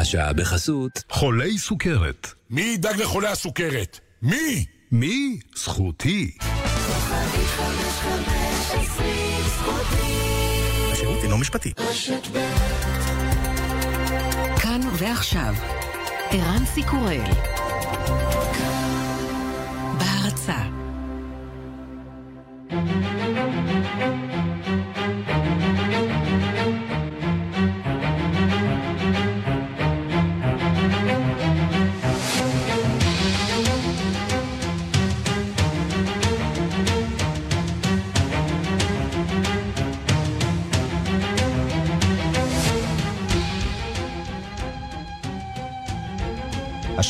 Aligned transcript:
השעה 0.00 0.32
בחסות. 0.32 1.02
חולי 1.10 1.58
סוכרת. 1.58 2.28
מי 2.50 2.62
ידאג 2.62 3.00
לחולי 3.00 3.28
הסוכרת? 3.28 4.00
מי? 4.22 4.64
מי? 4.92 5.38
זכותי. 5.56 6.30
השירות 10.92 11.22
אינו 11.22 11.38
משפטי. 11.38 11.72
כאן 14.62 14.80
ועכשיו, 14.98 15.54
ערן 16.30 16.64
סיקורל. 16.66 17.24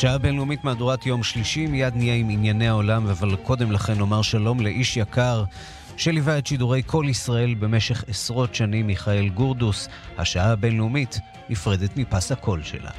השעה 0.01 0.15
הבינלאומית 0.15 0.63
מהדורת 0.63 1.05
יום 1.05 1.23
שלישי, 1.23 1.67
מיד 1.67 1.95
נהיה 1.95 2.13
עם 2.15 2.29
ענייני 2.29 2.67
העולם, 2.67 3.07
אבל 3.07 3.35
קודם 3.35 3.71
לכן 3.71 3.93
נאמר 3.97 4.21
שלום 4.21 4.59
לאיש 4.59 4.97
יקר 4.97 5.43
שליווה 5.97 6.37
את 6.37 6.47
שידורי 6.47 6.81
כל 6.85 7.05
ישראל 7.09 7.53
במשך 7.53 8.03
עשרות 8.09 8.55
שנים, 8.55 8.87
מיכאל 8.87 9.29
גורדוס. 9.29 9.87
השעה 10.17 10.51
הבינלאומית 10.51 11.17
נפרדת 11.49 11.97
מפס 11.97 12.31
הקול 12.31 12.63
שלה. 12.63 12.89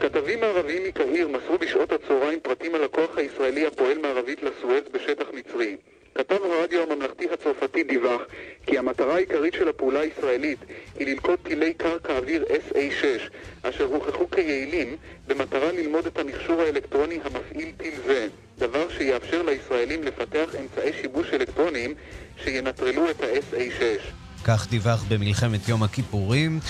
כתבים 0.00 0.38
ערבים 0.42 0.82
מקהיר 0.88 1.28
מסרו 1.28 1.58
בשעות 1.58 1.92
הצהריים 1.92 2.38
פרטים 2.42 2.74
על 2.74 2.84
הכוח 2.84 3.10
הישראלי 3.16 3.66
הפועל 3.66 3.98
מערבית 4.02 4.38
לסואץ 4.42 4.84
בשטח 4.94 5.26
מצרי. 5.34 5.76
כתב 6.14 6.38
הרדיו 6.44 6.82
הממלכתי 6.82 7.26
הצרפתי 7.32 7.84
דיווח 7.84 8.20
כי 8.66 8.78
המטרה 8.78 9.14
העיקרית 9.14 9.54
של 9.54 9.68
הפעולה 9.68 10.00
הישראלית 10.00 10.58
היא 10.98 11.06
ללכוד 11.06 11.38
טילי 11.42 11.74
קרקע 11.74 12.16
אוויר 12.18 12.44
SA-6 12.44 13.04
אשר 13.62 13.84
הוכחו 13.84 14.30
כיעילים 14.30 14.96
במטרה 15.26 15.72
ללמוד 15.72 16.06
את 16.06 16.18
המכשור 16.18 16.62
האלקטרוני 16.62 17.18
המפעיל 17.24 17.72
טיל 17.76 17.94
זה 18.06 18.28
דבר 18.58 18.86
שיאפשר 18.98 19.42
לישראלים 19.42 20.02
לפתח 20.02 20.54
אמצעי 20.60 20.92
שיבוש 21.00 21.26
אלקטרוניים 21.32 21.94
שינטרלו 22.44 23.10
את 23.10 23.22
ה-SA-6 23.22 24.12
כך 24.44 24.70
דיווח 24.70 25.04
במלחמת 25.08 25.68
יום 25.68 25.82
הכיפורים. 25.82 26.60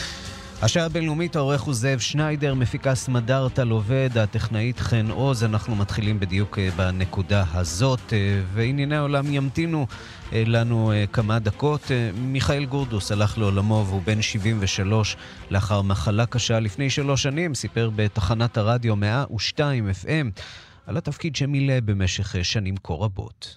השעה 0.62 0.84
הבינלאומית, 0.84 1.36
העורך 1.36 1.60
הוא 1.60 1.74
זאב 1.74 1.98
שניידר, 1.98 2.55
מפיקה 2.55 2.94
סמדר 2.94 3.48
טל 3.48 3.70
עובד, 3.70 4.19
הטכנאית 4.19 4.78
חן 4.78 5.11
עוז. 5.11 5.44
אנחנו 5.44 5.77
מתחילים 5.77 6.20
בדיוק 6.20 6.58
אה, 6.58 6.69
בנקודה 6.77 7.44
הזאת, 7.52 8.12
אה, 8.12 8.41
וענייני 8.52 8.96
העולם 8.96 9.34
ימתינו 9.34 9.86
אה, 10.33 10.42
לנו 10.46 10.92
כמה 11.12 11.38
דקות. 11.38 11.91
מיכאל 12.14 12.64
גורדוס 12.64 13.12
הלך 13.12 13.38
לעולמו 13.38 13.84
והוא 13.88 14.02
בן 14.02 14.22
73 14.22 15.16
לאחר 15.50 15.83
מחלה 15.83 16.27
קשה 16.27 16.61
לפני 16.61 16.91
שלוש 16.91 17.22
שנים, 17.22 17.55
סיפר 17.55 17.91
בתחנת 17.96 18.56
הרדיו 18.56 18.96
102 18.96 19.91
FM 19.91 20.41
על 20.86 20.96
התפקיד 20.96 21.36
שמילא 21.36 21.80
במשך 21.80 22.34
שנים 22.42 22.74
כה 22.83 22.94
רבות. 22.94 23.56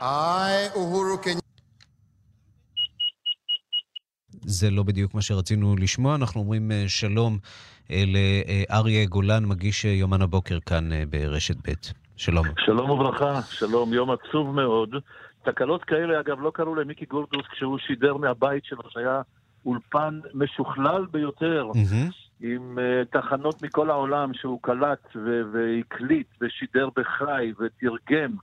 I, 0.00 0.04
זה 4.46 4.70
לא 4.70 4.82
בדיוק 4.82 5.14
מה 5.14 5.22
שרצינו 5.22 5.76
לשמוע. 5.76 6.14
אנחנו 6.14 6.40
אומרים 6.40 6.72
אה, 6.72 6.84
שלום 6.88 7.38
אה, 7.90 8.04
לאריה 8.06 9.06
גולן, 9.06 9.44
מגיש 9.44 9.86
אה, 9.86 9.90
יומן 9.90 10.22
הבוקר 10.22 10.58
כאן 10.66 10.88
ברשת 11.10 11.56
ב'. 11.56 11.72
שלום. 12.16 12.46
שלום 12.58 12.90
וברכה, 12.90 13.42
שלום, 13.42 13.92
יום 13.92 14.10
עצוב 14.10 14.54
מאוד. 14.54 14.94
תקלות 15.44 15.84
כאלה, 15.84 16.20
אגב, 16.20 16.40
לא 16.40 16.50
קרו 16.54 16.74
למיקי 16.74 17.04
גורדוס 17.04 17.46
כשהוא 17.52 17.78
שידר 17.78 18.16
מהבית 18.16 18.64
שלו, 18.64 18.82
שהיה 18.88 19.22
אולפן 19.66 20.20
משוכלל 20.34 21.06
ביותר, 21.10 21.70
mm-hmm. 21.74 22.12
עם 22.40 22.78
uh, 22.78 23.20
תחנות 23.20 23.62
מכל 23.62 23.90
העולם 23.90 24.34
שהוא 24.34 24.58
קלט 24.62 25.16
והקליט 25.52 26.26
ושידר 26.40 26.88
בחי 26.96 27.52
ותרגם. 27.60 28.36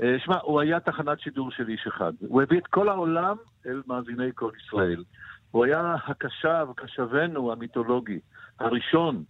Uh, 0.00 0.04
שמע, 0.24 0.36
הוא 0.42 0.60
היה 0.60 0.80
תחנת 0.80 1.20
שידור 1.20 1.50
של 1.50 1.68
איש 1.68 1.86
אחד. 1.86 2.12
הוא 2.20 2.42
הביא 2.42 2.58
את 2.58 2.66
כל 2.66 2.88
העולם 2.88 3.36
אל 3.66 3.82
מאזיני 3.86 4.30
כל 4.34 4.50
ישראל. 4.64 5.04
הוא 5.50 5.64
היה 5.64 5.96
הקשב, 6.06 6.66
קשבנו 6.76 7.52
המיתולוגי, 7.52 8.18
הראשון, 8.60 9.24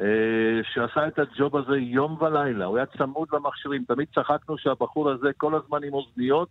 אה, 0.00 0.60
שעשה 0.72 1.06
את 1.06 1.18
הג'וב 1.18 1.56
הזה 1.56 1.76
יום 1.78 2.22
ולילה. 2.22 2.64
הוא 2.64 2.76
היה 2.76 2.86
צמוד 2.86 3.28
למכשירים. 3.32 3.84
תמיד 3.84 4.08
צחקנו 4.14 4.58
שהבחור 4.58 5.10
הזה 5.10 5.30
כל 5.36 5.54
הזמן 5.54 5.84
עם 5.84 5.94
אוזניות, 5.94 6.48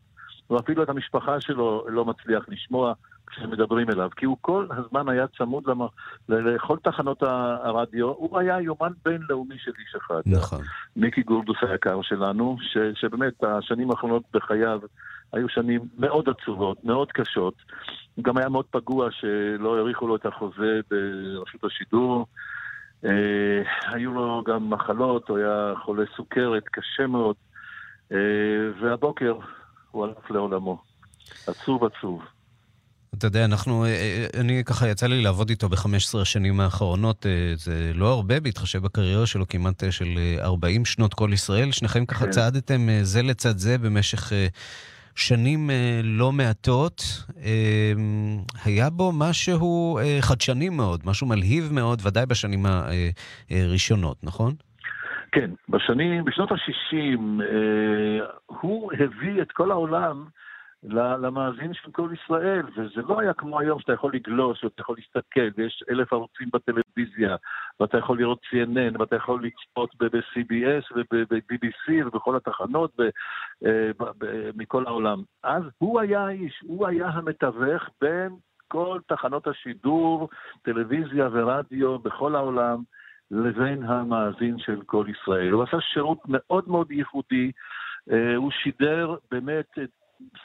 ואפילו 0.50 0.84
את 0.84 0.90
המשפחה 0.90 1.42
שלו 1.42 1.86
לא 1.90 2.06
מצליח 2.06 2.46
לשמוע 2.48 2.94
כשמדברים 3.28 3.90
אליו. 3.90 4.10
כי 4.16 4.26
הוא 4.26 4.38
כל 4.42 4.66
הזמן 4.70 5.10
היה 5.10 5.26
צמוד 5.38 5.64
למ... 5.68 5.82
לכל 6.30 6.78
תחנות 6.84 7.24
הרדיו. 7.24 8.08
הוא 8.08 8.40
היה 8.40 8.62
יומן 8.62 8.92
בינלאומי 9.06 9.56
של 9.58 9.72
איש 9.80 9.96
אחד. 9.96 10.22
נכון. 10.26 10.62
מיקי 10.96 11.22
גורדוס 11.22 11.58
היקר 11.62 12.02
שלנו, 12.02 12.58
ש... 12.62 12.78
שבאמת 12.94 13.44
השנים 13.44 13.92
האחרונות 13.92 14.24
בחייו 14.34 14.80
היו 15.34 15.50
שנים 15.50 15.82
מאוד 15.98 16.30
עצובות, 16.30 16.86
מאוד 16.86 17.12
קשות. 17.12 17.54
הוא 18.16 18.24
גם 18.24 18.38
היה 18.38 18.50
מאוד 18.50 18.66
פגוע 18.72 19.12
שלא 19.12 19.78
האריכו 19.78 20.08
לו 20.08 20.16
את 20.16 20.26
החוזה 20.26 20.80
ברשות 20.92 21.64
השידור. 21.64 22.26
אה, 23.06 23.62
היו 23.88 24.14
לו 24.14 24.44
גם 24.46 24.70
מחלות, 24.70 25.30
הוא 25.30 25.38
היה 25.38 25.74
חולה 25.84 26.04
סוכרת, 26.16 26.64
קשה 26.72 27.08
מאוד. 27.08 27.36
אה, 28.12 28.18
והבוקר 28.82 29.38
הוא 29.92 30.06
הלך 30.06 30.32
לעולמו. 30.32 30.82
עצוב 31.48 31.84
עצוב. 31.84 32.22
אתה 33.16 33.28
יודע, 33.28 33.46
אנחנו, 33.46 33.86
אה, 33.86 33.90
אה, 33.90 34.42
אני 34.42 34.64
ככה, 34.66 34.88
יצא 34.88 35.08
לי 35.08 35.22
לעבוד 35.22 35.50
איתו 35.50 35.70
ב-15 35.70 36.22
השנים 36.22 36.60
האחרונות, 36.60 37.26
אה, 37.26 37.52
זה 37.56 37.92
לא 37.96 38.14
הרבה 38.14 38.40
בהתחשב 38.40 38.80
בקריירה 38.80 39.26
שלו, 39.26 39.48
כמעט 39.48 39.84
של 39.90 40.08
40 40.40 40.86
שנות 40.86 41.14
כל 41.14 41.30
ישראל. 41.34 41.72
שניכם 41.72 42.06
ככה 42.06 42.26
כן. 42.26 42.32
צעדתם 42.32 42.88
זה 43.02 43.24
לצד 43.24 43.58
זה 43.58 43.78
במשך 43.78 44.32
שנים 45.16 45.70
לא 46.04 46.32
מעטות. 46.32 47.04
היה 48.66 48.90
בו 48.90 49.12
משהו 49.12 50.00
חדשני 50.22 50.70
מאוד, 50.70 51.02
משהו 51.06 51.28
מלהיב 51.28 51.70
מאוד, 51.74 52.02
ודאי 52.06 52.26
בשנים 52.26 52.66
הראשונות, 53.50 54.18
נכון? 54.24 54.54
כן, 55.32 55.52
בשנים, 55.70 56.26
בשנות 56.26 56.52
ה-60, 56.52 57.20
הוא 58.46 58.92
הביא 58.94 59.42
את 59.42 59.52
כל 59.52 59.72
העולם 59.72 60.26
למאזין 60.84 61.74
של 61.74 61.92
כל 61.92 62.10
ישראל, 62.14 62.66
וזה 62.76 63.02
לא 63.08 63.20
היה 63.20 63.34
כמו 63.34 63.60
היום 63.60 63.80
שאתה 63.80 63.94
יכול 63.94 64.14
לגלוש, 64.14 64.64
ואתה 64.64 64.82
יכול 64.82 64.96
להסתכל, 64.98 65.50
ויש 65.58 65.84
אלף 65.90 66.14
ערוצים 66.14 66.50
בטלוויזיה, 66.54 67.36
ואתה 67.80 67.98
יכול 67.98 68.18
לראות 68.18 68.40
CNN, 68.46 69.00
ואתה 69.00 69.16
יכול 69.16 69.44
לצפות 69.46 69.96
ב-CBS 70.00 70.96
וב-BBC 70.96 72.06
ובכל 72.06 72.36
התחנות 72.36 73.00
אה, 73.66 73.92
מכל 74.56 74.88
העולם. 74.88 75.24
אז 75.44 75.64
הוא 75.78 76.00
היה 76.00 76.26
האיש, 76.26 76.60
הוא 76.64 76.88
היה 76.88 77.08
המתווך 77.08 77.90
בין 78.02 78.36
כל 78.68 79.00
תחנות 79.08 79.48
השידור, 79.48 80.30
טלוויזיה 80.62 81.30
ורדיו 81.32 82.00
בכל 82.00 82.36
העולם, 82.36 82.84
לבין 83.32 83.84
המאזין 83.84 84.60
של 84.60 84.82
כל 84.86 85.06
ישראל. 85.10 85.52
הוא 85.52 85.64
עשה 85.64 85.78
שירות 85.82 86.20
מאוד 86.28 86.68
מאוד 86.68 86.92
ייחודי. 86.92 87.52
Uh, 88.10 88.14
הוא 88.36 88.52
שידר 88.52 89.16
באמת 89.32 89.78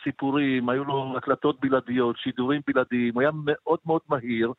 סיפורים, 0.05 0.69
היו 0.69 0.85
לו 0.85 1.15
הקלטות 1.17 1.61
בלעדיות, 1.61 2.17
שידורים 2.19 2.61
בלעדיים, 2.67 3.15
הוא 3.15 3.23
היה 3.23 3.31
מאוד 3.35 3.79
מאוד 3.87 4.01
מהיר. 4.09 4.53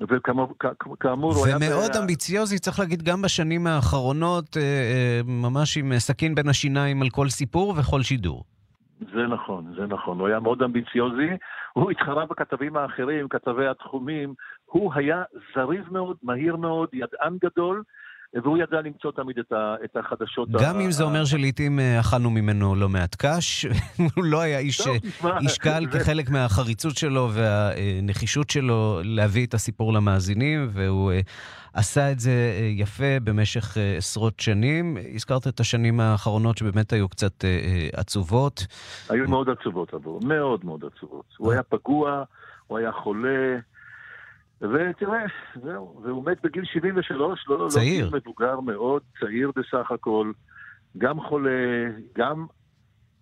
וכאמור, 0.00 1.34
הוא 1.34 1.46
היה... 1.46 1.56
ומאוד 1.56 1.96
אמביציוזי, 2.00 2.58
צריך 2.58 2.78
להגיד, 2.78 3.02
גם 3.02 3.22
בשנים 3.22 3.66
האחרונות, 3.66 4.56
אה, 4.56 4.62
אה, 4.62 5.20
ממש 5.24 5.76
עם 5.76 5.98
סכין 5.98 6.34
בין 6.34 6.48
השיניים 6.48 7.02
על 7.02 7.08
כל 7.08 7.28
סיפור 7.28 7.74
וכל 7.78 8.02
שידור. 8.02 8.44
זה 9.14 9.26
נכון, 9.26 9.74
זה 9.76 9.86
נכון. 9.86 10.20
הוא 10.20 10.28
היה 10.28 10.40
מאוד 10.40 10.62
אמביציוזי. 10.62 11.30
הוא 11.72 11.90
התחרה 11.90 12.26
בכתבים 12.26 12.76
האחרים, 12.76 13.28
כתבי 13.28 13.66
התחומים. 13.66 14.34
הוא 14.64 14.92
היה 14.94 15.22
זריז 15.54 15.84
מאוד, 15.90 16.16
מהיר 16.22 16.56
מאוד, 16.56 16.88
ידען 16.92 17.36
גדול, 17.44 17.82
והוא 18.34 18.58
ידע 18.58 18.80
למצוא 18.80 19.12
תמיד 19.12 19.38
את, 19.38 19.52
ה, 19.52 19.74
את 19.84 19.96
החדשות. 19.96 20.50
גם 20.50 20.76
ה... 20.76 20.80
אם 20.80 20.90
זה 20.90 21.04
אומר 21.04 21.24
שלעיתים 21.24 21.80
אה, 21.80 22.00
אכלנו 22.00 22.30
ממנו 22.30 22.74
לא 22.74 22.88
מעט 22.88 23.16
קש, 23.18 23.66
הוא 24.16 24.24
לא 24.24 24.40
היה 24.40 24.58
איש, 24.58 24.80
טוב, 24.80 24.96
איש 25.40 25.58
קל 25.58 25.86
זה... 25.90 25.98
כחלק 25.98 26.30
מהחריצות 26.30 26.96
שלו 26.96 27.28
והנחישות 27.32 28.50
שלו 28.50 29.00
להביא 29.04 29.46
את 29.46 29.54
הסיפור 29.54 29.92
למאזינים, 29.92 30.68
והוא 30.72 31.12
אה, 31.12 31.20
עשה 31.74 32.12
את 32.12 32.20
זה 32.20 32.30
אה, 32.30 32.66
יפה 32.66 33.20
במשך 33.24 33.76
עשרות 33.96 34.40
שנים. 34.40 34.96
הזכרת 35.14 35.46
את 35.46 35.60
השנים 35.60 36.00
האחרונות 36.00 36.58
שבאמת 36.58 36.92
היו 36.92 37.08
קצת 37.08 37.44
עצובות. 37.92 38.66
היו 39.08 39.28
מאוד 39.28 39.48
עצובות 39.50 39.94
עבור, 39.94 40.20
מאוד 40.24 40.64
מאוד 40.64 40.84
עצובות. 40.84 41.24
הוא 41.38 41.52
היה 41.52 41.62
פגוע, 41.62 42.24
הוא 42.66 42.78
היה 42.78 42.92
חולה. 42.92 43.58
ותראה, 44.62 45.24
זהו, 45.62 46.00
והוא 46.04 46.24
מת 46.26 46.38
בגיל 46.44 46.64
73, 46.64 47.44
לא, 47.48 47.58
לא, 47.58 47.68
צעיר. 47.68 48.08
לא 48.10 48.18
מבוגר 48.18 48.60
מאוד, 48.60 49.02
צעיר 49.20 49.50
בסך 49.56 49.90
הכל, 49.90 50.32
גם 50.98 51.20
חולה, 51.20 51.50
גם 52.18 52.46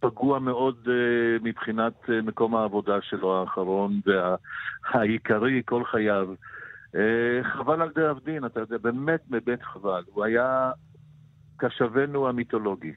פגוע 0.00 0.38
מאוד 0.38 0.76
uh, 0.86 1.42
מבחינת 1.42 1.92
uh, 2.04 2.10
מקום 2.22 2.56
העבודה 2.56 2.94
שלו 3.02 3.40
האחרון 3.40 4.00
והעיקרי 4.06 5.62
כל 5.64 5.82
חייו. 5.84 6.28
Uh, 6.86 6.98
חבל 7.56 7.82
על 7.82 7.90
דאב 7.94 8.18
דין, 8.24 8.44
אתה 8.44 8.60
יודע, 8.60 8.78
באמת 8.78 9.20
באמת 9.28 9.62
חבל. 9.62 10.02
הוא 10.06 10.24
היה 10.24 10.70
קשבנו 11.56 12.28
המיתולוגי. 12.28 12.92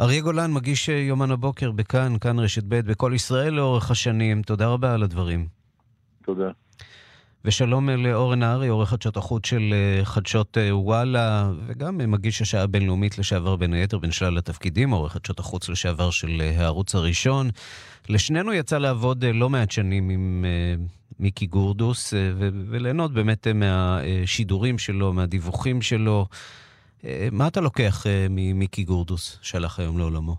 אריה 0.00 0.20
גולן, 0.20 0.52
מגיש 0.52 0.88
יומן 0.88 1.30
הבוקר 1.30 1.70
בכאן, 1.70 2.18
כאן 2.20 2.38
רשת 2.38 2.64
ב' 2.68 2.80
בכל 2.90 3.12
ישראל 3.14 3.54
לאורך 3.54 3.90
השנים. 3.90 4.42
תודה 4.42 4.68
רבה 4.68 4.94
על 4.94 5.02
הדברים. 5.02 5.61
תודה. 6.24 6.50
ושלום 7.44 7.90
לאורן 7.90 8.38
נהרי, 8.38 8.68
עורך 8.68 8.88
חדשות 8.88 9.16
החוץ 9.16 9.46
של 9.46 9.74
חדשות 10.04 10.58
וואלה, 10.70 11.50
וגם 11.66 11.98
מגיש 11.98 12.42
השעה 12.42 12.62
הבינלאומית 12.62 13.18
לשעבר 13.18 13.56
בין 13.56 13.72
היתר 13.72 13.98
בין 13.98 14.10
שלל 14.10 14.38
התפקידים, 14.38 14.90
עורך 14.90 15.12
חדשות 15.12 15.38
החוץ 15.38 15.68
לשעבר 15.68 16.10
של 16.10 16.42
הערוץ 16.56 16.94
הראשון. 16.94 17.50
לשנינו 18.08 18.52
יצא 18.52 18.78
לעבוד 18.78 19.24
לא 19.24 19.48
מעט 19.48 19.70
שנים 19.70 20.10
עם 20.10 20.44
מיקי 21.20 21.46
גורדוס, 21.46 22.14
וליהנות 22.70 23.12
באמת 23.12 23.46
מהשידורים 23.54 24.78
שלו, 24.78 25.12
מהדיווחים 25.12 25.82
שלו. 25.82 26.26
מה 27.32 27.48
אתה 27.48 27.60
לוקח 27.60 28.04
ממיקי 28.30 28.84
גורדוס, 28.84 29.38
שהלך 29.42 29.78
היום 29.78 29.98
לעולמו? 29.98 30.36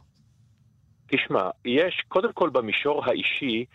תשמע, 1.07 1.50
יש 1.65 2.03
קודם 2.07 2.33
כל 2.33 2.50
במישור 2.50 3.06
האישי, 3.06 3.65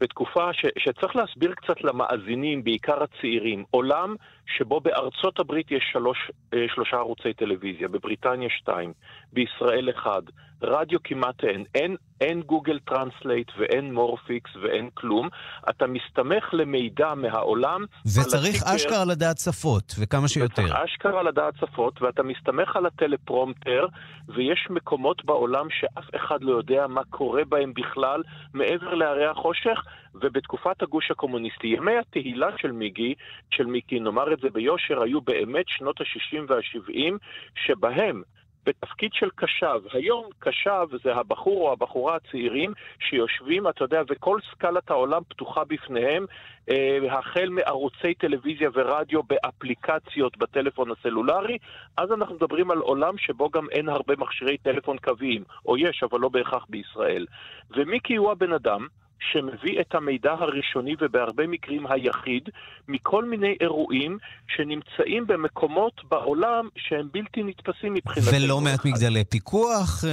בתקופה 0.00 0.52
ש, 0.52 0.66
שצריך 0.78 1.16
להסביר 1.16 1.54
קצת 1.54 1.80
למאזינים, 1.84 2.64
בעיקר 2.64 3.02
הצעירים, 3.02 3.64
עולם 3.70 4.16
שבו 4.56 4.80
בארצות 4.80 5.40
הברית 5.40 5.70
יש 5.70 5.84
שלוש, 5.92 6.30
שלושה 6.74 6.96
ערוצי 6.96 7.34
טלוויזיה, 7.34 7.88
בבריטניה 7.88 8.48
שתיים, 8.50 8.92
בישראל 9.32 9.90
אחד, 9.90 10.22
רדיו 10.62 10.98
כמעט 11.04 11.44
אין, 11.44 11.64
אין, 11.74 11.96
אין 12.20 12.42
Google 12.42 12.78
Translate 12.78 13.50
ואין 13.58 13.94
מורפיקס 13.94 14.50
ואין 14.62 14.88
כלום, 14.94 15.28
אתה 15.70 15.86
מסתמך 15.86 16.44
למידע 16.52 17.14
מהעולם. 17.14 17.84
וצריך 18.06 18.62
אשכרה 18.62 19.04
לדעת 19.04 19.38
שפות, 19.38 19.94
וכמה 19.98 20.28
שיותר. 20.28 20.62
וצריך 20.62 20.74
אשכרה 20.84 21.22
לדעת 21.22 21.54
שפות, 21.56 22.02
ואתה 22.02 22.22
מסתמך 22.22 22.76
על 22.76 22.86
הטלפרומטר, 22.86 23.86
ויש 24.28 24.66
מקומות 24.70 25.24
בעולם 25.24 25.66
שאף 25.70 26.04
אחד 26.16 26.42
לא 26.42 26.56
יודע 26.56 26.86
מה 26.86 27.04
קורה 27.10 27.44
בהם 27.44 27.72
בכלל, 27.74 28.22
מעבר 28.54 28.94
להרי 28.94 29.26
החושך, 29.26 29.82
ובתקופת 30.20 30.82
הגוש 30.82 31.10
הקומוניסטי, 31.10 31.66
ימי 31.66 31.98
התהילה 31.98 32.48
של 32.58 32.72
מיגי, 32.72 33.14
של 33.50 33.66
מיקי, 33.66 34.00
נאמר 34.00 34.32
את 34.32 34.40
זה 34.40 34.50
ביושר, 34.50 35.02
היו 35.02 35.20
באמת 35.20 35.64
שנות 35.68 36.00
ה-60 36.00 36.40
וה-70, 36.48 37.14
שבהם 37.54 38.22
בתפקיד 38.68 39.10
של 39.12 39.28
קשב. 39.36 39.80
היום 39.92 40.24
קשב 40.38 40.86
זה 41.04 41.14
הבחור 41.14 41.68
או 41.68 41.72
הבחורה 41.72 42.16
הצעירים 42.16 42.72
שיושבים, 42.98 43.68
אתה 43.68 43.84
יודע, 43.84 44.02
וכל 44.08 44.38
סקלת 44.50 44.90
העולם 44.90 45.22
פתוחה 45.28 45.64
בפניהם, 45.64 46.26
אה, 46.70 46.98
החל 47.10 47.48
מערוצי 47.48 48.14
טלוויזיה 48.14 48.70
ורדיו 48.74 49.22
באפליקציות 49.22 50.38
בטלפון 50.38 50.90
הסלולרי, 50.90 51.58
אז 51.96 52.12
אנחנו 52.12 52.34
מדברים 52.34 52.70
על 52.70 52.78
עולם 52.78 53.18
שבו 53.18 53.50
גם 53.50 53.66
אין 53.70 53.88
הרבה 53.88 54.14
מכשירי 54.18 54.58
טלפון 54.58 54.98
קוויים, 54.98 55.44
או 55.66 55.76
יש, 55.76 56.02
אבל 56.02 56.20
לא 56.20 56.28
בהכרח 56.28 56.66
בישראל. 56.68 57.26
ומיקי 57.70 58.16
הוא 58.16 58.30
הבן 58.30 58.52
אדם 58.52 58.86
שמביא 59.20 59.80
את 59.80 59.94
המידע 59.94 60.32
הראשוני 60.32 60.94
ובהרבה 61.00 61.46
מקרים 61.46 61.86
היחיד 61.86 62.48
מכל 62.88 63.24
מיני 63.24 63.56
אירועים 63.60 64.18
שנמצאים 64.48 65.26
במקומות 65.26 66.04
בעולם 66.08 66.68
שהם 66.76 67.08
בלתי 67.12 67.42
נתפסים 67.42 67.94
מבחינתנו. 67.94 68.32
ולא 68.44 68.60
מעט 68.60 68.84
מגדלי 68.84 69.24
פיקוח 69.24 70.04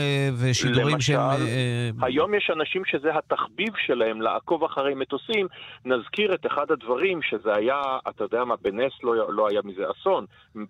ושידורים 0.42 0.88
למשל, 0.88 1.14
שהם... 1.14 2.04
היום 2.04 2.34
יש 2.34 2.52
אנשים 2.56 2.86
שזה 2.86 3.18
התחביב 3.18 3.74
שלהם 3.86 4.22
לעקוב 4.22 4.64
אחרי 4.64 4.94
מטוסים. 4.96 5.48
נזכיר 5.86 6.34
את 6.34 6.46
אחד 6.46 6.72
הדברים 6.72 7.22
שזה 7.22 7.54
היה, 7.56 7.82
אתה 8.10 8.24
יודע 8.24 8.44
מה, 8.44 8.56
בנס 8.62 8.94
לא, 9.04 9.34
לא 9.34 9.48
היה 9.50 9.62
מזה 9.64 9.84
אסון. 9.92 10.26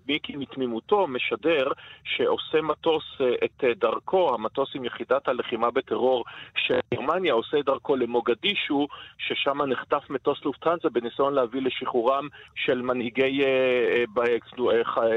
מיקי 0.08 0.36
מתמימותו 0.36 1.08
משדר 1.08 1.68
שעושה 2.04 2.62
מטוס 2.62 3.04
את 3.44 3.64
דרכו, 3.80 4.34
המטוס 4.34 4.70
עם 4.76 4.86
יחידת 4.86 5.28
הלחימה 5.28 5.72
בטרור 5.72 6.24
של 6.58 6.80
גרמניה 6.94 7.34
עושה 7.34 7.58
דרכו 7.66 7.96
למוג... 7.96 8.25
מוגדישו, 8.30 8.88
ששם 9.18 9.62
נחטף 9.62 10.10
מטוס 10.10 10.46
לופטנזה 10.46 10.90
בניסיון 10.92 11.34
להביא 11.34 11.62
לשחרורם 11.62 12.28
של 12.56 12.82
מנהיגי 12.82 13.42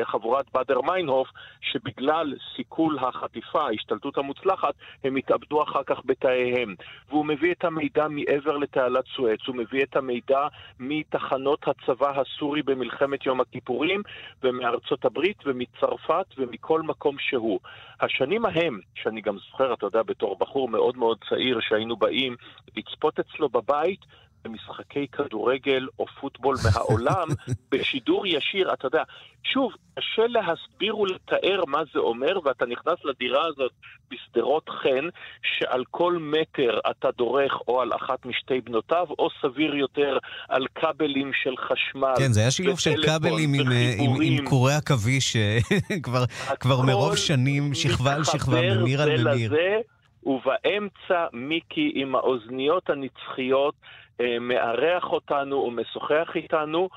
חבורת 0.05 0.47
באדר 0.55 0.81
מיינהוף, 0.81 1.29
שבגלל 1.61 2.35
סיכול 2.57 2.99
החטיפה, 2.99 3.63
ההשתלטות 3.63 4.19
המוצלחת, 4.19 4.75
הם 5.05 5.17
התאבדו 5.17 5.63
אחר 5.63 5.83
כך 5.87 6.01
בתאיהם. 6.05 6.75
והוא 7.09 7.27
מביא 7.27 7.53
את 7.53 7.65
המידע 7.65 8.09
מעבר 8.09 8.57
לתעלת 8.57 9.05
סואץ, 9.17 9.41
הוא 9.47 9.57
מביא 9.57 9.83
את 9.83 9.97
המידע 9.97 10.47
מתחנות 10.79 11.69
הצבא 11.69 12.21
הסורי 12.21 12.63
במלחמת 12.63 13.27
יום 13.27 13.41
הכיפורים, 13.41 14.03
ומארצות 14.43 15.05
הברית 15.05 15.37
ומצרפת 15.47 16.27
ומכל 16.39 16.83
מקום 16.83 17.17
שהוא. 17.19 17.61
השנים 18.01 18.45
ההם, 18.45 18.81
שאני 18.95 19.21
גם 19.21 19.39
זוכר, 19.39 19.75
אתה 19.75 19.87
יודע, 19.87 20.03
בתור 20.03 20.37
בחור 20.39 20.69
מאוד 20.69 20.97
מאוד 20.97 21.19
צעיר, 21.29 21.61
שהיינו 21.61 21.97
באים 21.97 22.37
לצפות 22.77 22.98
אצלו 23.05 23.49
בבית 23.49 24.01
במשחקי 24.45 25.07
כדורגל 25.13 25.87
או 25.99 26.07
פוטבול 26.21 26.57
מהעולם, 26.65 27.29
בשידור 27.71 28.27
ישיר, 28.27 28.73
אתה 28.73 28.87
יודע, 28.87 29.03
שוב, 29.45 29.73
קשה 29.95 30.27
להסביר 30.27 30.99
ולתאר 30.99 31.65
מה 31.67 31.83
זה 31.93 31.99
אומר, 31.99 32.39
ואתה 32.45 32.67
נכנס 32.67 33.05
לדירה 33.05 33.47
הזאת 33.47 33.73
בשדרות 34.11 34.69
חן, 34.69 35.09
שעל 35.43 35.85
כל 35.91 36.19
מטר 36.21 36.79
אתה 36.91 37.09
דורך 37.19 37.53
או 37.69 37.81
על 37.81 37.93
אחת 37.95 38.27
משתי 38.27 38.61
בנותיו, 38.61 39.07
או 39.19 39.29
סביר 39.43 39.75
יותר 39.75 40.19
על 40.49 40.67
כבלים 40.75 41.31
של 41.43 41.55
חשמל. 41.57 42.15
כן, 42.19 42.33
זה 42.33 42.41
היה 42.41 42.51
שילוב 42.51 42.79
של 42.79 43.03
כבלים 43.03 43.55
עם, 43.55 43.67
עם, 43.99 44.21
עם 44.23 44.45
קורי 44.45 44.75
עכביש, 44.75 45.37
כבר 46.61 46.83
מרוב 46.83 47.17
שנים, 47.17 47.75
שכבה 47.75 48.15
על 48.15 48.25
שכבה, 48.25 48.61
ממיר 48.61 49.03
על 49.03 49.25
ממיר. 49.25 49.53
לזה, 49.53 49.81
ובאמצע 50.23 51.27
מיקי 51.33 51.93
עם 51.95 52.15
האוזניות 52.15 52.91
הנצחיות 52.91 53.75
מארח 54.41 55.05
אותנו 55.05 55.57
ומשוחח 55.57 56.29
איתנו, 56.35 56.89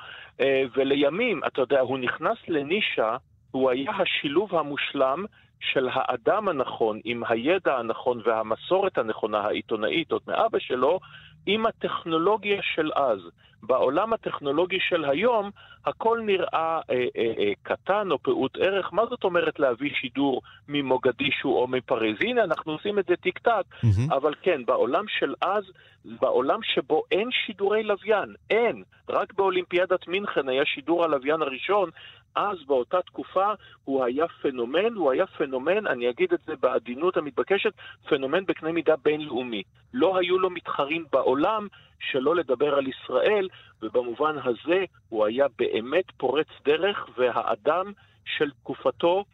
ולימים, 0.75 1.41
אתה 1.47 1.61
יודע, 1.61 1.79
הוא 1.79 1.97
נכנס 1.99 2.37
לנישה, 2.47 3.17
הוא 3.51 3.69
היה 3.69 3.91
השילוב 3.91 4.55
המושלם 4.55 5.25
של 5.59 5.89
האדם 5.93 6.47
הנכון, 6.47 6.99
עם 7.03 7.23
הידע 7.29 7.77
הנכון 7.77 8.21
והמסורת 8.25 8.97
הנכונה 8.97 9.39
העיתונאית, 9.39 10.11
עוד 10.11 10.21
מאבא 10.27 10.59
שלו, 10.59 10.99
עם 11.45 11.65
הטכנולוגיה 11.65 12.61
של 12.75 12.91
אז. 12.95 13.19
בעולם 13.63 14.13
הטכנולוגי 14.13 14.77
של 14.89 15.05
היום, 15.05 15.51
הכל 15.85 16.19
נראה 16.25 16.45
אה, 16.53 16.79
אה, 16.89 17.33
אה, 17.39 17.51
קטן 17.63 18.11
או 18.11 18.19
פעוט 18.19 18.57
ערך. 18.57 18.93
מה 18.93 19.05
זאת 19.09 19.23
אומרת 19.23 19.59
להביא 19.59 19.91
שידור 19.93 20.41
ממוגדישו 20.67 21.49
או 21.49 21.67
מפריז? 21.67 22.17
הנה, 22.21 22.43
אנחנו 22.43 22.71
עושים 22.71 22.99
את 22.99 23.05
זה 23.05 23.15
טיק 23.15 23.39
טק, 23.39 23.63
mm-hmm. 23.73 24.15
אבל 24.15 24.33
כן, 24.41 24.65
בעולם 24.65 25.05
של 25.19 25.33
אז, 25.41 25.63
בעולם 26.05 26.59
שבו 26.63 27.03
אין 27.11 27.29
שידורי 27.31 27.83
לוויין, 27.83 28.33
אין. 28.49 28.83
רק 29.09 29.33
באולימפיאדת 29.33 30.07
מינכן 30.07 30.49
היה 30.49 30.65
שידור 30.65 31.03
הלוויין 31.03 31.41
הראשון, 31.41 31.89
אז 32.35 32.57
באותה 32.67 33.01
תקופה 33.01 33.53
הוא 33.83 34.03
היה 34.03 34.25
פנומן, 34.41 34.93
הוא 34.93 35.11
היה 35.11 35.27
פנומן, 35.27 35.87
אני 35.87 36.09
אגיד 36.09 36.33
את 36.33 36.39
זה 36.45 36.53
בעדינות 36.59 37.17
המתבקשת, 37.17 37.73
פנומן 38.09 38.45
בקנה 38.45 38.71
מידה 38.71 38.95
בינלאומי. 39.03 39.63
לא 39.93 40.17
היו 40.17 40.39
לו 40.39 40.49
מתחרים 40.49 41.05
בעולם, 41.11 41.67
שלא 41.99 42.35
לדבר 42.35 42.75
על 42.75 42.87
ישראל, 42.87 43.49
ובמובן 43.81 44.35
הזה 44.43 44.85
הוא 45.09 45.25
היה 45.25 45.45
באמת 45.57 46.05
פורץ 46.17 46.47
דרך, 46.65 47.09
והאדם 47.17 47.91
של 48.25 48.51
תקופתו, 48.51 49.25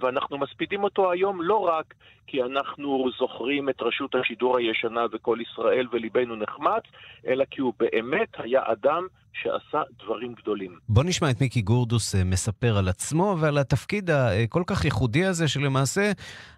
ואנחנו 0.00 0.38
מספידים 0.38 0.84
אותו 0.84 1.12
היום 1.12 1.42
לא 1.42 1.56
רק 1.56 1.94
כי 2.26 2.42
אנחנו 2.42 3.08
זוכרים 3.18 3.68
את 3.68 3.82
רשות 3.82 4.14
השידור 4.14 4.58
הישנה 4.58 5.00
וכל 5.12 5.38
ישראל 5.42 5.86
וליבנו 5.92 6.36
נחמץ, 6.36 6.82
אלא 7.26 7.44
כי 7.50 7.60
הוא 7.60 7.72
באמת 7.78 8.28
היה 8.38 8.60
אדם 8.72 9.06
שעשה 9.32 9.82
דברים 10.04 10.34
גדולים. 10.34 10.78
בוא 10.88 11.04
נשמע 11.04 11.30
את 11.30 11.40
מיקי 11.40 11.62
גורדוס 11.62 12.14
מספר 12.14 12.78
על 12.78 12.88
עצמו 12.88 13.36
ועל 13.40 13.58
התפקיד 13.58 14.10
הכל 14.10 14.62
כך 14.66 14.84
ייחודי 14.84 15.24
הזה, 15.24 15.48
שלמעשה 15.48 16.12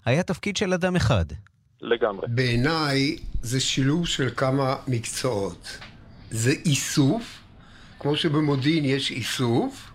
היה 0.04 0.22
תפקיד 0.22 0.56
של 0.56 0.72
אדם 0.72 0.96
אחד. 0.96 1.24
לגמרי. 1.80 2.26
בעיניי 2.28 3.16
זה 3.42 3.60
שילוב 3.60 4.06
של 4.06 4.28
כמה 4.36 4.76
מקצועות. 4.88 5.78
זה 6.30 6.50
איסוף, 6.50 7.40
כמו 7.98 8.16
שבמודיעין 8.16 8.84
יש 8.84 9.10
איסוף, 9.10 9.92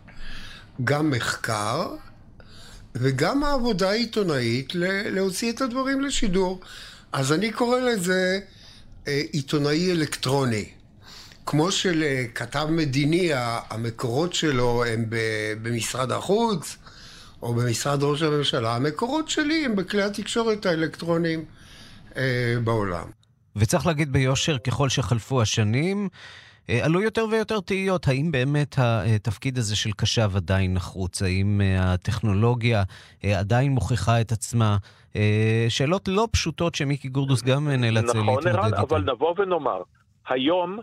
גם 0.83 1.09
מחקר, 1.09 1.87
וגם 2.95 3.43
העבודה 3.43 3.89
העיתונאית 3.89 4.75
להוציא 5.11 5.51
את 5.51 5.61
הדברים 5.61 6.01
לשידור. 6.01 6.61
אז 7.11 7.33
אני 7.33 7.51
קורא 7.51 7.79
לזה 7.79 8.39
עיתונאי 9.05 9.91
אלקטרוני. 9.91 10.65
כמו 11.45 11.71
שלכתב 11.71 12.67
מדיני, 12.69 13.29
המקורות 13.33 14.33
שלו 14.33 14.83
הם 14.85 15.05
במשרד 15.61 16.11
החוץ 16.11 16.77
או 17.41 17.53
במשרד 17.53 18.03
ראש 18.03 18.21
הממשלה, 18.21 18.75
המקורות 18.75 19.29
שלי 19.29 19.65
הם 19.65 19.75
בכלי 19.75 20.03
התקשורת 20.03 20.65
האלקטרוניים 20.65 21.45
אה, 22.17 22.55
בעולם. 22.63 23.05
וצריך 23.55 23.85
להגיד 23.87 24.13
ביושר, 24.13 24.57
ככל 24.57 24.89
שחלפו 24.89 25.41
השנים, 25.41 26.09
אה, 26.13 26.46
עלו 26.69 27.01
יותר 27.01 27.25
ויותר 27.31 27.59
תהיות, 27.59 28.07
האם 28.07 28.31
באמת 28.31 28.75
התפקיד 28.77 29.57
הזה 29.57 29.75
של 29.75 29.91
קשב 29.91 30.31
עדיין 30.35 30.73
נחוץ? 30.73 31.21
האם 31.21 31.61
אה, 31.61 31.93
הטכנולוגיה 31.93 32.83
אה, 33.23 33.39
עדיין 33.39 33.71
מוכיחה 33.71 34.21
את 34.21 34.31
עצמה? 34.31 34.77
שאלות 35.69 36.07
לא 36.07 36.27
פשוטות 36.31 36.75
שמיקי 36.75 37.09
גורדוס 37.09 37.43
גם 37.43 37.69
נאלץ 37.69 38.03
נכון, 38.03 38.15
להתמודד 38.17 38.47
איתן. 38.47 38.59
נכון, 38.59 38.73
אבל 38.73 39.11
נבוא 39.11 39.33
ונאמר, 39.37 39.81
היום 40.29 40.79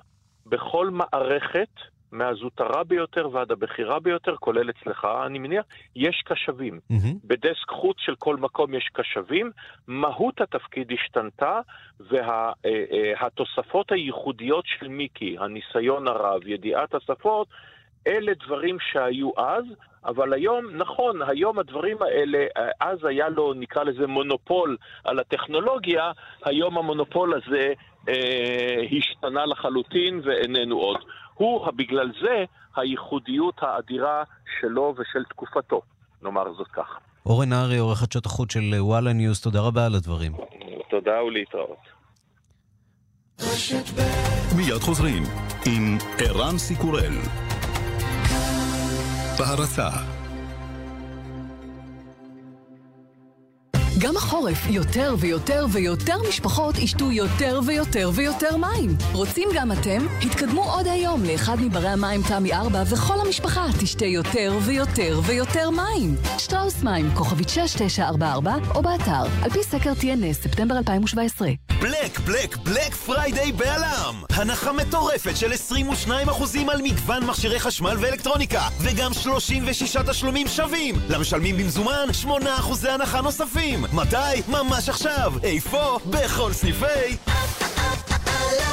בכל 0.47 0.91
מערכת, 0.91 1.69
מהזוטרה 2.15 2.85
ביותר 2.85 3.29
ועד 3.33 3.53
הבכירה 3.53 4.01
ביותר, 4.01 4.37
כולל 4.37 4.71
אצלך, 4.71 5.07
אני 5.27 5.39
מניח, 5.39 5.65
יש 5.97 6.23
קשבים. 6.27 6.81
Mm-hmm. 6.93 7.15
בדסק 7.25 7.71
חוץ 7.71 7.97
של 7.99 8.15
כל 8.15 8.37
מקום 8.37 8.75
יש 8.75 8.91
קשבים, 8.93 9.51
מהות 9.89 10.41
התפקיד 10.41 10.93
השתנתה, 10.93 11.61
והתוספות 12.01 13.91
וה, 13.91 13.97
הייחודיות 13.97 14.65
של 14.67 14.89
מיקי, 14.89 15.37
הניסיון 15.41 16.09
הרב, 16.09 16.47
ידיעת 16.47 16.95
השפות, 16.95 17.49
אלה 18.07 18.33
דברים 18.47 18.77
שהיו 18.81 19.31
אז, 19.37 19.65
אבל 20.05 20.33
היום, 20.33 20.77
נכון, 20.77 21.23
היום 21.23 21.59
הדברים 21.59 22.03
האלה, 22.03 22.47
אז 22.81 23.05
היה 23.05 23.29
לו, 23.29 23.55
נקרא 23.55 23.85
לזה 23.85 24.07
מונופול 24.07 24.77
על 25.05 25.19
הטכנולוגיה, 25.19 26.13
היום 26.45 26.79
המונופול 26.79 27.35
הזה 27.35 27.73
אה, 28.09 28.83
השתנה 28.99 29.47
לחלוטין 29.47 30.21
ואיננו 30.25 30.79
עוד. 30.79 30.99
הוא, 31.35 31.71
בגלל 31.71 32.13
זה, 32.23 32.45
הייחודיות 32.77 33.55
האדירה 33.63 34.23
שלו 34.61 34.95
ושל 34.99 35.25
תקופתו, 35.25 35.83
נאמר 36.23 36.53
זאת 36.57 36.69
כך. 36.69 36.99
אורן 37.27 37.49
נהרי, 37.49 37.79
עורך 37.79 37.99
חדשות 37.99 38.27
החוץ 38.27 38.53
של 38.53 38.75
וואלה 38.79 39.13
ניוז, 39.13 39.41
תודה 39.41 39.61
רבה 39.61 39.87
על 39.87 39.95
הדברים. 39.95 40.33
תודה 40.91 41.23
ולהתראות. 41.23 41.95
מיד 44.57 44.81
חוזרים 44.81 45.23
עם 45.67 45.99
ערן 46.19 46.59
סיקורל. 46.59 47.13
בהרצה 49.39 50.14
גם 54.05 54.17
החורף 54.17 54.59
יותר 54.71 55.15
ויותר 55.19 55.67
ויותר 55.73 56.17
משפחות 56.29 56.79
ישתו 56.79 57.13
יותר 57.13 57.61
ויותר 57.67 58.11
ויותר 58.15 58.57
מים. 58.57 58.97
רוצים 59.13 59.49
גם 59.55 59.73
אתם? 59.73 60.07
התקדמו 60.23 60.63
עוד 60.63 60.87
היום 60.87 61.25
לאחד 61.25 61.57
מברי 61.61 61.89
המים 61.89 62.23
תמי 62.29 62.55
4 62.55 62.83
וכל 62.87 63.21
המשפחה 63.27 63.67
תשתה 63.81 64.07
יותר 64.07 64.59
ויותר 64.65 65.21
ויותר 65.27 65.71
מים. 65.71 66.17
שטראוס 66.39 66.83
מים, 66.83 67.11
כוכבית 67.15 67.49
6944 67.49 68.55
או 68.75 68.83
באתר, 68.83 69.25
על 69.43 69.51
פי 69.51 69.63
סקר 69.63 69.93
TNS, 69.93 70.33
ספטמבר 70.33 70.79
2017. 70.79 71.49
Black, 71.81 72.19
Black, 72.19 72.57
Black 72.57 72.95
Friday 72.95 73.53
בא.ל.מ! 73.53 74.15
הנחה 74.31 74.73
מטורפת 74.73 75.37
של 75.37 75.53
22% 76.09 76.11
על 76.69 76.83
מגוון 76.83 77.27
מכשירי 77.27 77.61
חשמל 77.61 77.97
ואלקטרוניקה, 78.01 78.69
וגם 78.81 79.15
36 79.15 79.97
תשלומים 79.97 80.49
שווים! 80.49 80.95
למשלמים 81.09 81.57
במזומן 81.57 82.07
8% 82.25 82.29
הנחה 82.89 83.21
נוספים! 83.21 83.85
מתי? 83.95 84.43
ממש 84.49 84.89
עכשיו! 84.89 85.33
איפה? 85.43 85.99
בכל 86.11 86.53
סניפי... 86.53 87.17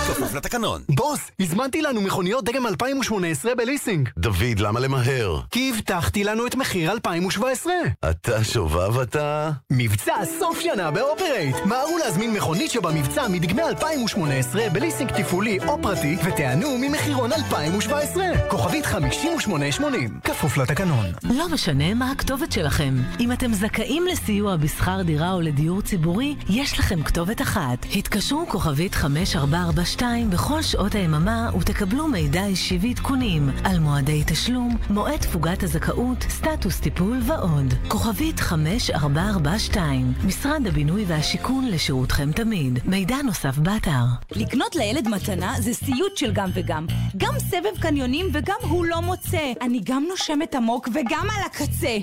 כפוף 0.08 0.34
לתקנון. 0.34 0.82
בוס, 0.90 1.32
הזמנתי 1.40 1.82
לנו 1.82 2.01
מכוניות 2.01 2.44
דגם 2.44 2.68
2018 2.68 3.56
בליסינג. 3.56 4.10
דוד, 4.18 4.60
למה 4.60 4.80
למהר? 4.80 5.40
כי 5.51 5.72
הבטחתי 5.75 6.24
לנו 6.24 6.48
את 6.48 6.56
מחיר 6.56 6.92
2017. 6.92 7.74
אתה 8.10 8.44
שובב 8.44 9.00
אתה? 9.00 9.51
מבצע 9.72 10.16
סוף 10.40 10.60
שנה 10.60 10.92
באופרייט. 10.92 11.56
מהרו 11.66 11.98
להזמין 11.98 12.34
מכונית 12.34 12.72
שבמבצע 12.72 13.28
מדגמי 13.28 13.62
2018 13.63 14.70
בליסינג 14.70 15.12
תפעולי 15.12 15.60
או 15.68 15.82
פרטי, 15.82 16.18
ותיענו 16.24 16.78
ממחירון 16.78 17.34
2017. 17.34 18.24
כוכבית 18.50 18.86
5880. 18.86 20.20
כפוף 20.24 20.58
לתקנון. 20.58 21.06
לא 21.24 21.50
משנה 21.50 21.94
מה 21.94 22.12
הכתובת 22.12 22.51
שלכם. 22.51 22.94
אם 23.20 23.32
אתם 23.32 23.54
זכאים 23.54 24.06
לסיוע 24.12 24.56
בשכר 24.56 25.01
דירה 25.01 25.32
או 25.32 25.42
לדיור 25.42 25.82
ציבורי, 25.82 26.36
יש 26.50 26.80
לכם 26.80 27.04
כתובת 27.04 27.42
אחת. 27.42 27.86
התקשרו 27.96 28.46
כוכבית 28.48 28.96
5442 28.96 29.71
2 29.80 30.30
בכל 30.30 30.62
שעות 30.62 30.96
היממה 30.96 31.50
ותקבלו 31.60 32.08
מידע 32.08 32.46
אישי 32.46 32.80
ועדכונים 32.82 33.50
על 33.63 33.80
מועדי 33.80 34.24
תשלום, 34.28 34.78
מועד 34.90 35.20
תפוגת 35.20 35.63
הזכאות, 35.63 36.24
סטטוס 36.30 36.80
טיפול 36.80 37.20
ועוד. 37.28 37.74
כוכבית 37.88 38.40
5442 38.40 40.13
משרד 40.24 40.68
הבינוי 40.68 41.06
והשיכון 41.08 41.68
לשירותכם 41.68 42.32
תמיד. 42.32 42.80
מידע 42.86 43.16
נוסף 43.25 43.58
באתר. 43.58 44.04
לקנות 44.32 44.75
לילד 44.75 45.08
מתנה 45.08 45.54
זה 45.60 45.74
סיוט 45.74 46.18
של 46.18 46.32
גם 46.34 46.50
וגם. 46.54 46.86
גם 47.18 47.34
סבב 47.40 47.82
קניונים 47.82 48.25
וגם 48.34 48.58
הוא 48.62 48.86
לא 48.86 49.00
מוצא. 49.01 49.54
אני 49.62 49.82
גם 49.84 50.06
נושמת 50.10 50.56
עמוק 50.56 50.88
וגם 50.88 51.28
על 51.38 51.44
הקצה. 51.46 51.98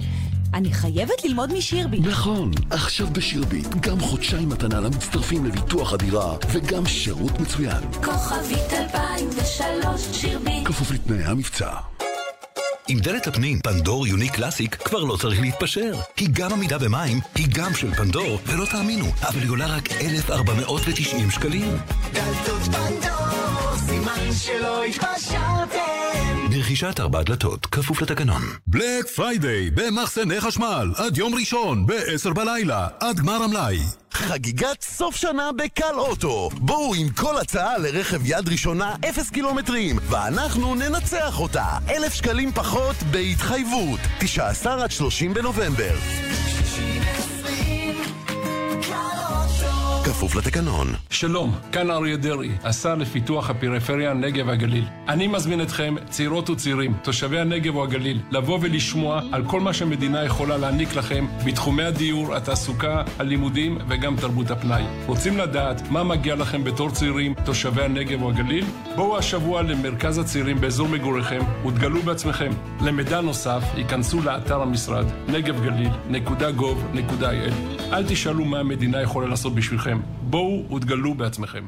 אני 0.55 0.73
חייבת 0.73 1.25
ללמוד 1.25 1.53
משירביט. 1.53 2.07
נכון, 2.07 2.51
עכשיו 2.71 3.07
בשירביט, 3.07 3.69
גם 3.81 4.01
חודשיים 4.01 4.49
מתנה 4.49 4.81
למצטרפים 4.81 5.45
לביטוח 5.45 5.93
הדירה, 5.93 6.37
וגם 6.53 6.87
שירות 6.87 7.41
מצוין. 7.41 7.83
כוכבית 8.05 8.73
2003 8.73 10.01
שירביט. 10.13 10.67
כפוף 10.67 10.91
לתנאי 10.91 11.25
המבצע. 11.25 11.71
עם 12.89 12.99
דלת 12.99 13.27
הפנים 13.27 13.61
פנדור 13.61 14.07
יוניק 14.07 14.35
קלאסיק 14.35 14.75
כבר 14.75 15.05
לא 15.05 15.17
צריך 15.17 15.41
להתפשר. 15.41 15.93
היא 16.17 16.29
גם 16.33 16.53
עמידה 16.53 16.79
במים, 16.79 17.21
היא 17.35 17.47
גם 17.55 17.75
של 17.75 17.95
פנדור, 17.95 18.39
ולא 18.47 18.65
תאמינו, 18.65 19.07
אבל 19.23 19.41
היא 19.41 19.51
עולה 19.51 19.67
רק 19.67 19.93
1,490 19.93 21.31
שקלים. 21.31 21.77
דלתות 22.13 22.63
פנדור, 22.63 23.28
סימן 23.87 24.33
שלא 24.33 24.85
התפשרתם. 24.85 26.51
ברכישת 26.51 27.01
ארבע 27.01 27.23
דלתות, 27.23 27.67
כפוף 27.67 28.03
לתקנון. 28.03 28.43
Black 28.67 29.07
Friday 29.15 29.71
במחסני 29.71 30.41
חשמל, 30.41 30.93
עד 30.97 31.19
יום 31.19 31.35
ראשון, 31.35 31.87
ב-10 31.87 32.35
בלילה, 32.35 32.89
עד 33.01 33.17
גמר 33.17 33.43
המלאי. 33.43 33.79
חגיגת 34.13 34.83
סוף 34.83 35.17
שנה 35.17 35.51
בקל 35.59 35.95
אוטו. 35.95 36.51
בואו 36.55 36.95
עם 36.95 37.09
כל 37.09 37.39
הצעה 37.39 37.79
לרכב 37.79 38.21
יד 38.25 38.49
ראשונה 38.49 38.95
אפס 39.09 39.31
קילומטרים, 39.31 39.99
ואנחנו 40.03 40.75
ננצח 40.75 41.41
אותה. 41.41 41.67
אלף 41.89 42.15
שקלים 42.15 42.53
פחות 42.53 42.97
בהתחייבות. 43.11 44.01
19 44.19 44.85
עד 44.85 44.91
30 44.91 45.35
בנובמבר. 45.35 45.95
כפוף 50.29 50.47
לתקנון. 50.47 50.87
שלום, 51.11 51.55
כאן 51.73 51.91
אריה 51.91 52.17
דרעי, 52.17 52.51
השר 52.65 52.95
לפיתוח 52.95 53.51
הפריפריה, 53.51 54.11
הנגב 54.11 54.49
והגליל. 54.49 54.85
אני 55.09 55.27
מזמין 55.27 55.63
אתכם, 55.63 55.95
צעירות 56.11 56.51
וצעירים, 56.51 56.95
תושבי 57.03 57.41
הנגב 57.41 57.75
או 57.75 57.85
הגליל, 57.85 58.21
לבוא 58.31 58.59
ולשמוע 58.63 59.21
על 59.33 59.45
כל 59.47 59.61
מה 59.61 59.73
שהמדינה 59.73 60.25
יכולה 60.25 60.57
להעניק 60.57 60.95
לכם 60.95 61.27
בתחומי 61.47 61.83
הדיור, 61.83 62.35
התעסוקה, 62.35 63.03
הלימודים 63.19 63.79
וגם 63.89 64.17
תרבות 64.17 64.51
הפנאי. 64.51 64.83
רוצים 65.07 65.39
לדעת 65.39 65.91
מה 65.91 66.05
מגיע 66.05 66.35
לכם 66.35 66.65
בתור 66.65 66.91
צעירים, 66.91 67.35
תושבי 67.45 67.83
הנגב 67.83 68.23
או 68.23 68.31
הגליל? 68.31 68.65
בואו 68.97 69.19
השבוע 69.19 69.63
למרכז 69.63 70.19
הצעירים 70.19 70.61
באזור 70.61 70.89
מגוריכם 70.89 71.41
ותגלו 71.67 72.03
בעצמכם. 72.03 72.51
למידע 72.81 73.21
נוסף, 73.21 73.63
ייכנסו 73.77 74.23
לאתר 74.23 74.63
המשרד, 74.63 75.07
נגבגליל.gov.il. 75.29 77.53
אל 77.93 78.05
תשאלו 78.09 78.45
מה 78.45 78.59
המדינה 78.59 79.03
יכולה 79.03 79.29
לעשות 79.29 79.55
בשבילכם. 79.55 80.18
בואו 80.23 80.75
ותגלו 80.77 81.15
בעצמכם. 81.15 81.67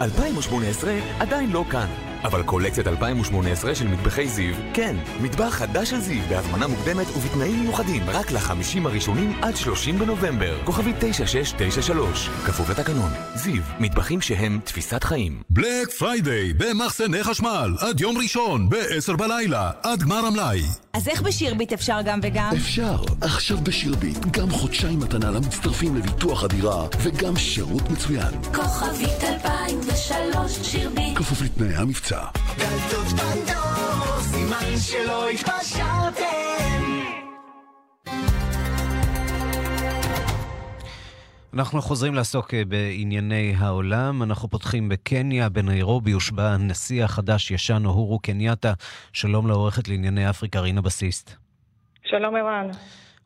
2018 0.00 0.92
עדיין 1.20 1.50
לא 1.50 1.64
כאן. 1.70 2.11
אבל 2.24 2.42
קולקציית 2.42 2.86
2018 2.86 3.74
של 3.74 3.88
מטבחי 3.88 4.28
זיו, 4.28 4.54
כן, 4.74 4.96
מטבח 5.20 5.54
חדש 5.54 5.90
של 5.90 6.00
זיו 6.00 6.22
בהזמנה 6.28 6.66
מוקדמת 6.66 7.06
ובתנאים 7.16 7.60
מיוחדים 7.60 8.02
רק 8.10 8.32
לחמישים 8.32 8.86
הראשונים 8.86 9.38
עד 9.42 9.56
30 9.56 9.98
בנובמבר. 9.98 10.58
כוכבית 10.64 10.92
9693, 10.98 12.28
כפוף 12.46 12.70
לתקנון. 12.70 13.10
זיו, 13.34 13.62
מטבחים 13.80 14.20
שהם 14.20 14.60
תפיסת 14.64 15.04
חיים. 15.04 15.42
Black 15.50 15.90
Friday 15.98 16.52
במחסני 16.52 17.24
חשמל, 17.24 17.74
עד 17.78 18.00
יום 18.00 18.18
ראשון, 18.18 18.68
ב-10 18.68 19.16
בלילה, 19.16 19.70
עד 19.82 20.02
גמר 20.02 20.26
המלאי. 20.26 20.62
אז 20.92 21.08
איך 21.08 21.22
בשירביט 21.22 21.72
אפשר 21.72 21.98
גם 22.04 22.20
וגם? 22.22 22.50
אפשר. 22.56 22.96
עכשיו 23.20 23.58
בשירביט, 23.62 24.18
גם 24.30 24.50
חודשיים 24.50 25.00
מתנה 25.00 25.30
למצטרפים 25.30 25.96
לביטוח 25.96 26.44
הדירה, 26.44 26.86
וגם 27.02 27.36
שירות 27.36 27.90
מצוין. 27.90 28.42
כוכבית 28.54 29.24
2003 29.24 30.58
שירביט. 30.62 31.18
כפוף 31.18 31.42
לתנאי 31.42 31.74
המבצע. 31.74 32.11
מבצע. 32.12 32.26
דלתות 32.58 33.06
פנדור, 33.06 34.20
סימן 34.20 34.76
שלא 34.76 35.28
התפשרתם. 35.28 36.82
אנחנו 41.54 41.82
חוזרים 41.82 42.14
לעסוק 42.14 42.54
אה, 42.54 42.64
בענייני 42.64 43.54
העולם. 43.58 44.22
אנחנו 44.22 44.48
פותחים 44.48 44.88
בקניה, 44.88 45.48
בניירובי 45.48 46.12
הושבע 46.12 46.48
הנשיא 46.48 47.04
החדש-ישן 47.04 47.82
אוהורו 47.84 48.18
קנייתה. 48.18 48.72
שלום 49.12 49.46
לעורכת 49.46 49.88
לענייני 49.88 50.30
אפריקה, 50.30 50.60
רינה 50.60 50.80
בסיסט. 50.80 51.34
שלום 52.04 52.36
ערן. 52.36 52.68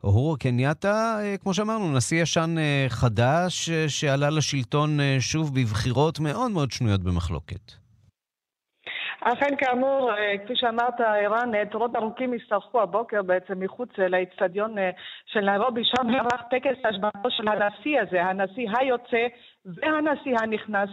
אוהורו 0.03 0.35
קנייתה, 0.39 1.19
אה, 1.21 1.37
כמו 1.37 1.53
שאמרנו, 1.53 1.97
נשיא 1.97 2.21
ישן 2.21 2.55
אה, 2.57 2.85
חדש 2.89 3.69
שעלה 3.69 4.29
לשלטון 4.29 4.99
שוב 5.19 5.59
בבחירות 5.59 6.19
מאוד 6.19 6.51
מאוד 6.51 6.71
שנויות 6.71 7.03
במחלוקת. 7.03 7.86
אכן, 9.21 9.55
כאמור, 9.57 10.11
כפי 10.43 10.55
שאמרת, 10.55 11.01
ערן, 11.01 11.65
תורות 11.65 11.95
ארוכים 11.95 12.33
השתרכו 12.33 12.81
הבוקר 12.81 13.21
בעצם 13.21 13.59
מחוץ 13.59 13.89
לאצטדיון 13.97 14.75
של 15.25 15.39
ניירובי, 15.39 15.81
שם 15.83 16.07
נערך 16.07 16.41
טקס 16.49 16.85
השבעתו 16.85 17.31
של 17.31 17.47
הנשיא 17.47 18.01
הזה, 18.01 18.23
הנשיא 18.23 18.69
היוצא 18.77 19.27
והנשיא 19.65 20.35
הנכנס 20.41 20.89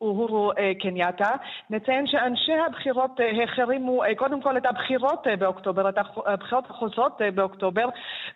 אוהורו 0.00 0.52
קנייאטה. 0.80 1.30
נציין 1.70 2.06
שאנשי 2.06 2.54
הבחירות 2.66 3.20
החרימו 3.42 4.02
קודם 4.16 4.42
כל 4.42 4.56
את 4.56 4.66
הבחירות 4.66 5.26
באוקטובר, 5.38 5.88
את 5.88 5.98
הבחירות 6.26 6.70
החוזרות 6.70 7.20
באוקטובר, 7.34 7.88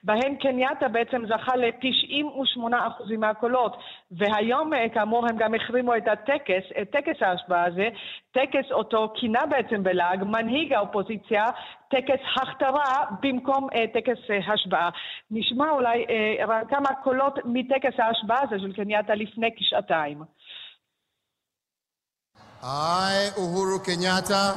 בהן 0.05 0.35
קנייאטה 0.35 0.89
בעצם 0.89 1.27
זכה 1.27 1.57
ל-98% 1.57 3.17
מהקולות. 3.19 3.77
והיום, 4.11 4.71
כאמור, 4.95 5.27
הם 5.31 5.37
גם 5.37 5.55
החרימו 5.55 5.97
את 5.97 6.09
הטקס, 6.09 6.63
את 6.83 6.91
טקס 6.91 7.23
ההשבעה 7.23 7.65
הזה, 7.65 7.89
טקס 8.33 8.73
אותו 8.73 9.13
כינה 9.15 9.47
בעצם 9.47 9.83
בלעג 9.83 10.25
מנהיג 10.25 10.73
האופוזיציה, 10.73 11.45
טקס 11.89 12.21
הכתרה 12.37 13.05
במקום 13.23 13.69
טקס 13.93 14.19
השבעה. 14.47 14.91
נשמע 15.31 15.71
אולי 15.71 16.07
כמה 16.69 16.95
קולות 17.03 17.39
מטקס 17.45 18.01
ההשבעה 18.01 18.43
הזה 18.43 18.59
של 18.59 18.73
קנייתה 18.73 19.15
לפני 19.15 19.51
כשעתיים. 19.57 20.19
I, 22.65 23.33
Uhuru 23.37 23.85
Kenyatta, 23.85 24.57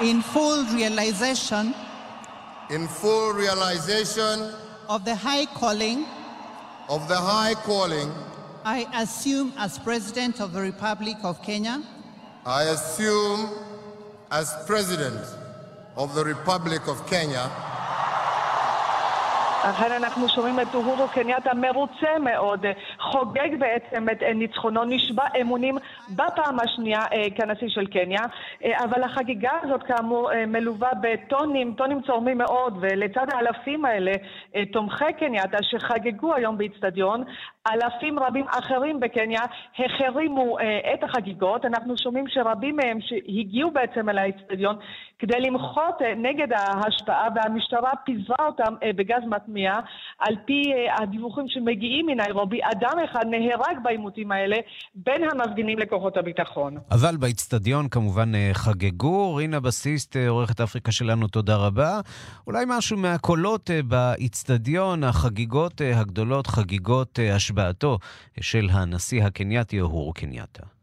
in 0.00 0.22
full 0.22 0.64
realization 0.66 1.74
in 2.70 2.86
full 2.86 3.32
realization 3.32 4.52
of 4.88 5.04
the 5.04 5.16
high 5.16 5.46
calling 5.46 6.06
of 6.88 7.08
the 7.08 7.16
high 7.16 7.54
calling 7.54 8.12
I 8.64 8.86
assume 8.94 9.52
as 9.56 9.80
President 9.80 10.40
of 10.40 10.52
the 10.52 10.60
Republic 10.60 11.16
of 11.24 11.42
Kenya, 11.42 11.82
I 12.46 12.64
assume 12.64 13.50
as 14.30 14.54
President 14.66 15.24
of 15.96 16.14
the 16.14 16.24
Republic 16.24 16.86
of 16.86 17.04
Kenya 17.08 17.50
אכן 19.70 19.92
אנחנו 19.92 20.28
שומעים 20.28 20.60
את 20.60 20.74
אוהורו 20.74 21.08
קנייתה 21.08 21.54
מרוצה 21.54 22.18
מאוד, 22.20 22.66
חוגג 22.98 23.48
בעצם 23.58 24.08
את 24.12 24.22
ניצחונו, 24.34 24.84
נשבע 24.84 25.24
אמונים 25.40 25.78
בפעם 26.08 26.60
השנייה 26.60 27.00
כנשיא 27.34 27.68
של 27.68 27.86
קניה, 27.86 28.20
אבל 28.64 29.02
החגיגה 29.02 29.50
הזאת 29.62 29.82
כאמור 29.82 30.30
מלווה 30.46 30.90
בטונים, 31.00 31.74
טונים 31.74 32.02
צורמים 32.02 32.38
מאוד, 32.38 32.78
ולצד 32.80 33.26
האלפים 33.32 33.84
האלה, 33.84 34.12
תומכי 34.72 35.12
קנייתה 35.18 35.58
שחגגו 35.62 36.34
היום 36.34 36.58
באיצטדיון, 36.58 37.24
אלפים 37.72 38.18
רבים 38.18 38.46
אחרים 38.48 39.00
בקניה 39.00 39.40
החרימו 39.78 40.58
את 40.94 41.04
החגיגות. 41.04 41.64
אנחנו 41.64 41.94
שומעים 41.98 42.24
שרבים 42.28 42.76
מהם 42.76 42.98
שהגיעו 43.00 43.70
בעצם 43.70 44.08
אל 44.08 44.18
האיצטדיון 44.18 44.76
כדי 45.18 45.40
למחות 45.40 46.02
נגד 46.16 46.52
ההשפעה, 46.52 47.28
והמשטרה 47.34 47.90
פיזרה 48.04 48.46
אותם 48.46 48.74
בגז 48.96 49.24
מטמיע. 49.58 49.72
על 50.18 50.34
פי 50.46 50.62
הדיווחים 50.98 51.44
שמגיעים 51.48 52.06
מניירובי, 52.06 52.58
אדם 52.62 52.98
אחד 53.04 53.24
נהרג 53.30 53.82
בעימותים 53.82 54.32
האלה 54.32 54.56
בין 54.94 55.22
המפגינים 55.30 55.78
לכוחות 55.78 56.16
הביטחון. 56.16 56.76
אבל 56.90 57.16
באיצטדיון 57.16 57.88
כמובן 57.88 58.32
חגגו. 58.52 59.34
רינה 59.34 59.60
בסיסט, 59.60 60.16
עורכת 60.28 60.60
אפריקה 60.60 60.92
שלנו, 60.92 61.28
תודה 61.28 61.56
רבה. 61.56 62.00
אולי 62.46 62.64
משהו 62.68 62.96
מהקולות 62.96 63.70
באיצטדיון, 63.84 65.04
החגיגות 65.04 65.80
הגדולות, 65.94 66.46
חגיגות 66.46 67.18
השבעתו 67.32 67.98
של 68.40 68.68
הנשיא 68.72 69.24
הקנייתי 69.24 69.80
אוהורו 69.80 70.12
קנייתה. 70.12 70.77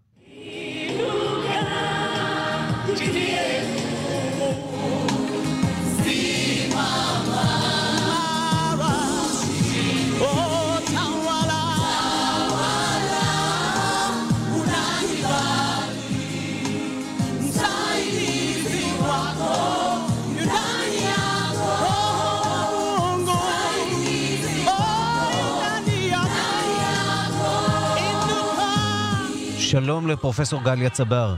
שלום 29.86 30.08
לפרופסור 30.08 30.64
גליה 30.64 30.90
צבר. 30.90 31.36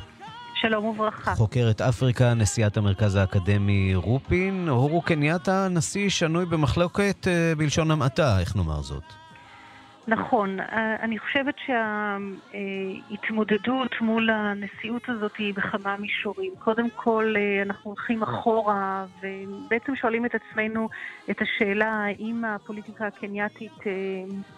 שלום 0.53 0.85
וברכה. 0.85 1.35
חוקרת 1.35 1.81
אפריקה, 1.81 2.33
נשיאת 2.33 2.77
המרכז 2.77 3.15
האקדמי 3.15 3.95
רופין. 3.95 4.67
הורו 4.69 5.01
קנייתה, 5.01 5.67
נשיא 5.69 6.09
שנוי 6.09 6.45
במחלוקת 6.45 7.27
בלשון 7.57 7.91
המעטה, 7.91 8.39
איך 8.39 8.55
נאמר 8.55 8.81
זאת? 8.81 9.03
נכון. 10.09 10.57
אני 11.01 11.19
חושבת 11.19 11.55
שההתמודדות 13.09 13.91
מול 14.01 14.29
הנשיאות 14.29 15.09
הזאת 15.09 15.35
היא 15.37 15.53
בכמה 15.53 15.97
מישורים. 15.97 16.51
קודם 16.59 16.87
כל, 16.95 17.33
אנחנו 17.65 17.91
הולכים 17.91 18.23
אחורה 18.23 19.05
ובעצם 19.21 19.95
שואלים 19.95 20.25
את 20.25 20.31
עצמנו 20.35 20.89
את 21.31 21.41
השאלה 21.41 22.05
האם 22.05 22.45
הפוליטיקה 22.45 23.07
הקנייתית 23.07 23.79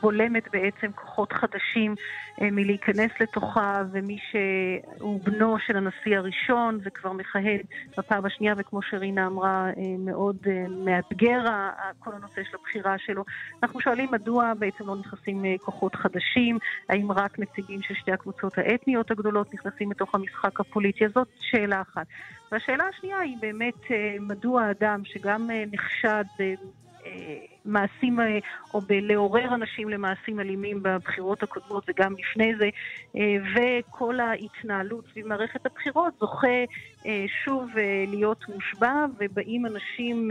בולמת 0.01 0.47
בעצם 0.53 0.91
כוחות 0.95 1.33
חדשים 1.33 1.95
מלהיכנס 2.41 3.11
לתוכה, 3.19 3.83
ומי 3.91 4.17
שהוא 4.31 5.21
בנו 5.23 5.57
של 5.59 5.77
הנשיא 5.77 6.17
הראשון 6.17 6.79
וכבר 6.83 7.11
מכהן 7.11 7.59
בפעם 7.97 8.25
השנייה, 8.25 8.53
וכמו 8.57 8.81
שרינה 8.81 9.27
אמרה, 9.27 9.69
מאוד 9.99 10.37
מאתגר 10.85 11.43
כל 11.99 12.11
הנושא 12.13 12.41
של 12.43 12.57
הבחירה 12.59 12.97
שלו. 12.97 13.23
אנחנו 13.63 13.79
שואלים 13.79 14.09
מדוע 14.11 14.53
בעצם 14.59 14.87
לא 14.87 14.95
נכנסים 14.95 15.43
כוחות 15.61 15.95
חדשים, 15.95 16.57
האם 16.89 17.11
רק 17.11 17.39
נציגים 17.39 17.81
של 17.81 17.93
שתי 17.93 18.11
הקבוצות 18.11 18.57
האתניות 18.57 19.11
הגדולות 19.11 19.53
נכנסים 19.53 19.91
לתוך 19.91 20.15
המשחק 20.15 20.59
הפוליטי? 20.59 21.05
אז 21.05 21.11
זאת 21.15 21.27
שאלה 21.39 21.81
אחת. 21.81 22.07
והשאלה 22.51 22.83
השנייה 22.87 23.19
היא 23.19 23.37
באמת 23.41 23.81
מדוע 24.19 24.71
אדם 24.71 25.01
שגם 25.05 25.49
נחשד 25.71 26.23
מעשים 27.65 28.19
או 28.73 28.81
בלעורר 28.81 29.55
אנשים 29.55 29.89
למעשים 29.89 30.39
אלימים 30.39 30.83
בבחירות 30.83 31.43
הקודמות 31.43 31.85
וגם 31.89 32.13
לפני 32.19 32.51
זה, 32.59 32.69
וכל 33.55 34.19
ההתנהלות 34.19 35.05
סביב 35.11 35.27
מערכת 35.27 35.65
הבחירות 35.65 36.13
זוכה 36.19 36.47
שוב 37.45 37.69
להיות 38.07 38.45
מושבע, 38.49 39.05
ובאים 39.19 39.65
אנשים, 39.65 40.29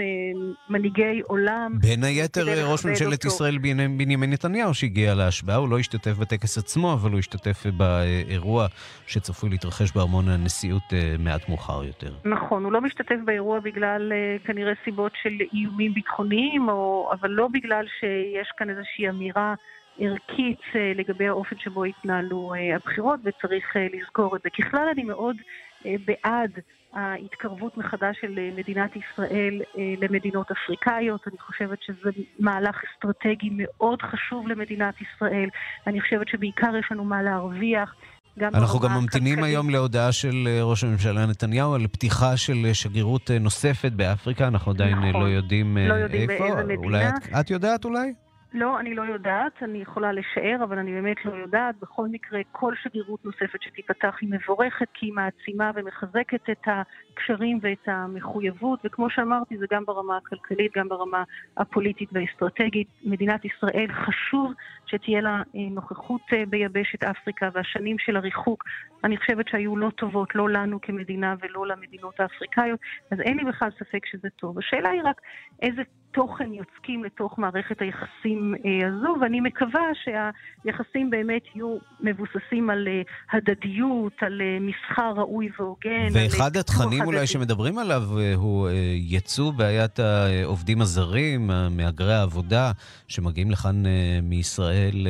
מנהיגי 0.71 1.21
עולם. 1.25 1.73
בין 1.81 2.05
היתר 2.05 2.71
ראש 2.73 2.85
ממשלת 2.85 3.13
אותו. 3.13 3.29
ישראל 3.29 3.59
בנימין 3.97 4.33
נתניהו 4.33 4.75
שהגיע 4.75 5.15
להשבעה, 5.15 5.57
הוא 5.57 5.69
לא 5.69 5.79
השתתף 5.79 6.17
בטקס 6.19 6.59
עצמו, 6.59 6.93
אבל 6.93 7.11
הוא 7.11 7.19
השתתף 7.19 7.67
באירוע 7.67 8.67
שצפוי 9.07 9.51
להתרחש 9.51 9.93
בארמון 9.93 10.29
הנשיאות 10.29 10.83
מעט 11.19 11.49
מאוחר 11.49 11.85
יותר. 11.85 12.15
נכון, 12.25 12.65
הוא 12.65 12.73
לא 12.73 12.81
משתתף 12.81 13.17
באירוע 13.25 13.61
בגלל 13.61 14.13
כנראה 14.45 14.73
סיבות 14.85 15.13
של 15.23 15.31
איומים 15.55 15.95
ביטחוניים, 15.95 16.69
או, 16.69 17.11
אבל 17.21 17.31
לא 17.31 17.49
בגלל 17.53 17.87
שיש 18.01 18.49
כאן 18.57 18.71
איזושהי 18.71 19.09
אמירה 19.09 19.55
ערכית 19.99 20.61
לגבי 20.95 21.29
האופן 21.29 21.59
שבו 21.59 21.85
התנהלו 21.85 22.53
הבחירות, 22.75 23.21
וצריך 23.25 23.77
לזכור 23.93 24.37
את 24.37 24.43
זה. 24.43 24.51
ככלל 24.51 24.89
אני 24.93 25.05
מאוד 25.05 25.37
בעד 25.85 26.59
ההתקרבות 26.93 27.77
מחדש 27.77 28.21
של 28.21 28.51
מדינת 28.57 28.91
ישראל 28.97 29.63
למדינות 30.01 30.51
אפריקאיות. 30.51 31.29
אני 31.29 31.39
חושבת 31.39 31.83
שזה 31.83 32.11
מהלך 32.39 32.85
אסטרטגי 32.85 33.49
מאוד 33.53 34.03
חשוב 34.03 34.49
למדינת 34.49 34.95
ישראל. 35.01 35.49
אני 35.87 36.01
חושבת 36.01 36.29
שבעיקר 36.29 36.77
יש 36.77 36.93
לנו 36.93 37.05
מה 37.05 37.23
להרוויח. 37.23 37.95
גם 38.39 38.55
אנחנו 38.55 38.79
גם 38.81 38.95
ממתינים 38.95 39.35
כלכלית. 39.35 39.55
היום 39.55 39.71
להודעה 39.71 40.13
של 40.13 40.49
ראש 40.63 40.85
הממשלה 40.85 41.27
נתניהו 41.27 41.75
על 41.75 41.87
פתיחה 41.87 42.37
של 42.37 42.71
שגרירות 42.73 43.31
נוספת 43.41 43.93
באפריקה, 43.93 44.49
אנחנו 44.49 44.73
עדיין 44.73 44.99
נכון. 44.99 45.23
לא 45.23 45.27
יודעים 45.27 45.79
לא 45.89 45.95
יודעים 45.95 46.31
איפה. 46.31 46.45
באיזה 46.45 46.65
מדינה. 46.65 46.83
אולי 46.85 47.09
את, 47.09 47.13
את 47.41 47.51
יודעת 47.51 47.85
אולי? 47.85 48.13
לא, 48.53 48.81
אני 48.81 48.95
לא 48.95 49.03
יודעת, 49.03 49.63
אני 49.63 49.79
יכולה 49.79 50.13
לשער, 50.13 50.65
אבל 50.65 50.79
אני 50.79 50.93
באמת 50.93 51.25
לא 51.25 51.33
יודעת. 51.33 51.75
בכל 51.81 52.09
מקרה, 52.09 52.41
כל 52.53 52.75
שגרירות 52.83 53.25
נוספת 53.25 53.63
שתיפתח 53.63 54.17
היא 54.21 54.29
מבורכת, 54.33 54.87
כי 54.95 55.07
היא 55.07 55.13
מעצימה 55.13 55.71
ומחזקת 55.75 56.51
את 56.51 56.67
הקשרים 56.67 57.59
ואת 57.63 57.89
המחויבות, 57.89 58.81
וכמו 58.85 59.11
שאמרתי, 59.11 59.59
זה 59.59 59.67
גם 59.71 59.85
ברמה 59.85 60.17
הכלכלית, 60.17 60.73
גם 60.77 60.89
ברמה 60.89 61.25
הפוליטית 61.57 62.09
והאסטרטגית. 62.13 62.89
מדינת 63.05 63.45
ישראל 63.45 63.93
חשוב 63.93 64.53
שתהיה 64.87 65.21
לה 65.21 65.43
אה, 65.57 65.61
נוכחות 65.71 66.21
אה, 66.33 66.43
ביבשת 66.49 67.05
אפריקה, 67.05 67.49
והשנים 67.55 67.99
של 67.99 68.17
הריחוק, 68.17 68.65
אני 69.05 69.17
חושבת 69.17 69.49
שהיו 69.49 69.77
לא 69.77 69.91
טובות, 69.91 70.35
לא 70.35 70.51
לנו 70.51 70.81
כמדינה 70.81 71.35
ולא 71.41 71.67
למדינות 71.67 72.21
האפריקאיות, 72.21 72.81
אז 73.11 73.21
אין 73.21 73.37
לי 73.37 73.45
בכלל 73.45 73.71
ספק 73.71 74.07
שזה 74.07 74.29
טוב. 74.37 74.59
השאלה 74.59 74.91
היא 74.91 75.03
רק 75.05 75.21
איזה 75.63 75.83
תוכן 76.13 76.53
יוצקים 76.53 77.05
לתוך 77.05 77.39
מערכת 77.39 77.83
היחסים 77.83 78.55
אה, 78.65 78.89
הזו, 78.89 79.17
ואני 79.21 79.41
מקווה 79.41 79.83
שהיחסים 79.95 81.11
באמת 81.11 81.43
יהיו 81.55 81.77
מבוססים 82.01 82.71
על 82.71 82.89
אה, 82.89 83.03
הדדיות, 83.33 84.13
על 84.21 84.41
אה, 84.41 84.59
מסחר 84.61 85.13
ראוי 85.17 85.49
והוגן. 85.59 86.09
ואחד 86.13 86.57
התכנים 86.57 87.05
אולי 87.05 87.27
שמדברים 87.27 87.79
עליו 87.79 88.03
הוא 88.35 88.69
יצוא 88.95 89.53
בעיית 89.53 89.99
העובדים 89.99 90.81
הזרים, 90.81 91.51
מהגרי 91.71 92.15
העבודה, 92.15 92.73
שמגיעים 93.09 93.51
לכאן 93.51 93.83
מישראל, 94.23 95.07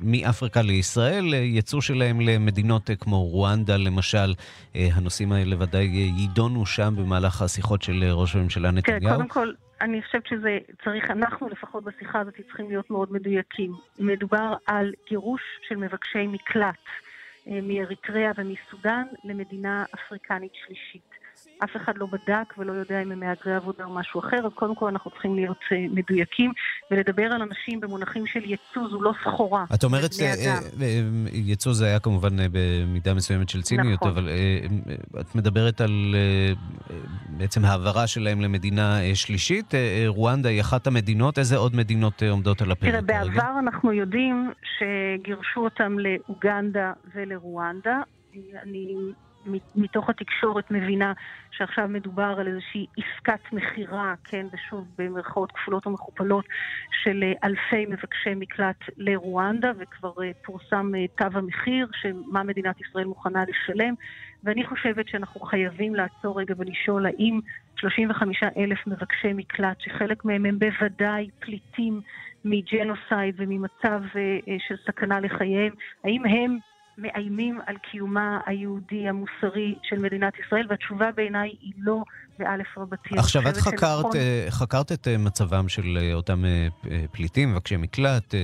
מאפריקה 0.00 0.62
לישראל, 0.62 1.34
יצוא 1.34 1.80
שלהם 1.80 2.20
למדינות 2.20 2.90
כמו 3.00 3.24
רואנדה 3.24 3.76
למשל. 3.76 4.34
הנושאים 4.74 5.32
האלה 5.32 5.56
ודאי 5.58 5.84
יידונו 6.16 6.66
שם 6.66 6.94
במהלך 6.98 7.42
השיחות 7.42 7.82
של 7.82 8.04
ראש 8.04 8.36
הממשלה 8.36 8.70
נתניהו. 8.70 9.00
כן, 9.00 9.16
קודם 9.16 9.28
כל... 9.28 9.52
אני 9.82 10.02
חושבת 10.02 10.26
שזה 10.26 10.58
צריך, 10.84 11.10
אנחנו 11.10 11.48
לפחות 11.48 11.84
בשיחה 11.84 12.20
הזאת 12.20 12.34
צריכים 12.34 12.68
להיות 12.68 12.90
מאוד 12.90 13.12
מדויקים. 13.12 13.72
מדובר 13.98 14.54
על 14.66 14.92
גירוש 15.08 15.42
של 15.68 15.76
מבקשי 15.76 16.26
מקלט 16.26 16.74
אה, 17.48 17.58
מאריתריאה 17.62 18.30
ומסודאן 18.36 19.04
למדינה 19.24 19.84
אפריקנית 19.94 20.52
שלישית. 20.66 21.21
אף 21.64 21.76
אחד 21.76 21.92
לא 21.98 22.06
בדק 22.06 22.54
ולא 22.58 22.72
יודע 22.72 23.02
אם 23.02 23.12
הם 23.12 23.20
מהגרי 23.20 23.54
עבודה 23.54 23.84
או 23.84 23.94
משהו 23.94 24.20
אחר, 24.20 24.36
אז 24.36 24.52
קודם 24.54 24.74
כל 24.74 24.88
אנחנו 24.88 25.10
צריכים 25.10 25.34
להיות 25.34 25.58
uh, 25.68 25.74
מדויקים 25.94 26.52
ולדבר 26.90 27.22
על 27.22 27.42
אנשים 27.42 27.80
במונחים 27.80 28.26
של 28.26 28.40
יצוא 28.44 28.88
זו 28.90 29.02
לא 29.02 29.12
סחורה. 29.22 29.64
את 29.74 29.84
אומרת, 29.84 30.10
uh, 30.10 30.14
יצוא 31.32 31.72
זה 31.72 31.86
היה 31.86 31.98
כמובן 31.98 32.36
במידה 32.52 33.14
מסוימת 33.14 33.48
של 33.48 33.62
ציניות, 33.62 33.94
נכון. 33.94 34.08
אבל 34.08 34.28
את 35.20 35.34
מדברת 35.34 35.80
על 35.80 36.14
בעצם 37.28 37.64
העברה 37.64 38.06
שלהם 38.06 38.40
למדינה 38.40 38.98
שלישית. 39.14 39.74
רואנדה 40.06 40.48
היא 40.48 40.60
אחת 40.60 40.86
המדינות, 40.86 41.38
איזה 41.38 41.56
עוד 41.56 41.76
מדינות 41.76 42.22
עומדות 42.30 42.62
על 42.62 42.70
הפרק 42.70 42.90
תראה, 42.90 43.02
בעבר 43.02 43.58
אנחנו 43.58 43.92
יודעים 43.92 44.50
שגירשו 44.62 45.60
אותם 45.60 45.96
לאוגנדה 45.98 46.92
ולרואנדה. 47.14 48.00
אני 48.62 48.94
מתוך 49.76 50.10
התקשורת 50.10 50.70
מבינה 50.70 51.12
שעכשיו 51.50 51.88
מדובר 51.88 52.34
על 52.38 52.48
איזושהי 52.48 52.86
עסקת 52.96 53.52
מכירה, 53.52 54.14
כן, 54.24 54.46
ושוב 54.52 54.88
במרכאות 54.98 55.52
כפולות 55.52 55.86
ומכופלות, 55.86 56.44
של 57.02 57.22
אה, 57.22 57.32
אלפי 57.44 57.86
מבקשי 57.86 58.34
מקלט 58.36 58.76
לרואנדה, 58.96 59.72
וכבר 59.78 60.12
אה, 60.22 60.30
פורסם 60.44 60.92
אה, 60.94 61.06
תו 61.16 61.38
המחיר, 61.38 61.88
שמה 61.92 62.42
מדינת 62.42 62.80
ישראל 62.80 63.04
מוכנה 63.04 63.44
לשלם, 63.48 63.94
ואני 64.44 64.66
חושבת 64.66 65.08
שאנחנו 65.08 65.40
חייבים 65.40 65.94
לעצור 65.94 66.40
רגע 66.40 66.54
ולשאול 66.58 67.06
האם 67.06 67.40
35 67.76 68.42
אלף 68.56 68.86
מבקשי 68.86 69.32
מקלט, 69.32 69.80
שחלק 69.80 70.24
מהם 70.24 70.46
הם 70.46 70.58
בוודאי 70.58 71.28
פליטים 71.38 72.00
מג'נוסייד 72.44 73.34
וממצב 73.38 74.02
של 74.68 74.74
סכנה 74.86 75.20
לחייהם, 75.20 75.72
האם 76.04 76.26
הם 76.26 76.58
מאיימים 76.98 77.60
על 77.66 77.76
קיומה 77.90 78.38
היהודי 78.46 79.08
המוסרי 79.08 79.74
של 79.82 79.98
מדינת 79.98 80.32
ישראל, 80.46 80.66
והתשובה 80.68 81.10
בעיניי 81.16 81.48
היא 81.60 81.72
לא 81.78 82.02
באלף 82.38 82.78
רבתי. 82.78 83.18
עכשיו, 83.18 83.48
את 83.48 83.56
חקרת, 83.56 83.96
שנכון... 83.96 84.16
אה, 84.16 84.46
חקרת 84.50 84.92
את 84.92 85.08
אה, 85.08 85.18
מצבם 85.18 85.68
של 85.68 85.98
אה, 86.00 86.14
אותם 86.14 86.44
פליטים, 87.12 87.52
מבקשי 87.52 87.76
מקלט, 87.76 88.34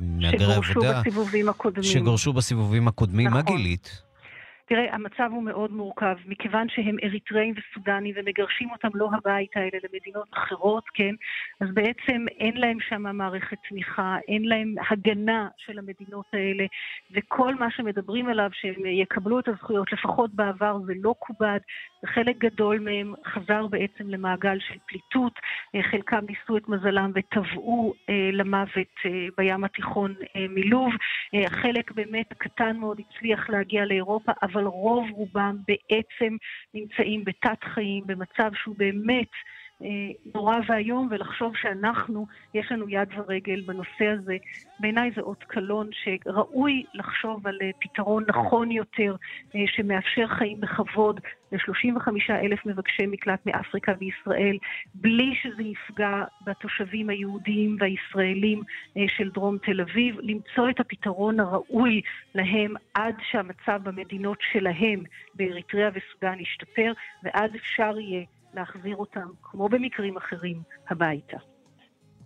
מהגרי 0.00 0.54
עבודה. 0.54 0.62
שגורשו 0.62 1.00
בסיבובים 1.00 1.48
הקודמים. 1.48 1.84
שגורשו 1.84 2.32
בסיבובים 2.32 2.88
הקודמים. 2.88 3.26
נכון. 3.26 3.38
מה 3.38 3.56
גילית? 3.56 4.02
תראה, 4.72 4.94
המצב 4.94 5.28
הוא 5.30 5.42
מאוד 5.42 5.72
מורכב, 5.72 6.16
מכיוון 6.26 6.68
שהם 6.68 6.96
אריתראים 7.04 7.54
וסודנים 7.56 8.14
ומגרשים 8.16 8.70
אותם 8.70 8.88
לא 8.94 9.08
הביתה, 9.12 9.60
אלא 9.60 9.78
למדינות 9.84 10.28
אחרות, 10.32 10.84
כן? 10.94 11.14
אז 11.60 11.68
בעצם 11.74 12.24
אין 12.38 12.56
להם 12.56 12.80
שם 12.80 13.16
מערכת 13.16 13.56
תמיכה, 13.68 14.16
אין 14.28 14.44
להם 14.44 14.74
הגנה 14.90 15.48
של 15.56 15.78
המדינות 15.78 16.26
האלה, 16.32 16.64
וכל 17.10 17.54
מה 17.54 17.70
שמדברים 17.70 18.28
עליו, 18.28 18.50
שהם 18.52 18.86
יקבלו 18.86 19.38
את 19.38 19.48
הזכויות, 19.48 19.92
לפחות 19.92 20.34
בעבר 20.34 20.78
זה 20.86 20.92
לא 20.96 21.14
כובד, 21.18 21.58
וחלק 22.04 22.38
גדול 22.38 22.78
מהם 22.78 23.14
חזר 23.26 23.66
בעצם 23.66 24.08
למעגל 24.08 24.58
של 24.68 24.78
פליטות, 24.86 25.32
אה, 25.74 25.82
חלקם 25.82 26.24
ניסו 26.28 26.56
את 26.56 26.68
מזלם 26.68 27.12
וטבעו 27.14 27.94
אה, 28.08 28.30
למוות 28.32 28.94
אה, 29.06 29.26
בים 29.38 29.64
התיכון 29.64 30.14
מלוב, 30.48 30.92
חלק 31.48 31.90
באמת 31.92 32.32
הקטן 32.32 32.76
מאוד 32.76 33.00
הצליח 33.00 33.50
להגיע 33.50 33.84
לאירופה, 33.84 34.32
אבל 34.42 34.64
רוב 34.64 35.10
רובם 35.10 35.56
בעצם 35.68 36.36
נמצאים 36.74 37.24
בתת 37.24 37.64
חיים, 37.64 38.02
במצב 38.06 38.50
שהוא 38.54 38.74
באמת 38.78 39.28
נורא 40.34 40.56
ואיום, 40.68 41.08
ולחשוב 41.10 41.56
שאנחנו, 41.56 42.26
יש 42.54 42.72
לנו 42.72 42.88
יד 42.88 43.08
ורגל 43.16 43.60
בנושא 43.60 44.06
הזה, 44.06 44.36
בעיניי 44.80 45.10
זה 45.16 45.20
אות 45.20 45.44
קלון 45.44 45.90
שראוי 45.92 46.84
לחשוב 46.94 47.46
על 47.46 47.58
אה, 47.62 47.70
פתרון 47.80 48.24
נכון 48.28 48.70
יותר, 48.70 49.16
אה, 49.54 49.60
שמאפשר 49.66 50.26
חיים 50.26 50.60
בכבוד 50.60 51.20
ל-35 51.52 52.08
אלף 52.30 52.66
מבקשי 52.66 53.06
מקלט 53.06 53.46
מאפריקה 53.46 53.92
וישראל, 53.98 54.58
בלי 54.94 55.34
שזה 55.42 55.62
יפגע 55.62 56.24
בתושבים 56.44 57.10
היהודיים 57.10 57.76
והישראלים 57.80 58.62
של 59.16 59.30
דרום 59.30 59.58
תל 59.58 59.80
אביב, 59.80 60.16
למצוא 60.20 60.70
את 60.70 60.80
הפתרון 60.80 61.40
הראוי 61.40 62.00
להם 62.34 62.74
עד 62.94 63.14
שהמצב 63.30 63.80
במדינות 63.82 64.38
שלהם, 64.52 65.02
באריתריאה 65.34 65.88
וסודאן, 65.94 66.40
ישתפר, 66.40 66.92
ואז 67.22 67.50
אפשר 67.56 67.98
יהיה 67.98 68.24
להחזיר 68.54 68.96
אותם, 68.96 69.28
כמו 69.42 69.68
במקרים 69.68 70.16
אחרים, 70.16 70.62
הביתה. 70.90 71.36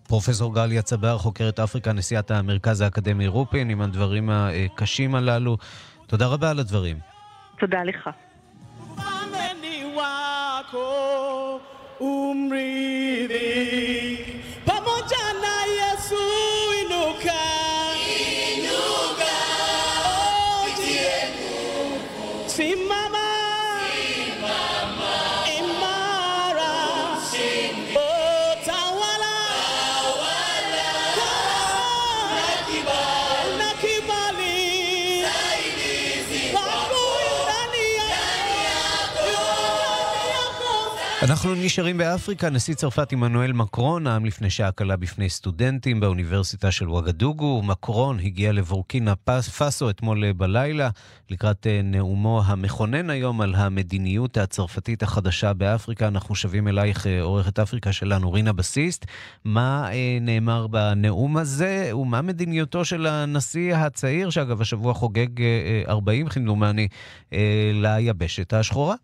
פרופסור 0.09 0.55
גליה 0.55 0.83
צבר, 0.83 1.19
חוקרת 1.19 1.61
אפריקה, 1.61 1.93
נשיאת 1.93 2.31
המרכז 2.31 2.81
האקדמי 2.81 3.27
רופין, 3.27 3.71
עם 3.71 3.81
הדברים 3.81 4.31
הקשים 4.31 5.15
הללו. 5.15 5.57
תודה 6.07 6.27
רבה 6.27 6.51
על 6.51 6.59
הדברים. 6.59 6.99
תודה 7.59 7.85
לך. 7.85 8.11
אנחנו 41.31 41.55
נשארים 41.55 41.99
באפריקה. 41.99 42.51
נשיא 42.51 42.75
צרפת 42.75 43.13
עמנואל 43.13 43.53
מקרון 43.53 44.03
נאם 44.03 44.25
לפני 44.25 44.51
שעה 44.51 44.73
קלה 44.73 44.97
בפני 44.97 45.31
סטודנטים 45.31 46.01
באוניברסיטה 46.01 46.71
של 46.71 46.89
וואגדוגו. 46.89 47.63
מקרון 47.63 48.19
הגיע 48.21 48.53
לבורקינה 48.53 49.15
פאסו 49.57 49.91
אתמול 49.91 50.33
בלילה 50.33 50.91
לקראת 51.31 51.67
אה, 51.67 51.81
נאומו 51.85 52.43
המכונן 52.47 53.11
היום 53.11 53.41
על 53.41 53.55
המדיניות 53.55 54.37
הצרפתית 54.37 55.03
החדשה 55.03 55.53
באפריקה. 55.53 56.09
אנחנו 56.09 56.35
שבים 56.35 56.69
אלייך, 56.69 57.07
אה, 57.07 57.23
עורכת 57.23 57.59
אפריקה 57.59 57.93
שלנו, 57.93 58.33
רינה 58.33 58.53
בסיסט. 58.53 59.07
מה 59.45 59.89
אה, 59.93 60.19
נאמר 60.21 60.67
בנאום 60.67 61.37
הזה 61.37 61.91
ומה 61.95 62.23
מדיניותו 62.23 62.85
של 62.85 63.07
הנשיא 63.07 63.75
הצעיר, 63.75 64.31
שאגב 64.31 64.61
השבוע 64.61 64.95
חוגג 64.95 65.29
40, 65.89 66.29
כמדומני, 66.29 66.89
ליבשת 67.73 68.53
השחורה? 68.53 68.95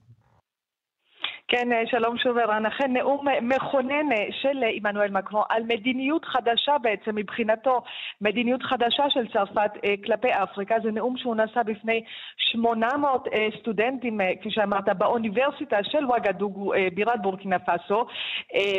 כן, 1.55 1.73
אה, 1.73 1.83
שלום 1.87 2.19
שוב 2.19 2.38
ערן. 2.38 2.67
אכן 2.67 2.93
נאום 2.93 3.29
אה, 3.29 3.41
מכונן 3.41 4.12
אה, 4.12 4.27
של 4.31 4.65
עמנואל 4.73 5.11
מקרו 5.11 5.45
על 5.49 5.62
מדיניות 5.62 6.25
חדשה 6.25 6.79
בעצם 6.83 7.15
מבחינתו, 7.15 7.83
מדיניות 8.21 8.62
חדשה 8.62 9.11
של 9.11 9.27
צרפת 9.33 9.71
כלפי 10.05 10.29
אפריקה. 10.29 10.75
זה 10.83 10.91
נאום 10.91 11.17
שהוא 11.17 11.37
נשא 11.37 11.62
בפני 11.62 12.05
800 12.37 13.29
סטודנטים, 13.61 14.21
כפי 14.41 14.51
שאמרת, 14.51 14.88
באוניברסיטה 14.99 15.77
של 15.83 16.07
וואגדוגו, 16.07 16.73
בירת 16.95 17.23
בורקינה 17.23 17.59
פאסו. 17.59 18.07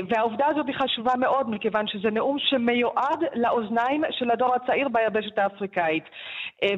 והעובדה 0.10 0.46
הזאת 0.48 0.68
היא 0.68 0.76
חשובה 0.76 1.14
מאוד, 1.20 1.50
מכיוון 1.50 1.88
שזה 1.88 2.10
נאום 2.12 2.38
שמיועד 2.40 3.24
לאוזניים 3.36 4.04
של 4.12 4.32
הדור 4.32 4.56
הצעיר 4.56 4.88
ביבשת 4.90 5.38
האפריקאית. 5.38 6.04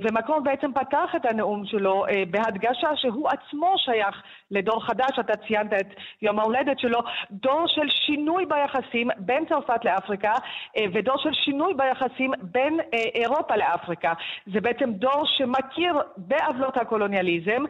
ומקרון 0.01 0.43
בעצם 0.43 0.73
פתח 0.73 1.15
את 1.15 1.25
הנאום 1.25 1.65
שלו 1.65 2.05
בהדגשה 2.31 2.89
שהוא 2.95 3.29
עצמו 3.29 3.73
שייך 3.77 4.23
לדור 4.51 4.85
חדש, 4.85 5.19
אתה 5.19 5.33
ציינת 5.47 5.73
את 5.73 5.84
יום 6.21 6.39
ההולדת 6.39 6.79
שלו, 6.79 6.99
דור 7.31 7.67
של 7.67 7.89
שינוי 7.89 8.45
ביחסים 8.45 9.09
בין 9.17 9.45
צרפת 9.45 9.85
לאפריקה 9.85 10.33
אה, 10.77 10.85
ודור 10.93 11.17
של 11.17 11.33
שינוי 11.33 11.73
ביחסים 11.73 12.31
בין 12.41 12.79
אה, 12.79 12.99
אירופה 13.15 13.55
לאפריקה. 13.55 14.13
זה 14.53 14.61
בעצם 14.61 14.93
דור 14.93 15.23
שמכיר 15.25 15.93
בעוולות 16.17 16.77
הקולוניאליזם 16.77 17.63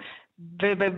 ובד 0.62 0.92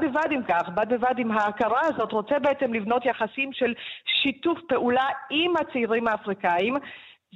בבד 0.00 0.30
עם 0.30 0.42
כך, 0.48 0.68
בד 0.68 0.88
בבד 0.88 1.14
עם 1.18 1.30
ההכרה 1.30 1.80
הזאת, 1.84 2.12
רוצה 2.12 2.38
בעצם 2.38 2.74
לבנות 2.74 3.06
יחסים 3.06 3.52
של 3.52 3.74
שיתוף 4.04 4.58
פעולה 4.68 5.06
עם 5.30 5.56
הצעירים 5.56 6.08
האפריקאים. 6.08 6.76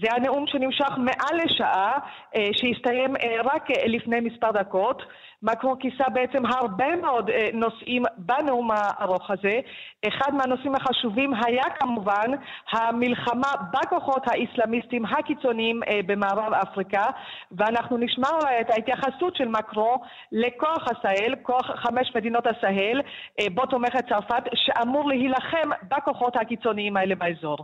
זה 0.00 0.08
הנאום 0.10 0.46
שנמשך 0.46 0.90
מעל 0.98 1.40
לשעה, 1.44 1.98
אה, 2.36 2.48
שהסתיים 2.52 3.14
רק 3.44 3.68
לפני 3.86 4.20
מספר 4.20 4.50
דקות. 4.50 5.02
מקרו 5.42 5.78
כיסה 5.78 6.04
בעצם 6.12 6.46
הרבה 6.46 6.96
מאוד 6.96 7.30
אה, 7.30 7.48
נושאים 7.52 8.02
בנאום 8.18 8.70
הארוך 8.70 9.30
הזה. 9.30 9.60
אחד 10.08 10.34
מהנושאים 10.34 10.74
החשובים 10.74 11.32
היה 11.44 11.64
כמובן 11.80 12.30
המלחמה 12.72 13.52
בכוחות 13.72 14.22
האסלאמיסטים 14.26 15.06
הקיצוניים 15.06 15.80
אה, 15.82 16.00
במערב 16.06 16.52
אפריקה, 16.52 17.04
ואנחנו 17.52 17.98
נשמע 17.98 18.28
את 18.60 18.70
ההתייחסות 18.70 19.36
של 19.36 19.48
מקרו 19.48 19.96
לכוח 20.32 20.84
הסהל, 20.90 21.34
כוח 21.42 21.70
חמש 21.76 22.12
מדינות 22.14 22.46
הסהל, 22.46 23.00
אה, 23.40 23.46
בו 23.54 23.66
תומכת 23.66 24.08
צרפת, 24.08 24.42
שאמור 24.54 25.08
להילחם 25.08 25.70
בכוחות 25.88 26.36
הקיצוניים 26.36 26.96
האלה 26.96 27.14
באזור. 27.14 27.56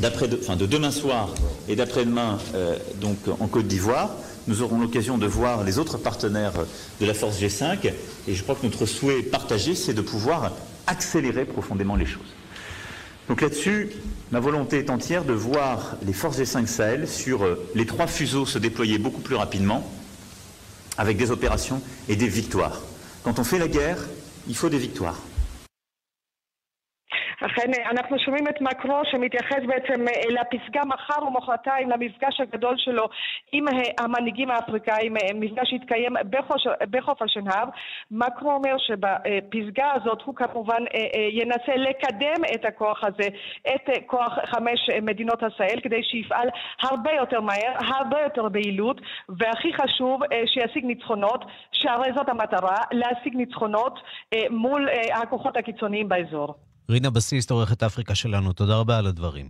De 0.00 0.66
demain 0.66 0.90
soir 0.90 1.34
et 1.68 1.76
d'après-demain, 1.76 2.38
euh, 2.54 2.76
donc 3.00 3.16
en 3.40 3.46
Côte 3.46 3.66
d'Ivoire, 3.66 4.10
nous 4.46 4.60
aurons 4.60 4.78
l'occasion 4.78 5.16
de 5.16 5.26
voir 5.26 5.64
les 5.64 5.78
autres 5.78 5.96
partenaires 5.96 6.52
de 7.00 7.06
la 7.06 7.14
force 7.14 7.40
G5 7.40 7.92
et 8.28 8.34
je 8.34 8.42
crois 8.42 8.54
que 8.54 8.66
notre 8.66 8.84
souhait 8.84 9.22
partagé, 9.22 9.74
c'est 9.74 9.94
de 9.94 10.02
pouvoir 10.02 10.52
accélérer 10.86 11.44
profondément 11.46 11.96
les 11.96 12.04
choses. 12.04 12.34
Donc 13.28 13.40
là-dessus, 13.40 13.90
ma 14.30 14.38
volonté 14.38 14.78
est 14.78 14.90
entière 14.90 15.24
de 15.24 15.32
voir 15.32 15.96
les 16.04 16.12
forces 16.12 16.38
G5 16.38 16.66
Sahel 16.66 17.08
sur 17.08 17.44
euh, 17.44 17.66
les 17.74 17.86
trois 17.86 18.06
fuseaux 18.06 18.46
se 18.46 18.58
déployer 18.58 18.98
beaucoup 18.98 19.20
plus 19.20 19.34
rapidement 19.34 19.90
avec 20.98 21.16
des 21.16 21.30
opérations 21.30 21.80
et 22.08 22.16
des 22.16 22.28
victoires. 22.28 22.82
Quand 23.24 23.38
on 23.38 23.44
fait 23.44 23.58
la 23.58 23.68
guerre, 23.68 23.98
il 24.48 24.56
faut 24.56 24.68
des 24.68 24.78
victoires. 24.78 25.18
אכן, 27.56 27.70
אנחנו 27.90 28.18
שומעים 28.18 28.48
את 28.48 28.60
מקרו 28.60 29.00
שמתייחס 29.04 29.58
בעצם 29.66 30.08
אה, 30.08 30.22
לפסגה 30.28 30.80
מחר 30.84 31.26
ומחרתיים, 31.26 31.90
למפגש 31.90 32.40
הגדול 32.40 32.74
שלו 32.78 33.08
עם 33.52 33.68
אה, 33.68 34.04
המנהיגים 34.04 34.50
האפריקאים, 34.50 35.16
אה, 35.16 35.22
מפגש 35.34 35.70
שהתקיים 35.70 36.12
בחוף 36.90 37.22
השנהב. 37.22 37.68
מקרו 38.10 38.52
אומר 38.52 38.76
שבפסגה 38.78 39.92
הזאת 39.94 40.22
הוא 40.22 40.34
כמובן 40.34 40.84
ינסה 41.30 41.76
לקדם 41.76 42.44
את 42.54 42.64
הכוח 42.64 43.04
הזה, 43.04 43.28
את 43.74 44.06
כוח 44.06 44.38
חמש 44.46 44.90
מדינות 45.02 45.42
עשהאל, 45.42 45.80
כדי 45.82 46.02
שיפעל 46.02 46.48
הרבה 46.82 47.12
יותר 47.12 47.40
מהר, 47.40 47.72
הרבה 47.96 48.20
יותר 48.22 48.48
ביעילות, 48.48 49.00
והכי 49.28 49.72
חשוב, 49.72 50.20
שישיג 50.46 50.84
ניצחונות, 50.84 51.44
שהרי 51.72 52.12
זאת 52.16 52.28
המטרה, 52.28 52.76
להשיג 52.92 53.36
ניצחונות 53.36 54.00
מול 54.50 54.88
הכוחות 55.22 55.56
הקיצוניים 55.56 56.08
באזור. 56.08 56.54
רינה 56.88 57.10
בסיסט, 57.10 57.50
עורכת 57.50 57.82
אפריקה 57.82 58.14
שלנו, 58.14 58.52
תודה 58.52 58.76
רבה 58.76 58.98
על 58.98 59.06
הדברים. 59.06 59.48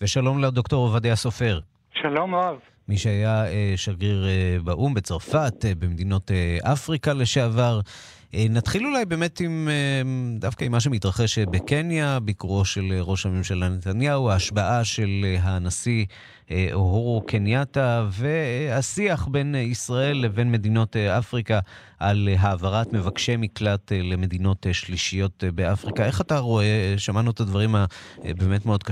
ושלום 0.00 0.44
לדוקטור 0.44 0.86
עובדיה 0.86 1.16
סופר. 1.16 1.60
שלום 2.02 2.34
רב. 2.34 2.56
מי 2.88 2.98
שהיה 2.98 3.46
אה, 3.46 3.72
שגריר 3.76 4.26
אה, 4.28 4.56
באו"ם 4.64 4.94
בצרפת, 4.94 5.64
אה, 5.64 5.74
במדינות 5.74 6.30
אה, 6.30 6.72
אפריקה 6.72 7.12
לשעבר. 7.12 7.80
אה, 8.34 8.46
נתחיל 8.50 8.86
אולי 8.86 9.04
באמת 9.04 9.40
עם, 9.40 9.68
אה, 9.70 10.02
דווקא 10.38 10.64
עם 10.64 10.72
מה 10.72 10.80
שמתרחש 10.80 11.38
בקניה, 11.38 12.20
ביקורו 12.20 12.64
של 12.64 12.92
ראש 13.00 13.26
הממשלה 13.26 13.68
נתניהו, 13.68 14.30
ההשבעה 14.30 14.84
של 14.84 15.24
אה, 15.24 15.36
הנשיא 15.42 16.04
אוהורו 16.72 17.22
קנייתה 17.26 18.06
והשיח 18.10 19.26
בין 19.26 19.54
ישראל 19.54 20.16
לבין 20.16 20.52
מדינות 20.52 20.96
אפריקה 20.96 21.60
על 21.98 22.28
העברת 22.38 22.92
מבקשי 22.92 23.36
מקלט 23.36 23.92
למדינות 23.92 24.66
שלישיות 24.72 25.44
באפריקה. 25.54 26.04
איך 26.04 26.20
אתה 26.20 26.38
רואה, 26.38 26.94
שמענו 26.96 27.30
את 27.30 27.40
הדברים 27.40 27.74
הבאמת 28.24 28.66
מאוד 28.66 28.84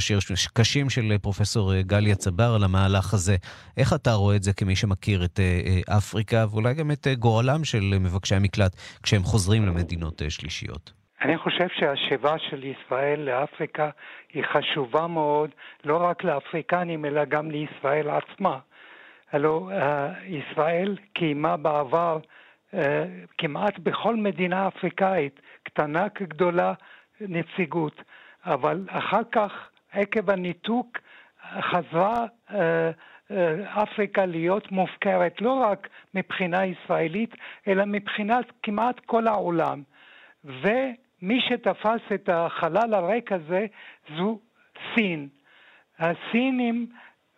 קשים 0.53 0.91
של 0.91 1.17
פרופסור 1.23 1.81
גליה 1.81 2.15
צבר 2.15 2.55
על 2.55 2.65
המהלך 2.65 3.15
הזה. 3.15 3.37
איך 3.77 3.93
אתה 3.93 4.13
רואה 4.13 4.37
את 4.37 4.43
זה 4.43 4.53
כמי 4.53 4.77
שמכיר 4.77 5.25
את 5.25 5.41
אפריקה 5.89 6.47
ואולי 6.51 6.75
גם 6.75 6.91
את 6.91 7.07
גורלם 7.19 7.65
של 7.65 7.97
מבקשי 8.01 8.35
המקלט 8.35 8.77
כשהם 9.03 9.25
חוזרים 9.25 9.67
למדינות 9.67 10.23
שלישיות? 10.29 11.06
אני 11.21 11.39
חושב 11.39 11.69
שהשיבה 11.69 12.39
של 12.39 12.65
ישראל 12.65 13.21
לאפריקה 13.21 13.91
היא 14.33 14.45
חשובה 14.45 15.07
מאוד, 15.07 15.51
לא 15.85 15.97
רק 15.97 16.25
לאפריקנים, 16.25 17.05
אלא 17.05 17.25
גם 17.25 17.51
לישראל 17.51 18.11
עצמה. 18.11 18.59
הלוא 19.33 19.73
uh, 19.73 19.75
ישראל 20.25 20.97
קיימה 21.13 21.57
בעבר 21.57 22.19
uh, 22.19 22.77
כמעט 23.39 23.79
בכל 23.79 24.17
מדינה 24.17 24.69
אפריקאית, 24.69 25.41
קטנה 25.63 26.09
כגדולה, 26.09 26.73
נציגות, 27.21 28.03
אבל 28.45 28.85
אחר 28.89 29.23
כך, 29.33 29.53
עקב 29.93 30.31
הניתוק, 30.31 30.99
חזרה 31.61 32.27
uh, 32.51 32.55
אפריקה 33.83 34.27
להיות 34.27 34.73
מופקרת 34.73 35.41
לא 35.41 35.53
רק 35.53 35.89
מבחינה 36.15 36.67
ישראלית, 36.67 37.35
אלא 37.69 37.85
מבחינת 37.87 38.47
כמעט 38.63 39.01
כל 39.01 39.27
העולם. 39.27 39.83
ו... 40.45 40.69
מי 41.27 41.41
שתפס 41.49 42.01
את 42.15 42.29
החלל 42.33 42.95
הריק 42.95 43.33
הזה 43.33 43.67
זו 44.17 44.39
סין. 44.95 45.29
הסינים 45.99 46.87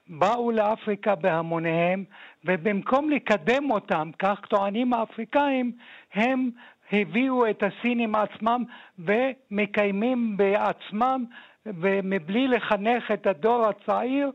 באו 0.09 0.51
לאפריקה 0.51 1.15
בהמוניהם, 1.15 2.05
ובמקום 2.45 3.11
לקדם 3.11 3.71
אותם, 3.71 4.11
כך 4.19 4.41
טוענים 4.49 4.93
האפריקאים, 4.93 5.73
הם 6.15 6.51
הביאו 6.93 7.51
את 7.51 7.63
הסינים 7.63 8.15
עצמם 8.15 8.65
ומקיימים 8.99 10.37
בעצמם, 10.37 11.25
ומבלי 11.67 12.49
לחנך 12.49 13.11
את 13.15 13.27
הדור 13.27 13.67
הצעיר, 13.67 14.31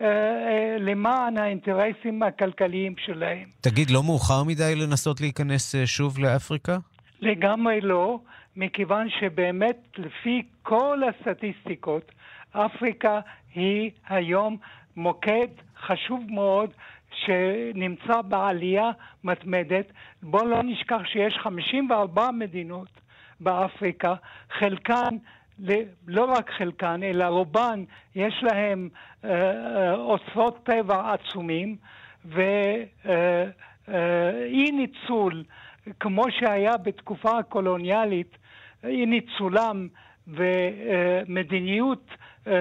אה, 0.00 0.06
אה, 0.06 0.76
למען 0.78 1.38
האינטרסים 1.38 2.22
הכלכליים 2.22 2.94
שלהם. 3.06 3.48
תגיד, 3.60 3.90
לא 3.90 4.02
מאוחר 4.02 4.44
מדי 4.44 4.74
לנסות 4.76 5.20
להיכנס 5.20 5.74
אה, 5.74 5.86
שוב 5.86 6.18
לאפריקה? 6.18 6.78
לגמרי 7.20 7.80
לא. 7.80 8.18
מכיוון 8.58 9.10
שבאמת 9.10 9.76
לפי 9.96 10.42
כל 10.62 11.00
הסטטיסטיקות, 11.08 12.12
אפריקה 12.52 13.20
היא 13.54 13.90
היום 14.08 14.56
מוקד 14.96 15.48
חשוב 15.76 16.24
מאוד 16.28 16.70
שנמצא 17.10 18.22
בעלייה 18.22 18.90
מתמדת. 19.24 19.92
בואו 20.22 20.46
לא 20.46 20.62
נשכח 20.62 21.00
שיש 21.06 21.34
54 21.38 22.30
מדינות 22.30 22.88
באפריקה, 23.40 24.14
חלקן 24.50 25.16
לא 26.06 26.24
רק 26.24 26.50
חלקן, 26.50 27.02
אלא 27.02 27.24
רובן, 27.24 27.84
יש 28.14 28.34
להם 28.42 28.88
אה, 29.24 29.30
אה, 29.30 29.94
אוצרות 29.94 30.64
טבע 30.64 31.12
עצומים, 31.12 31.76
ואי 32.24 32.84
אה, 33.88 34.72
ניצול, 34.72 35.44
כמו 36.00 36.24
שהיה 36.30 36.76
בתקופה 36.76 37.38
הקולוניאלית, 37.38 38.38
ניצולם 38.84 39.88
ומדיניות, 40.28 42.04
אה, 42.46 42.52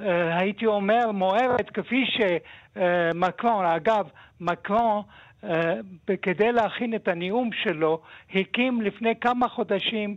אה, 0.00 0.38
הייתי 0.38 0.66
אומר, 0.66 1.12
מוארת, 1.12 1.70
כפי 1.70 2.04
שמקרון, 2.06 3.66
אגב, 3.66 4.08
מקרון, 4.40 5.02
אה, 5.44 5.74
כדי 6.22 6.52
להכין 6.52 6.94
את 6.94 7.08
הנאום 7.08 7.50
שלו, 7.62 8.00
הקים 8.34 8.82
לפני 8.82 9.14
כמה 9.20 9.48
חודשים 9.48 10.16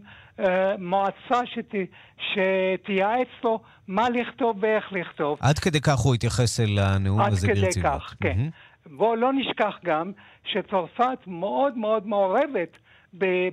מועצה 0.79 1.45
שת, 1.45 1.73
שתייעץ 2.17 3.27
לו 3.43 3.59
מה 3.87 4.09
לכתוב 4.09 4.57
ואיך 4.61 4.93
לכתוב. 4.93 5.37
עד 5.41 5.59
כדי 5.59 5.81
כך 5.81 5.99
הוא 5.99 6.15
התייחס 6.15 6.59
אל 6.59 6.79
הנאום 6.79 7.21
הזה 7.21 7.47
ברצינות. 7.47 7.65
עד 7.67 7.73
כדי 7.73 7.83
כך, 7.83 8.15
כן. 8.21 8.37
Mm-hmm. 8.37 8.89
בואו 8.91 9.15
לא 9.15 9.33
נשכח 9.33 9.79
גם 9.85 10.11
שצרפת 10.45 11.17
מאוד 11.27 11.77
מאוד 11.77 12.07
מעורבת 12.07 12.77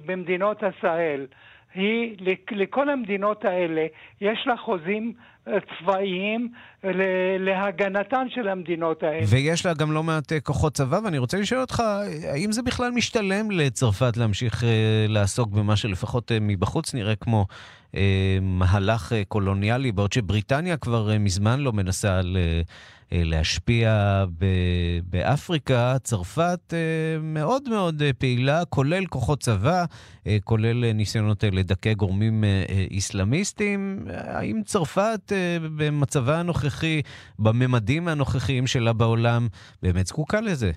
במדינות 0.06 0.62
עשהאל. 0.62 1.26
היא, 1.74 2.16
לכל 2.50 2.90
המדינות 2.90 3.44
האלה 3.44 3.86
יש 4.20 4.38
לה 4.46 4.56
חוזים 4.56 5.12
אה, 5.48 5.52
צבאיים 5.60 6.48
להגנתן 7.38 8.26
של 8.30 8.48
המדינות 8.48 9.02
האלה. 9.02 9.24
ויש 9.28 9.66
לה 9.66 9.74
גם 9.74 9.92
לא 9.92 10.02
מעט 10.02 10.32
אה, 10.32 10.40
כוחות 10.40 10.74
צבא, 10.74 11.00
ואני 11.04 11.18
רוצה 11.18 11.38
לשאול 11.38 11.60
אותך, 11.60 11.82
האם 12.32 12.52
זה 12.52 12.62
בכלל 12.62 12.90
משתלם 12.90 13.50
לצרפת 13.50 14.16
להמשיך 14.16 14.64
אה, 14.64 14.68
לעסוק 15.08 15.48
במה 15.48 15.76
שלפחות 15.76 16.32
מבחוץ 16.40 16.94
נראה 16.94 17.16
כמו 17.16 17.46
מהלך 18.42 19.12
קולוניאלי, 19.28 19.92
בעוד 19.92 20.12
שבריטניה 20.12 20.76
כבר 20.76 21.10
מזמן 21.18 21.60
לא 21.60 21.72
מנסה. 21.72 22.20
אה, 23.12 23.20
להשפיע 23.24 24.24
באפריקה, 25.10 25.98
צרפת 25.98 26.72
אה, 26.72 27.16
מאוד 27.22 27.68
מאוד 27.68 28.02
אה, 28.02 28.12
פעילה, 28.12 28.64
כולל 28.68 29.06
כוחות 29.06 29.40
צבא, 29.40 29.84
כולל 30.44 30.92
ניסיונות 30.92 31.44
לדכא 31.44 31.92
גורמים 31.92 32.44
איסלאמיסטיים. 32.90 34.04
האם 34.10 34.62
צרפת 34.64 35.32
במצבה 35.76 36.40
הנוכחי, 36.40 37.02
בממדים 37.38 38.08
הנוכחיים 38.08 38.66
שלה 38.66 38.92
בעולם, 38.92 39.46
באמת 39.82 40.06
זקוקה 40.06 40.40
לזה? 40.40 40.70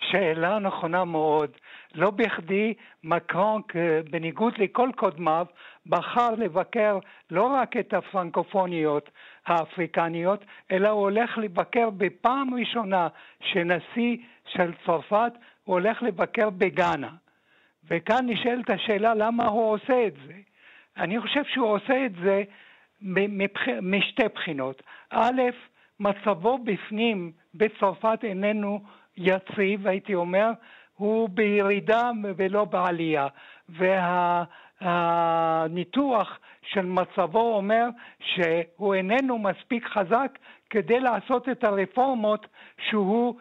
שאלה 0.00 0.58
נכונה 0.58 1.04
מאוד. 1.04 1.50
לא 1.94 2.10
בכדי 2.10 2.74
מקרון, 3.04 3.62
בניגוד 4.10 4.52
לכל 4.58 4.90
קודמיו, 4.96 5.46
בחר 5.90 6.30
לבקר 6.38 6.98
לא 7.30 7.44
רק 7.44 7.76
את 7.76 7.94
הפרנקופוניות 7.94 9.10
האפריקניות, 9.46 10.44
אלא 10.70 10.88
הוא 10.88 11.00
הולך 11.00 11.38
לבקר 11.38 11.90
בפעם 11.90 12.54
ראשונה 12.54 13.08
שנשיא 13.40 14.16
של 14.46 14.72
צרפת, 14.86 15.32
הולך 15.64 16.02
לבקר 16.02 16.50
בגאנה. 16.50 17.10
וכאן 17.88 18.26
נשאלת 18.26 18.70
השאלה 18.70 19.14
למה 19.14 19.46
הוא 19.46 19.70
עושה 19.72 20.06
את 20.06 20.14
זה. 20.26 20.32
אני 20.96 21.20
חושב 21.20 21.44
שהוא 21.44 21.66
עושה 21.66 22.06
את 22.06 22.12
זה. 22.24 22.42
משתי 23.82 24.22
בחינות. 24.34 24.82
א', 25.10 25.42
מצבו 26.00 26.58
בפנים 26.58 27.32
בצרפת 27.54 28.18
איננו 28.22 28.80
יציב, 29.16 29.86
הייתי 29.86 30.14
אומר, 30.14 30.50
הוא 30.96 31.28
בירידה 31.28 32.10
ולא 32.36 32.64
בעלייה. 32.64 33.26
והניתוח 34.80 36.38
של 36.62 36.86
מצבו 36.86 37.56
אומר 37.56 37.88
שהוא 38.20 38.94
איננו 38.94 39.38
מספיק 39.38 39.86
חזק 39.86 40.38
כדי 40.70 41.00
לעשות 41.00 41.48
את 41.48 41.64
הרפורמות 41.64 42.46
שהוא 42.88 43.34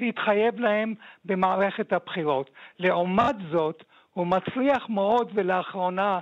התחייב 0.00 0.60
להם 0.60 0.94
במערכת 1.24 1.92
הבחירות. 1.92 2.50
לעומת 2.78 3.36
זאת, 3.50 3.84
הוא 4.12 4.26
מצליח 4.26 4.88
מאוד 4.88 5.30
ולאחרונה 5.34 6.20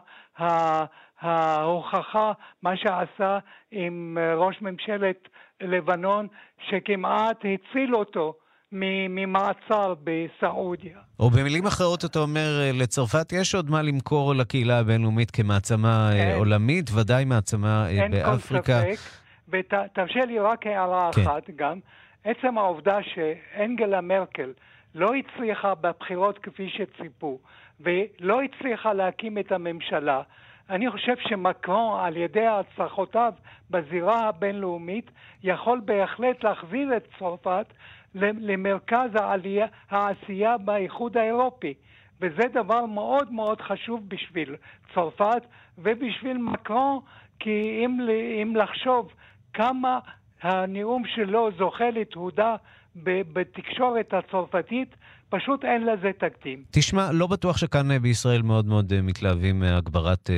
ההוכחה, 1.21 2.33
מה 2.63 2.77
שעשה 2.77 3.39
עם 3.71 4.19
ראש 4.37 4.63
ממשלת 4.63 5.29
לבנון, 5.61 6.27
שכמעט 6.69 7.45
הציל 7.45 7.95
אותו 7.95 8.35
ממעצר 8.73 9.95
בסעודיה. 10.05 10.99
או 11.21 11.31
במילים 11.31 11.67
אחרות 11.67 12.05
אתה 12.05 12.19
אומר, 12.19 12.61
אה, 12.61 12.71
לצרפת 12.73 13.33
יש 13.33 13.55
עוד 13.55 13.71
מה 13.71 13.83
למכור 13.83 14.35
לקהילה 14.35 14.79
הבינלאומית 14.79 15.31
כמעצמה 15.31 16.11
אה, 16.13 16.13
אין, 16.13 16.39
עולמית, 16.39 16.91
ודאי 16.95 17.25
מעצמה 17.25 17.89
אין 17.89 18.11
באפריקה. 18.11 18.83
אין 18.83 18.97
כל 18.97 18.97
ספק, 18.97 19.21
ותרשה 19.49 20.25
לי 20.27 20.39
רק 20.39 20.67
הערה 20.67 21.11
כן. 21.13 21.23
אחת 21.23 21.51
גם. 21.57 21.79
עצם 22.25 22.59
העובדה 22.59 22.99
שאנגלה 23.03 24.01
מרקל 24.01 24.53
לא 24.95 25.11
הצליחה 25.15 25.75
בבחירות 25.75 26.39
כפי 26.39 26.71
שציפו, 26.71 27.39
ולא 27.81 28.41
הצליחה 28.43 28.93
להקים 28.93 29.39
את 29.39 29.53
הממשלה, 29.53 30.23
אני 30.71 30.91
חושב 30.91 31.15
שמקרון, 31.29 32.05
על 32.05 32.17
ידי 32.17 32.47
הצלחותיו 32.47 33.33
בזירה 33.71 34.29
הבינלאומית, 34.29 35.11
יכול 35.43 35.81
בהחלט 35.85 36.45
להחזיר 36.45 36.97
את 36.97 37.09
צרפת 37.19 37.67
למרכז 38.15 39.11
העלייה, 39.15 39.67
העשייה 39.91 40.59
באיחוד 40.59 41.17
האירופי. 41.17 41.75
וזה 42.21 42.43
דבר 42.53 42.87
מאוד 42.87 43.33
מאוד 43.33 43.61
חשוב 43.61 44.09
בשביל 44.09 44.57
צרפת 44.95 45.43
ובשביל 45.79 46.39
מקרון, 46.39 47.01
כי 47.39 47.85
אם, 47.85 47.99
אם 48.43 48.57
לחשוב 48.57 49.13
כמה 49.53 49.99
הנאום 50.43 51.03
שלו 51.07 51.51
זוכה 51.59 51.91
לתהודה 51.91 52.57
בתקשורת 52.97 54.15
הצרפתית, 54.15 54.97
פשוט 55.31 55.65
אין 55.65 55.87
לזה 55.87 56.11
תקדים. 56.19 56.63
תשמע, 56.71 57.13
לא 57.13 57.27
בטוח 57.27 57.57
שכאן 57.57 57.91
אה, 57.91 57.99
בישראל 57.99 58.43
מאוד 58.43 58.67
מאוד 58.67 58.93
אה, 58.93 59.03
מתלהבים 59.03 59.61
מהגברת 59.61 60.31
אה, 60.31 60.37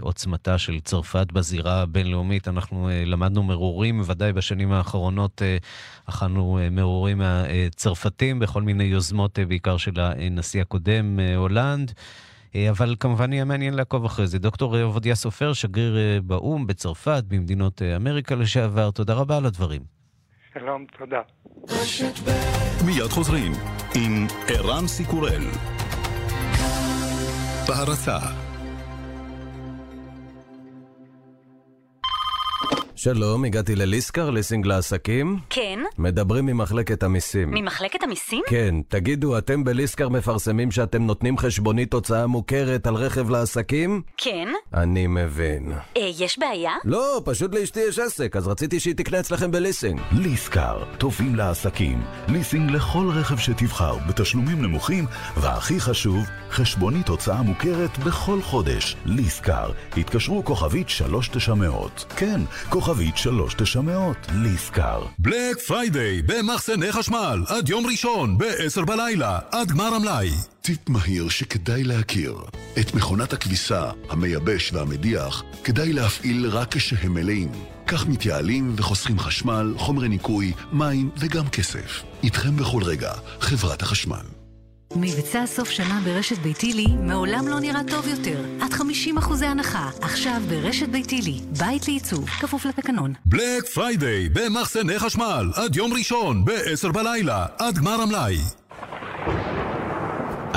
עוצמתה 0.00 0.58
של 0.58 0.80
צרפת 0.80 1.32
בזירה 1.32 1.82
הבינלאומית. 1.82 2.48
אנחנו 2.48 2.88
למדנו 3.06 3.42
מרורים, 3.42 4.00
ודאי 4.06 4.32
בשנים 4.32 4.72
האחרונות 4.72 5.42
אכלנו 6.06 6.58
מרורים 6.70 7.18
מהצרפתים 7.18 8.38
בכל 8.38 8.62
מיני 8.62 8.84
יוזמות, 8.84 9.38
בעיקר 9.48 9.76
של 9.76 9.92
הנשיא 9.96 10.62
הקודם, 10.62 11.18
הולנד. 11.36 11.92
אבל 12.70 12.96
כמובן 13.00 13.32
יהיה 13.32 13.44
מעניין 13.44 13.74
לעקוב 13.74 14.04
אחרי 14.04 14.26
זה. 14.26 14.38
דוקטור 14.38 14.78
עובדיה 14.78 15.14
סופר, 15.14 15.52
שגריר 15.52 16.22
באו"ם 16.24 16.66
בצרפת, 16.66 17.24
במדינות 17.28 17.82
אמריקה 17.82 18.34
לשעבר, 18.34 18.90
תודה 18.90 19.14
רבה 19.14 19.36
על 19.36 19.46
הדברים. 19.46 19.95
שלום, 20.58 20.84
תודה. 20.98 21.20
מיד 22.86 23.10
חוזרים 23.10 23.52
עם 23.94 24.26
ערן 24.48 24.86
סיקורל. 24.86 25.42
בהרצה 27.68 28.18
שלום, 32.96 33.44
הגעתי 33.44 33.76
לליסקר, 33.76 34.30
ליסינג 34.30 34.66
לעסקים. 34.66 35.38
כן. 35.50 35.78
מדברים 35.98 36.46
ממחלקת 36.46 37.02
המיסים. 37.02 37.50
ממחלקת 37.50 38.02
המיסים? 38.02 38.42
כן. 38.48 38.74
תגידו, 38.88 39.38
אתם 39.38 39.64
בליסקר 39.64 40.08
מפרסמים 40.08 40.70
שאתם 40.70 41.02
נותנים 41.02 41.38
חשבונית 41.38 41.92
הוצאה 41.92 42.26
מוכרת 42.26 42.86
על 42.86 42.94
רכב 42.94 43.30
לעסקים? 43.30 44.02
כן. 44.16 44.48
אני 44.74 45.06
מבין. 45.06 45.72
אה, 45.96 46.10
יש 46.18 46.38
בעיה? 46.38 46.72
לא, 46.84 47.22
פשוט 47.24 47.54
לאשתי 47.54 47.80
יש 47.80 47.98
עסק, 47.98 48.36
אז 48.36 48.48
רציתי 48.48 48.80
שהיא 48.80 48.94
תקנה 48.94 49.20
אצלכם 49.20 49.50
בליסינג. 49.50 50.00
ליסקר, 50.12 50.84
טובים 50.98 51.34
לעסקים. 51.34 52.02
ליסינג 52.28 52.70
לכל 52.70 53.10
רכב 53.14 53.36
שתבחר, 53.36 53.96
בתשלומים 54.08 54.62
נמוכים, 54.62 55.04
והכי 55.36 55.80
חשוב, 55.80 56.24
חשבונית 56.50 57.08
הוצאה 57.08 57.42
מוכרת 57.42 57.98
בכל 57.98 58.42
חודש. 58.42 58.96
ליסקר, 59.04 59.70
התקשרו 59.96 60.44
כוכבית 60.44 60.88
3900. 60.88 62.04
כן, 62.16 62.40
כוכבית... 62.68 62.86
כוכבית 62.86 63.16
3900, 63.16 64.16
ליסקר. 64.34 65.02
בלק 65.18 65.58
פריידיי 65.66 66.22
במחסני 66.22 66.92
חשמל, 66.92 67.44
עד 67.48 67.68
יום 67.68 67.86
ראשון, 67.86 68.38
ב-10 68.38 68.84
בלילה, 68.84 69.38
עד 69.52 69.68
גמר 69.68 69.94
המלאי. 69.94 70.30
טיפ 70.60 70.88
מהיר 70.88 71.28
שכדאי 71.28 71.84
להכיר. 71.84 72.34
את 72.80 72.94
מכונת 72.94 73.32
הכביסה, 73.32 73.90
המייבש 74.10 74.72
והמדיח, 74.72 75.42
כדאי 75.64 75.92
להפעיל 75.92 76.46
רק 76.46 76.76
כשהם 76.76 77.14
מלאים. 77.14 77.52
כך 77.86 78.06
מתייעלים 78.06 78.74
וחוסכים 78.76 79.18
חשמל, 79.18 79.74
חומרי 79.76 80.08
ניקוי, 80.08 80.52
מים 80.72 81.10
וגם 81.18 81.48
כסף. 81.48 82.02
איתכם 82.22 82.56
בכל 82.56 82.82
רגע, 82.82 83.12
חברת 83.40 83.82
החשמל. 83.82 84.45
מבצע 85.00 85.46
סוף 85.46 85.70
שנה 85.70 86.00
ברשת 86.04 86.38
ביתילי 86.38 86.86
מעולם 87.00 87.48
לא 87.48 87.60
נראה 87.60 87.80
טוב 87.88 88.08
יותר. 88.08 88.44
עד 88.60 88.72
50 88.72 89.18
אחוזי 89.18 89.46
הנחה, 89.46 89.90
עכשיו 90.00 90.40
ברשת 90.48 90.88
ביתילי. 90.88 91.40
בית 91.58 91.88
לעיצוב, 91.88 92.28
כפוף 92.28 92.66
לתקנון. 92.66 93.12
Black 93.26 93.66
Friday 93.74 94.28
במחסני 94.28 94.98
חשמל, 94.98 95.50
עד 95.54 95.76
יום 95.76 95.92
ראשון, 95.92 96.44
ב-10 96.44 96.92
בלילה, 96.92 97.46
עד 97.58 97.78
גמר 97.78 98.00
המלאי. 98.00 98.36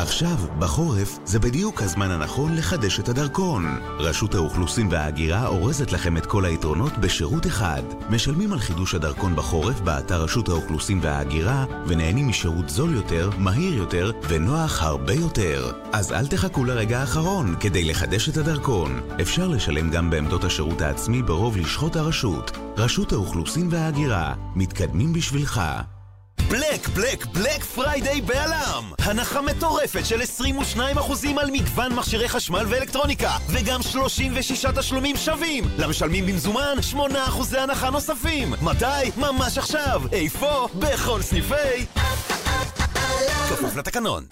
עכשיו, 0.01 0.37
בחורף, 0.59 1.19
זה 1.25 1.39
בדיוק 1.39 1.81
הזמן 1.81 2.11
הנכון 2.11 2.55
לחדש 2.55 2.99
את 2.99 3.09
הדרכון. 3.09 3.79
רשות 3.99 4.35
האוכלוסין 4.35 4.87
וההגירה 4.91 5.47
אורזת 5.47 5.91
לכם 5.91 6.17
את 6.17 6.25
כל 6.25 6.45
היתרונות 6.45 6.97
בשירות 6.97 7.47
אחד. 7.47 7.81
משלמים 8.09 8.53
על 8.53 8.59
חידוש 8.59 8.95
הדרכון 8.95 9.35
בחורף 9.35 9.79
באתר 9.79 10.21
רשות 10.23 10.49
האוכלוסין 10.49 10.99
וההגירה, 11.01 11.65
ונהנים 11.87 12.27
משירות 12.27 12.69
זול 12.69 12.93
יותר, 12.93 13.29
מהיר 13.37 13.73
יותר, 13.73 14.11
ונוח 14.27 14.83
הרבה 14.83 15.13
יותר. 15.13 15.71
אז 15.93 16.11
אל 16.11 16.27
תחכו 16.27 16.65
לרגע 16.65 16.99
האחרון 16.99 17.55
כדי 17.59 17.83
לחדש 17.83 18.29
את 18.29 18.37
הדרכון. 18.37 19.01
אפשר 19.21 19.47
לשלם 19.47 19.89
גם 19.89 20.09
בעמדות 20.09 20.43
השירות 20.43 20.81
העצמי 20.81 21.21
ברוב 21.21 21.57
לשכות 21.57 21.95
הרשות. 21.95 22.57
רשות 22.77 23.11
האוכלוסין 23.11 23.67
וההגירה, 23.71 24.33
מתקדמים 24.55 25.13
בשבילך. 25.13 25.61
Black, 26.49 26.87
Black, 26.87 27.25
Black 27.25 27.63
Friday 27.63 28.21
בא.ל.מ! 28.21 28.91
הנחה 28.99 29.41
מטורפת 29.41 30.05
של 30.05 30.21
22% 30.77 30.79
על 31.37 31.51
מגוון 31.51 31.95
מכשירי 31.95 32.29
חשמל 32.29 32.65
ואלקטרוניקה, 32.69 33.31
וגם 33.49 33.81
36 33.83 34.65
תשלומים 34.65 35.15
שווים! 35.17 35.63
למשלמים 35.77 36.25
במזומן, 36.25 36.75
8% 36.93 36.97
הנחה 37.57 37.89
נוספים! 37.89 38.53
מתי? 38.61 39.11
ממש 39.17 39.57
עכשיו! 39.57 40.01
איפה? 40.11 40.67
בכל 40.79 41.21
סניפי... 41.21 41.85
כפוף 43.49 43.75
לתקנון. 43.75 44.25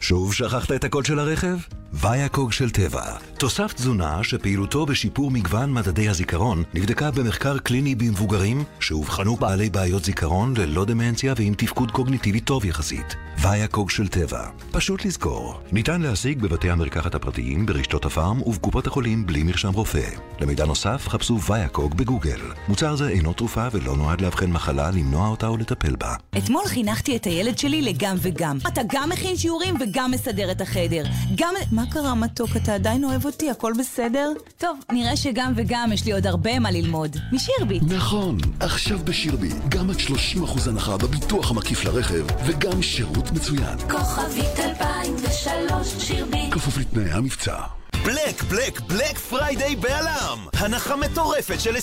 שוב 0.00 0.34
שכחת 0.34 0.72
את 0.72 0.84
הקוד 0.84 1.06
של 1.06 1.18
הרכב? 1.18 1.56
ויאקוג 1.92 2.52
של 2.52 2.70
טבע. 2.70 3.02
תוסף 3.38 3.72
תזונה 3.72 4.24
שפעילותו 4.24 4.86
בשיפור 4.86 5.30
מגוון 5.30 5.72
מדדי 5.72 6.08
הזיכרון 6.08 6.62
נבדקה 6.74 7.10
במחקר 7.10 7.58
קליני 7.58 7.94
במבוגרים 7.94 8.64
שאובחנו 8.80 9.36
בעלי 9.36 9.70
בעיות 9.70 10.04
זיכרון 10.04 10.54
ללא 10.56 10.84
דמנציה 10.84 11.34
ועם 11.36 11.54
תפקוד 11.54 11.90
קוגניטיבי 11.90 12.40
טוב 12.40 12.64
יחסית. 12.64 13.16
ויאקוג 13.42 13.90
של 13.90 14.08
טבע. 14.08 14.48
פשוט 14.70 15.04
לזכור. 15.04 15.60
ניתן 15.72 16.00
להשיג 16.00 16.42
בבתי 16.42 16.70
המרקחת 16.70 17.14
הפרטיים, 17.14 17.66
ברשתות 17.66 18.04
הפארם 18.04 18.42
ובקופות 18.42 18.86
החולים 18.86 19.26
בלי 19.26 19.42
מרשם 19.42 19.72
רופא. 19.72 20.10
למידע 20.40 20.66
נוסף 20.66 21.08
חפשו 21.08 21.40
ויאקוג 21.42 21.94
בגוגל. 21.94 22.40
מוצר 22.68 22.96
זה 22.96 23.08
אינו 23.08 23.32
תרופה 23.32 23.66
ולא 23.72 23.96
נועד 23.96 24.20
לאבחן 24.20 24.50
מחלה, 24.50 24.90
למנוע 24.90 25.28
אותה 25.28 25.46
או 25.46 25.56
לטפל 25.56 25.96
בה. 25.96 26.14
אתמול 26.38 26.64
חינכתי 26.66 27.16
את 27.16 27.24
הילד 27.24 27.58
שלי 27.58 27.82
לגם 27.82 28.16
וגם. 28.18 28.58
אתה 28.68 28.80
גם 28.92 29.08
מכין 29.08 29.36
שיעורים 29.36 29.74
וגם 29.80 30.10
מסדר 30.10 30.50
את 30.50 30.60
החדר. 30.60 31.04
גם... 31.36 31.54
מה 31.78 31.86
קרה 31.90 32.14
מתוק? 32.14 32.56
אתה 32.56 32.74
עדיין 32.74 33.04
אוהב 33.04 33.24
אותי? 33.24 33.50
הכל 33.50 33.72
בסדר? 33.78 34.32
טוב, 34.58 34.78
נראה 34.92 35.16
שגם 35.16 35.52
וגם 35.56 35.90
יש 35.92 36.04
לי 36.06 36.12
עוד 36.12 36.26
הרבה 36.26 36.58
מה 36.58 36.70
ללמוד. 36.70 37.16
משירביט. 37.32 37.82
נכון, 37.86 38.38
עכשיו 38.60 38.98
בשירביט, 39.04 39.56
גם 39.68 39.90
עד 39.90 39.96
30% 39.96 40.68
הנחה 40.68 40.96
בביטוח 40.96 41.50
המקיף 41.50 41.84
לרכב, 41.84 42.26
וגם 42.46 42.82
שירות 42.82 43.32
מצוין. 43.32 43.78
כוכבית 43.90 44.58
2003 44.58 45.94
שירביט 45.98 46.52
כפוף 46.54 46.78
לתנאי 46.78 47.10
המבצע. 47.10 47.56
Black, 48.04 48.42
Black, 48.42 48.80
Black 48.80 49.18
Friday 49.18 49.76
בא.ל.מ! 49.76 50.38
הנחה 50.52 50.96
מטורפת 50.96 51.60
של 51.60 51.76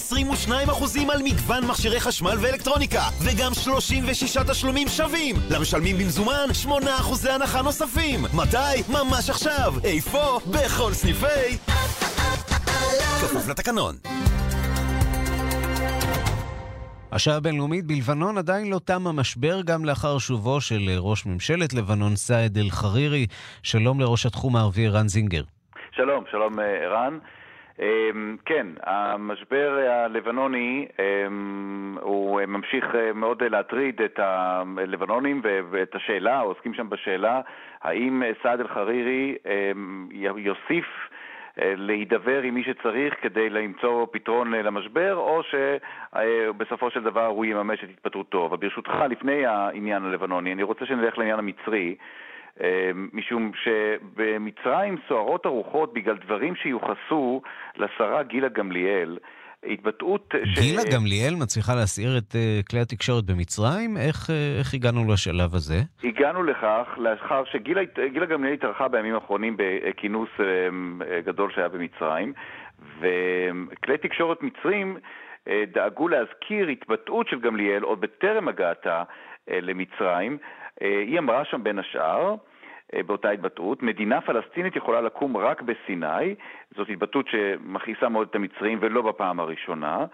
22% 0.47 0.51
על 1.09 1.23
מגוון 1.23 1.67
מכשירי 1.67 1.99
חשמל 1.99 2.37
ואלקטרוניקה 2.41 3.03
וגם 3.21 3.53
36 3.53 4.37
תשלומים 4.37 4.87
שווים! 4.87 5.35
למשלמים 5.49 5.97
במזומן 5.97 6.47
8% 6.65 6.69
הנחה 7.29 7.61
נוספים! 7.61 8.25
מתי? 8.33 8.81
ממש 8.89 9.29
עכשיו! 9.29 9.73
איפה? 9.83 10.39
בכל 10.51 10.93
סניפי... 10.93 11.57
כפוף 13.21 13.47
לתקנון. 13.47 13.95
השעה 17.11 17.35
הבינלאומית 17.35 17.85
בלבנון 17.85 18.37
עדיין 18.37 18.69
לא 18.69 18.79
תם 18.85 19.07
המשבר, 19.07 19.61
גם 19.61 19.85
לאחר 19.85 20.17
שובו 20.17 20.61
של 20.61 20.89
ראש 20.97 21.25
ממשלת 21.25 21.73
לבנון 21.73 22.15
סעד 22.15 22.57
אל-חרירי. 22.57 23.27
שלום 23.63 23.99
לראש 23.99 24.25
התחום 24.25 24.55
הערבי 24.55 24.87
ערן 24.87 25.07
זינגר. 25.07 25.43
שלום, 25.95 26.23
שלום 26.31 26.59
אה, 26.59 26.65
ערן. 26.65 27.17
אמ, 27.79 28.37
כן, 28.45 28.67
המשבר 28.83 29.79
הלבנוני 29.89 30.87
אמ, 30.99 31.97
הוא 32.01 32.41
ממשיך 32.47 32.95
אה, 32.95 33.13
מאוד 33.13 33.43
להטריד 33.43 34.01
את 34.01 34.19
הלבנונים 34.19 35.41
ואת 35.71 35.95
השאלה, 35.95 36.35
העוסקים 36.35 36.73
שם 36.73 36.89
בשאלה, 36.89 37.41
האם 37.81 38.23
סעד 38.43 38.59
אל-חרירי 38.59 39.35
אמ, 39.45 40.07
יוסיף 40.37 40.85
אה, 41.61 41.73
להידבר 41.77 42.41
עם 42.41 42.53
מי 42.53 42.63
שצריך 42.63 43.15
כדי 43.21 43.49
למצוא 43.49 44.07
פתרון 44.11 44.51
למשבר, 44.51 45.15
או 45.15 45.41
שבסופו 45.43 46.91
של 46.91 47.03
דבר 47.03 47.25
הוא 47.25 47.45
יממש 47.45 47.83
את 47.83 47.89
התפטרותו. 47.89 48.45
אבל 48.45 48.57
ברשותך, 48.57 48.93
לפני 49.09 49.45
העניין 49.45 50.05
הלבנוני, 50.05 50.53
אני 50.53 50.63
רוצה 50.63 50.85
שנלך 50.85 51.17
לעניין 51.17 51.39
המצרי. 51.39 51.95
משום 53.13 53.51
שבמצרים 53.63 54.97
סוערות 55.07 55.45
הרוחות 55.45 55.93
בגלל 55.93 56.17
דברים 56.17 56.55
שיוחסו 56.55 57.41
לשרה 57.77 58.23
גילה 58.23 58.49
גמליאל. 58.49 59.17
התבטאות 59.67 60.33
ש... 60.43 60.59
גילה 60.59 60.81
גמליאל 60.93 61.35
מצליחה 61.35 61.75
להסעיר 61.75 62.17
את 62.17 62.31
uh, 62.31 62.69
כלי 62.69 62.79
התקשורת 62.79 63.23
במצרים? 63.25 63.97
איך, 63.97 64.29
uh, 64.29 64.59
איך 64.59 64.73
הגענו 64.73 65.13
לשלב 65.13 65.55
הזה? 65.55 65.81
הגענו 66.03 66.43
לכך 66.43 66.87
לאחר 66.97 67.43
שגילה 67.45 68.25
גמליאל 68.29 68.53
התארחה 68.53 68.87
בימים 68.87 69.15
האחרונים 69.15 69.57
בכינוס 69.57 70.29
uh, 70.37 70.43
גדול 71.25 71.51
שהיה 71.55 71.69
במצרים, 71.69 72.33
וכלי 72.99 73.97
תקשורת 73.97 74.43
מצרים 74.43 74.97
uh, 74.97 75.51
דאגו 75.73 76.07
להזכיר 76.07 76.67
התבטאות 76.67 77.27
של 77.27 77.39
גמליאל 77.39 77.83
עוד 77.83 78.01
בטרם 78.01 78.47
הגעתה 78.47 79.03
uh, 79.03 79.53
למצרים. 79.61 80.37
אה, 80.81 80.99
היא 80.99 81.19
אמרה 81.19 81.45
שם 81.45 81.63
בין 81.63 81.79
השאר, 81.79 82.35
אה, 82.93 83.03
באותה 83.03 83.29
התבטאות, 83.29 83.83
מדינה 83.83 84.21
פלסטינית 84.21 84.75
יכולה 84.75 85.01
לקום 85.01 85.37
רק 85.37 85.61
בסיני, 85.61 86.35
זאת 86.75 86.89
התבטאות 86.89 87.27
שמכעיסה 87.27 88.09
מאוד 88.09 88.27
את 88.29 88.35
המצרים 88.35 88.77
ולא 88.81 89.01
בפעם 89.01 89.39
הראשונה. 89.39 90.05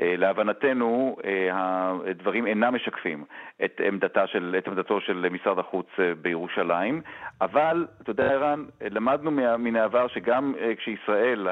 אה, 0.00 0.14
להבנתנו, 0.16 1.16
הדברים 1.52 2.46
אינם 2.46 2.74
משקפים 2.74 3.24
את, 3.64 3.80
עמדתה 3.84 4.26
של, 4.26 4.54
את 4.58 4.68
עמדתו 4.68 5.00
של 5.00 5.26
משרד 5.30 5.58
החוץ 5.58 5.86
בירושלים, 6.22 7.00
אבל, 7.40 7.86
אתה 8.02 8.10
יודע, 8.10 8.24
ערן, 8.24 8.64
למדנו 8.90 9.30
מן 9.58 9.76
העבר 9.76 10.08
שגם 10.08 10.54
כשישראל, 10.76 11.48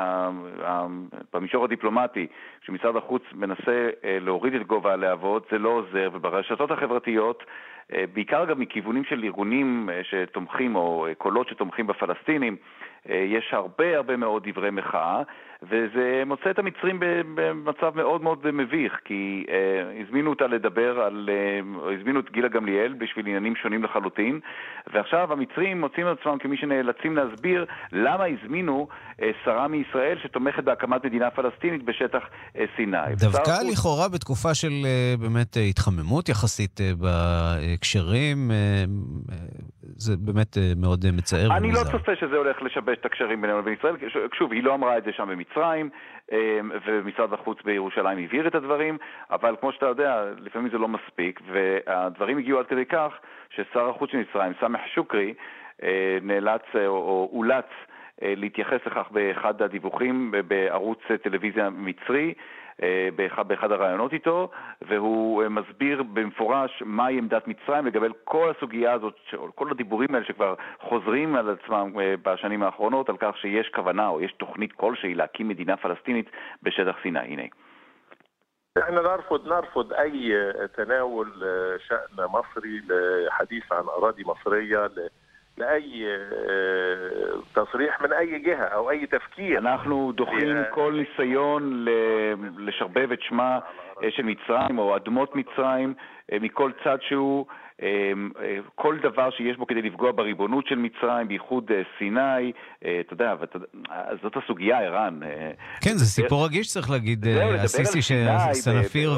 במישור 1.32 1.64
הדיפלומטי, 1.64 2.26
כשמשרד 2.60 2.96
החוץ 2.96 3.22
מנסה 3.32 3.90
להוריד 4.04 4.54
את 4.54 4.66
גובה 4.66 4.92
הלהבות, 4.92 5.46
זה 5.50 5.58
לא 5.58 5.68
עוזר, 5.68 6.10
וברשתות 6.12 6.70
החברתיות 6.70 7.42
אה, 7.92 8.04
בעיקר 8.12 8.44
גם 8.44 8.60
מכיוונים 8.60 9.04
של 9.04 9.24
ארגונים 9.24 9.90
אה, 9.92 10.00
שתומכים 10.04 10.76
או 10.76 11.06
אה, 11.06 11.14
קולות 11.14 11.48
שתומכים 11.48 11.86
בפלסטינים, 11.86 12.56
יש 13.08 13.48
הרבה 13.52 13.96
הרבה 13.96 14.16
מאוד 14.16 14.48
דברי 14.48 14.70
מחאה, 14.70 15.22
וזה 15.62 16.22
מוצא 16.26 16.50
את 16.50 16.58
המצרים 16.58 17.00
במצב 17.34 17.92
מאוד 17.94 18.22
מאוד 18.22 18.50
מביך, 18.50 18.92
כי 19.04 19.46
אה, 19.48 20.02
הזמינו 20.02 20.30
אותה 20.30 20.46
לדבר 20.46 21.00
על, 21.00 21.28
אה, 21.32 21.92
הזמינו 21.98 22.20
את 22.20 22.30
גילה 22.32 22.48
גמליאל 22.48 22.94
בשביל 22.98 23.26
עניינים 23.26 23.56
שונים 23.56 23.84
לחלוטין, 23.84 24.40
ועכשיו 24.92 25.32
המצרים 25.32 25.80
מוצאים 25.80 26.06
את 26.12 26.18
עצמם 26.20 26.38
כמי 26.38 26.56
שנאלצים 26.56 27.16
להסביר 27.16 27.66
למה 27.92 28.24
הזמינו 28.24 28.88
אה, 29.22 29.30
שרה 29.44 29.68
מישראל 29.68 30.18
שתומכת 30.22 30.64
בהקמת 30.64 31.04
מדינה 31.04 31.30
פלסטינית 31.30 31.82
בשטח 31.84 32.22
אה, 32.56 32.64
סיני. 32.76 32.96
דווקא 33.18 33.50
לכאורה 33.72 34.08
בתקופה 34.08 34.54
של 34.54 34.72
אה, 34.84 35.14
באמת 35.20 35.56
התחממות 35.70 36.28
יחסית 36.28 36.80
אה, 36.80 36.92
בהקשרים, 36.94 38.50
אה, 38.50 38.56
אה, 38.56 39.36
זה 39.98 40.16
באמת 40.16 40.58
אה, 40.58 40.72
מאוד 40.76 41.04
אה, 41.04 41.12
מצער 41.12 41.40
ומוזר. 41.40 41.56
אני 41.56 41.72
לא 41.72 41.80
צופה 41.92 42.12
שזה 42.20 42.36
הולך 42.36 42.62
לשבש 42.62 42.98
את 43.00 43.06
הקשרים 43.06 43.40
בינינו 43.40 43.58
לבין 43.58 43.74
ישראל. 43.78 43.94
שוב, 44.38 44.52
היא 44.52 44.62
לא 44.62 44.74
אמרה 44.74 44.98
את 44.98 45.04
זה 45.04 45.10
שם 45.16 45.28
במצרים, 45.28 45.46
אמ, 46.32 46.70
ומשרד 46.86 47.32
החוץ 47.32 47.62
בירושלים 47.62 48.18
הבהיר 48.18 48.46
את 48.46 48.54
הדברים, 48.54 48.98
אבל 49.30 49.56
כמו 49.60 49.72
שאתה 49.72 49.86
יודע, 49.86 50.24
לפעמים 50.38 50.70
זה 50.70 50.78
לא 50.78 50.88
מספיק, 50.88 51.40
והדברים 51.52 52.38
הגיעו 52.38 52.58
עד 52.58 52.66
כדי 52.66 52.84
כך 52.84 53.12
ששר 53.50 53.88
החוץ 53.88 54.10
של 54.10 54.18
מצרים, 54.18 54.52
סמח 54.60 54.80
שוקרי, 54.94 55.34
אה, 55.82 56.18
נאלץ 56.22 56.62
או 56.86 57.30
אולץ 57.32 57.68
להתייחס 58.21 58.79
לכך 58.85 59.07
באחד 59.11 59.61
הדיווחים 59.61 60.33
בערוץ 60.47 60.99
טלוויזיה 61.23 61.69
מצרי. 61.69 62.33
אה, 62.83 63.09
באחד, 63.15 63.47
באחד 63.47 63.71
הראיונות 63.71 64.13
איתו, 64.13 64.49
והוא 64.81 65.43
אה, 65.43 65.49
מסביר 65.49 66.03
במפורש 66.03 66.83
מהי 66.85 67.17
עמדת 67.17 67.47
מצרים 67.47 67.85
לגבי 67.85 68.07
כל 68.23 68.51
הסוגיה 68.57 68.93
הזאת, 68.93 69.15
כל 69.55 69.71
הדיבורים 69.71 70.15
האלה 70.15 70.25
שכבר 70.25 70.55
חוזרים 70.79 71.35
על 71.35 71.49
עצמם 71.49 71.99
אה, 71.99 72.15
בשנים 72.23 72.63
האחרונות, 72.63 73.09
על 73.09 73.17
כך 73.19 73.37
שיש 73.37 73.69
כוונה 73.75 74.07
או 74.07 74.21
יש 74.21 74.33
תוכנית 74.33 74.73
כלשהי 74.73 75.13
להקים 75.13 75.47
מדינה 75.47 75.77
פלסטינית 75.77 76.29
בשטח 76.63 76.95
סיני. 77.03 77.19
הנה. 77.19 77.43
احنا 78.77 79.01
نرفض 79.01 79.47
نرفض 79.47 79.93
اي 79.93 80.31
تناول 80.75 81.31
شان 81.87 82.25
مصري 82.25 82.81
لحديث 82.87 83.71
عن 83.71 83.83
اراضي 83.83 84.23
مصريه 84.23 84.89
לאי 85.58 86.04
תסריח 87.52 88.00
מן 88.00 88.12
אי 88.12 88.38
גאה 88.38 88.76
או 88.76 88.90
אי 88.90 89.06
תפקיר. 89.06 89.58
אנחנו 89.58 90.12
דוחים 90.14 90.56
כל 90.70 90.92
ניסיון 90.92 91.86
לשרבב 92.58 93.12
את 93.12 93.22
שמה 93.22 93.58
של 94.10 94.22
מצרים 94.22 94.78
או 94.78 94.96
אדמות 94.96 95.36
מצרים 95.36 95.94
מכל 96.40 96.70
צד 96.84 96.98
שהוא. 97.00 97.46
אמ, 97.82 98.30
אה, 98.40 98.56
כל 98.74 98.96
דבר 99.02 99.30
שיש 99.30 99.56
בו 99.56 99.66
כדי 99.66 99.82
לפגוע 99.82 100.12
בריבונות 100.12 100.66
של 100.66 100.74
מצרים, 100.74 101.28
בייחוד 101.28 101.70
אה, 101.70 101.82
סיני, 101.98 102.52
אה, 102.84 103.00
אתה 103.00 103.12
יודע, 103.12 103.34
זאת 104.22 104.36
הסוגיה, 104.36 104.78
ערן. 104.78 105.20
כן, 105.84 105.90
זה 105.90 106.04
סיפור 106.04 106.44
רגיש, 106.46 106.68
צריך 106.68 106.90
להגיד, 106.90 107.26
הסיסי, 107.64 108.02
סנפיר 108.52 109.10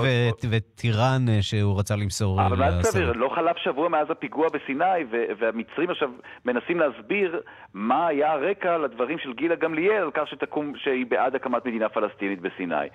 וטיראן 0.50 1.26
שהוא 1.40 1.78
רצה 1.78 1.96
למסור 1.96 2.46
אבל 2.46 2.58
מה 2.58 2.82
סביר, 2.82 3.12
לא 3.12 3.28
חלף 3.34 3.56
שבוע 3.56 3.88
מאז 3.88 4.10
הפיגוע 4.10 4.46
בסיני, 4.48 5.04
והמצרים 5.38 5.90
עכשיו 5.90 6.10
מנסים 6.44 6.80
להסביר 6.80 7.40
מה 7.74 8.06
היה 8.06 8.32
הרקע 8.32 8.78
לדברים 8.78 9.18
של 9.18 9.32
גילה 9.32 9.54
גמליאל, 9.54 10.02
על 10.02 10.10
כך 10.10 10.22
שהיא 10.76 11.06
בעד 11.06 11.34
הקמת 11.34 11.66
מדינה 11.66 11.88
פלסטינית 11.88 12.40
בסיני. 12.40 12.88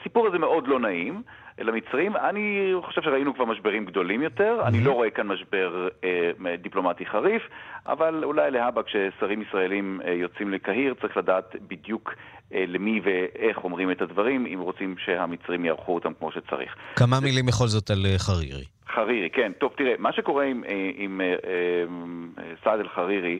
הסיפור 0.00 0.26
הזה 0.26 0.38
מאוד 0.38 0.68
לא 0.68 0.80
נעים. 0.80 1.22
למצרים. 1.58 2.16
אני 2.16 2.72
חושב 2.82 3.02
שראינו 3.02 3.34
כבר 3.34 3.44
משברים 3.44 3.84
גדולים 3.84 4.22
יותר, 4.22 4.62
אני 4.66 4.80
לא 4.80 4.92
רואה 4.92 5.10
כאן 5.10 5.26
משבר 5.26 5.88
אה, 6.04 6.56
דיפלומטי 6.62 7.06
חריף, 7.06 7.42
אבל 7.86 8.24
אולי 8.24 8.50
להבא 8.50 8.82
כששרים 8.82 9.42
ישראלים 9.42 10.00
אה, 10.04 10.12
יוצאים 10.12 10.50
לקהיר 10.50 10.94
צריך 11.00 11.16
לדעת 11.16 11.56
בדיוק 11.68 12.14
אה, 12.54 12.64
למי 12.68 13.00
ואיך 13.04 13.64
אומרים 13.64 13.90
את 13.90 14.02
הדברים, 14.02 14.46
אם 14.46 14.60
רוצים 14.60 14.94
שהמצרים 15.04 15.64
יערכו 15.64 15.94
אותם 15.94 16.12
כמו 16.18 16.32
שצריך. 16.32 16.74
כמה 16.96 17.20
מילים 17.20 17.46
בכל 17.46 17.66
זאת 17.66 17.90
על 17.90 18.06
אה, 18.06 18.18
חרירי. 18.18 18.64
חרירי, 18.94 19.30
כן. 19.30 19.52
טוב, 19.58 19.72
תראה, 19.76 19.94
מה 19.98 20.12
שקורה 20.12 20.44
עם, 20.44 20.64
אה, 20.68 20.90
עם 20.96 21.20
סעד 22.64 22.80
אל-חרירי, 22.80 23.38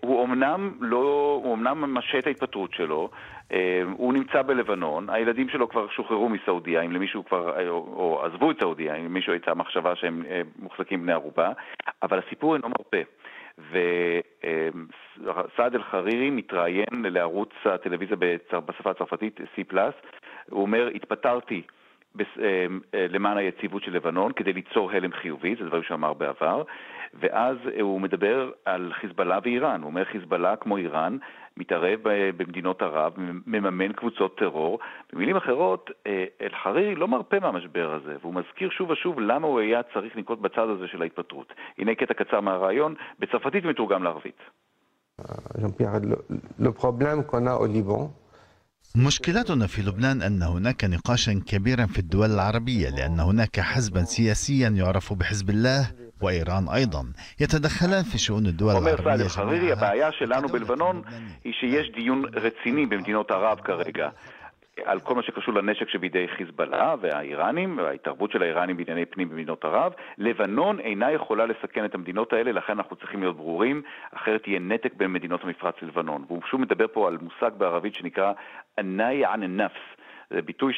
הוא 0.00 0.24
אמנם 0.24 0.72
לא, 0.80 1.40
הוא 1.44 1.54
אמנם 1.54 1.94
משה 1.94 2.18
את 2.18 2.26
ההתפטרות 2.26 2.74
שלו, 2.74 3.10
הוא 3.92 4.12
נמצא 4.12 4.42
בלבנון, 4.42 5.10
הילדים 5.10 5.48
שלו 5.48 5.68
כבר 5.68 5.88
שוחררו 5.88 6.28
מסעודיה, 6.28 6.80
אם 6.80 6.92
למישהו 6.92 7.24
כבר, 7.24 7.58
אה, 7.58 7.68
או, 7.68 7.76
או 7.76 8.24
עזבו 8.24 8.50
את 8.50 8.60
סעודיה, 8.60 8.94
אם 8.94 9.04
למישהו 9.04 9.32
הייתה 9.32 9.54
מחשבה 9.54 9.96
שהם 9.96 10.22
אה, 10.30 10.40
מוחזקים 10.58 11.02
בני 11.02 11.12
ערובה, 11.12 11.52
אבל 12.02 12.18
הסיפור 12.18 12.56
אינו 12.56 12.68
מרפא. 12.68 13.02
וסעד 15.18 15.74
אל-חרירי 15.74 16.30
מתראיין 16.30 17.02
לערוץ 17.02 17.52
הטלוויזיה 17.64 18.16
בשפה 18.66 18.90
הצרפתית, 18.90 19.40
C+, 19.40 19.74
הוא 20.50 20.62
אומר, 20.62 20.88
התפטרתי 20.94 21.62
למען 22.94 23.36
היציבות 23.36 23.82
של 23.82 23.92
לבנון 23.92 24.32
כדי 24.32 24.52
ליצור 24.52 24.90
הלם 24.90 25.12
חיובי, 25.12 25.54
זה 25.58 25.64
דברים 25.64 25.82
שהוא 25.82 25.94
אמר 25.94 26.12
בעבר, 26.12 26.62
ואז 27.21 27.57
הוא 27.81 28.01
מדבר 28.01 28.51
על 28.65 28.91
חיזבאללה 29.01 29.39
ואיראן, 29.43 29.81
הוא 29.81 29.89
אומר 29.89 30.05
חיזבאללה 30.05 30.55
כמו 30.55 30.77
איראן 30.77 31.17
מתערב 31.57 31.99
במדינות 32.37 32.81
ערב, 32.81 33.13
מממן 33.47 33.93
קבוצות 33.93 34.37
טרור. 34.37 34.79
במילים 35.13 35.35
אחרות, 35.35 35.89
אל-חרירי 36.41 36.95
לא 36.95 37.07
מרפה 37.07 37.39
מהמשבר 37.39 37.93
הזה, 37.93 38.15
והוא 38.21 38.33
מזכיר 38.33 38.69
שוב 38.69 38.89
ושוב 38.89 39.19
למה 39.19 39.47
הוא 39.47 39.59
היה 39.59 39.81
צריך 39.93 40.15
לנקוט 40.15 40.39
בצד 40.39 40.67
הזה 40.69 40.87
של 40.87 41.01
ההתפטרות. 41.01 41.53
הנה 41.77 41.95
קטע 41.95 42.13
קצר 42.13 42.39
מהרעיון, 42.41 42.95
בצרפתית 43.19 43.65
מתורגם 43.65 44.03
לערבית. 44.03 44.39
مشكلتنا 48.95 49.67
في 49.67 49.81
لبنان 49.81 50.21
أن 50.21 50.43
هناك 50.43 50.83
نقاشا 50.83 51.41
كبيرا 51.47 51.85
في 51.85 51.99
الدول 51.99 52.29
العربية 52.31 52.89
لأن 52.89 53.19
هناك 53.19 53.59
حزبا 53.59 54.03
سياسيا 54.03 54.69
يعرف 54.69 55.13
بحزب 55.13 55.49
الله 55.49 55.91
وإيران 56.23 56.67
أيضا 56.75 57.03
يتدخلان 57.39 58.03
في 58.03 58.17
شؤون 58.17 58.45
الدول 58.45 58.75
אומר 58.75 58.93
العربية 58.93 59.03
סעד 59.03 59.21
אל-חרירי, 59.21 59.71
הבעיה 59.71 60.11
שלנו 60.11 60.47
בלבנון 60.47 61.01
היא 61.43 61.53
שיש 61.53 61.91
דיון 61.91 62.23
רציני 62.33 62.85
במדינות 62.85 63.31
ערב 63.31 63.59
כרגע. 63.59 64.09
על 64.85 64.99
כל 64.99 65.15
מה 65.15 65.23
שקשור 65.23 65.53
לנשק 65.53 65.89
שבידי 65.89 66.27
חיזבאללה 66.37 66.95
והאיראנים, 67.01 67.77
וההתערבות 67.77 68.31
של 68.31 68.43
האיראנים 68.43 68.77
בענייני 68.77 69.05
פנים 69.05 69.29
במדינות 69.29 69.65
ערב. 69.65 69.93
לבנון 70.17 70.79
אינה 70.79 71.11
יכולה 71.11 71.45
לסכן 71.45 71.85
את 71.85 71.95
המדינות 71.95 72.33
האלה, 72.33 72.51
לכן 72.51 72.73
אנחנו 72.73 72.95
צריכים 72.95 73.19
להיות 73.19 73.37
ברורים, 73.37 73.81
אחרת 74.15 74.47
יהיה 74.47 74.59
נתק 74.59 74.93
בין 74.97 75.13
מדינות 75.13 75.43
המפרץ 75.43 75.75
ללבנון. 75.81 76.25
והוא 76.27 76.41
שוב 76.51 76.61
מדבר 76.61 76.85
פה 76.93 77.07
על 77.07 77.17
מושג 77.21 77.51
בערבית 77.57 77.95
שנקרא 77.95 78.31
ענאי 78.79 79.25
ען 79.25 79.61
נפס. 79.61 79.99
זה 80.33 80.41
ביטוי 80.41 80.73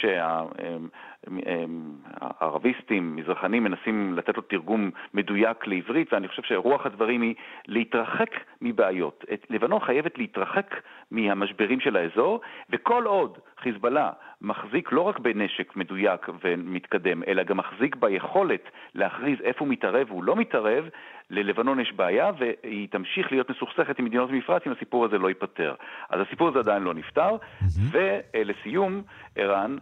שהערביסטים, 1.25 3.17
מזרחנים, 3.17 3.65
מנסים 3.65 4.15
לתת 4.15 4.37
לו 4.37 4.43
תרגום 4.43 4.91
מדויק 5.15 5.67
לעברית, 5.67 6.13
ואני 6.13 6.29
חושב 6.29 6.43
שרוח 6.43 6.87
הדברים 6.87 7.23
היא 7.23 7.35
להתרחק 7.69 8.31
מבעיות. 8.61 9.25
לבנון 9.51 9.81
חייבת 9.81 10.19
להתרחק 10.19 10.75
מהמשברים 11.11 11.81
של 11.81 11.97
האזור, 11.97 12.41
וכל 12.71 13.05
עוד 13.05 13.39
חיזבאללה 13.63 14.11
מחזיק 14.41 14.93
לא 14.93 15.01
רק 15.01 15.19
בנשק 15.19 15.77
מדויק 15.77 16.27
ומתקדם, 16.45 17.23
אלא 17.23 17.43
גם 17.43 17.57
מחזיק 17.57 17.97
ביכולת 17.97 18.71
להכריז 18.95 19.41
איפה 19.41 19.65
הוא 19.65 19.73
מתערב 19.73 20.07
והוא 20.11 20.25
לא 20.25 20.37
מתערב, 20.37 20.89
ללבנון 21.31 21.81
יש 21.81 21.93
בעיה 21.93 22.31
והיא 22.39 22.89
תמשיך 22.89 23.33
להיות 23.33 23.51
מסוכסכת 23.51 23.99
עם 23.99 24.05
מדינות 24.05 24.31
המפרץ 24.31 24.63
אם 24.67 24.73
הסיפור 24.73 25.05
הזה 25.05 25.19
לא 25.19 25.29
ייפתר. 25.29 25.75
אז 26.11 26.21
הסיפור 26.21 26.49
הזה 26.49 26.59
עדיין 26.59 26.83
לא 26.83 26.95
נפתר. 26.95 27.37
ולסיום, 27.91 29.03
ערן, 29.37 29.77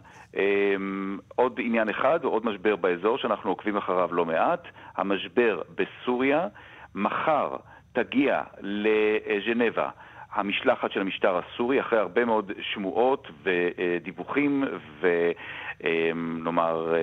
עוד 1.35 1.59
עניין 1.63 1.89
אחד, 1.89 2.23
עוד 2.23 2.45
משבר 2.45 2.75
באזור 2.75 3.17
שאנחנו 3.17 3.49
עוקבים 3.49 3.77
אחריו 3.77 4.13
לא 4.13 4.25
מעט, 4.25 4.67
המשבר 4.97 5.61
בסוריה. 5.75 6.47
מחר 6.95 7.55
תגיע 7.93 8.41
לז'נבה. 8.61 9.89
המשלחת 10.33 10.91
של 10.91 11.01
המשטר 11.01 11.37
הסורי, 11.37 11.79
אחרי 11.79 11.99
הרבה 11.99 12.25
מאוד 12.25 12.51
שמועות 12.61 13.27
ודיווחים 13.43 14.63
ונאמר 15.01 16.93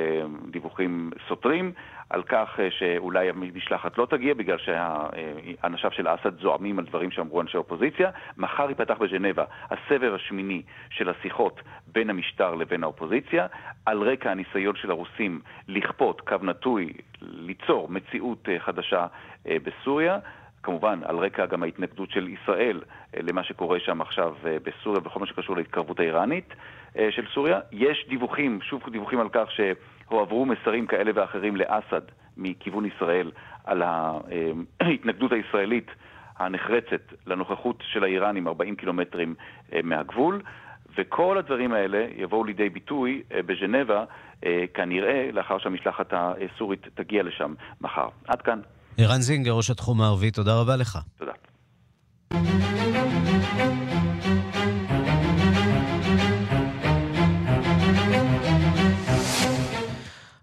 דיווחים 0.50 1.10
סותרים, 1.28 1.72
על 2.12 2.22
כך 2.22 2.58
שאולי 2.70 3.28
המשלחת 3.28 3.98
לא 3.98 4.06
תגיע 4.06 4.34
בגלל 4.34 4.58
שאנשיו 4.58 5.90
של 5.90 6.08
אסד 6.14 6.40
זועמים 6.40 6.78
על 6.78 6.84
דברים 6.84 7.10
שאמרו 7.10 7.40
אנשי 7.40 7.56
אופוזיציה. 7.56 8.10
מחר 8.36 8.68
ייפתח 8.68 8.98
בז'נבה 8.98 9.44
הסבב 9.70 10.14
השמיני 10.14 10.62
של 10.90 11.08
השיחות 11.08 11.60
בין 11.86 12.10
המשטר 12.10 12.54
לבין 12.54 12.82
האופוזיציה, 12.82 13.46
על 13.86 14.02
רקע 14.02 14.30
הניסיון 14.30 14.76
של 14.76 14.90
הרוסים 14.90 15.40
לכפות 15.68 16.20
קו 16.20 16.36
נטוי, 16.42 16.92
ליצור 17.22 17.88
מציאות 17.88 18.48
חדשה 18.58 19.06
בסוריה. 19.44 20.18
כמובן, 20.62 21.00
על 21.04 21.16
רקע 21.16 21.46
גם 21.46 21.62
ההתנגדות 21.62 22.10
של 22.10 22.28
ישראל 22.28 22.80
למה 23.16 23.44
שקורה 23.44 23.80
שם 23.80 24.00
עכשיו 24.00 24.34
בסוריה 24.42 25.00
בכל 25.00 25.20
מה 25.20 25.26
שקשור 25.26 25.56
להתקרבות 25.56 26.00
האיראנית 26.00 26.54
של 27.10 27.26
סוריה. 27.34 27.60
יש 27.72 28.06
דיווחים, 28.08 28.60
שוב 28.62 28.82
דיווחים 28.90 29.20
על 29.20 29.28
כך 29.28 29.50
שהועברו 30.12 30.46
מסרים 30.46 30.86
כאלה 30.86 31.10
ואחרים 31.14 31.56
לאסד 31.56 32.00
מכיוון 32.36 32.84
ישראל 32.86 33.30
על 33.64 33.82
ההתנגדות 34.80 35.32
הישראלית 35.32 35.86
הנחרצת 36.38 37.02
לנוכחות 37.26 37.82
של 37.92 38.04
האיראנים 38.04 38.48
40 38.48 38.76
קילומטרים 38.76 39.34
מהגבול. 39.82 40.42
וכל 40.98 41.38
הדברים 41.38 41.72
האלה 41.72 42.06
יבואו 42.16 42.44
לידי 42.44 42.68
ביטוי 42.68 43.22
בז'נבה, 43.46 44.04
כנראה 44.74 45.30
לאחר 45.32 45.58
שהמשלחת 45.58 46.12
הסורית 46.12 46.86
תגיע 46.94 47.22
לשם 47.22 47.54
מחר. 47.80 48.08
עד 48.28 48.42
כאן. 48.42 48.60
ערן 48.98 49.20
זינגר, 49.20 49.52
ראש 49.52 49.70
התחום 49.70 50.00
הערבי, 50.00 50.30
תודה 50.30 50.60
רבה 50.60 50.76
לך. 50.76 50.98
תודה. 51.18 51.32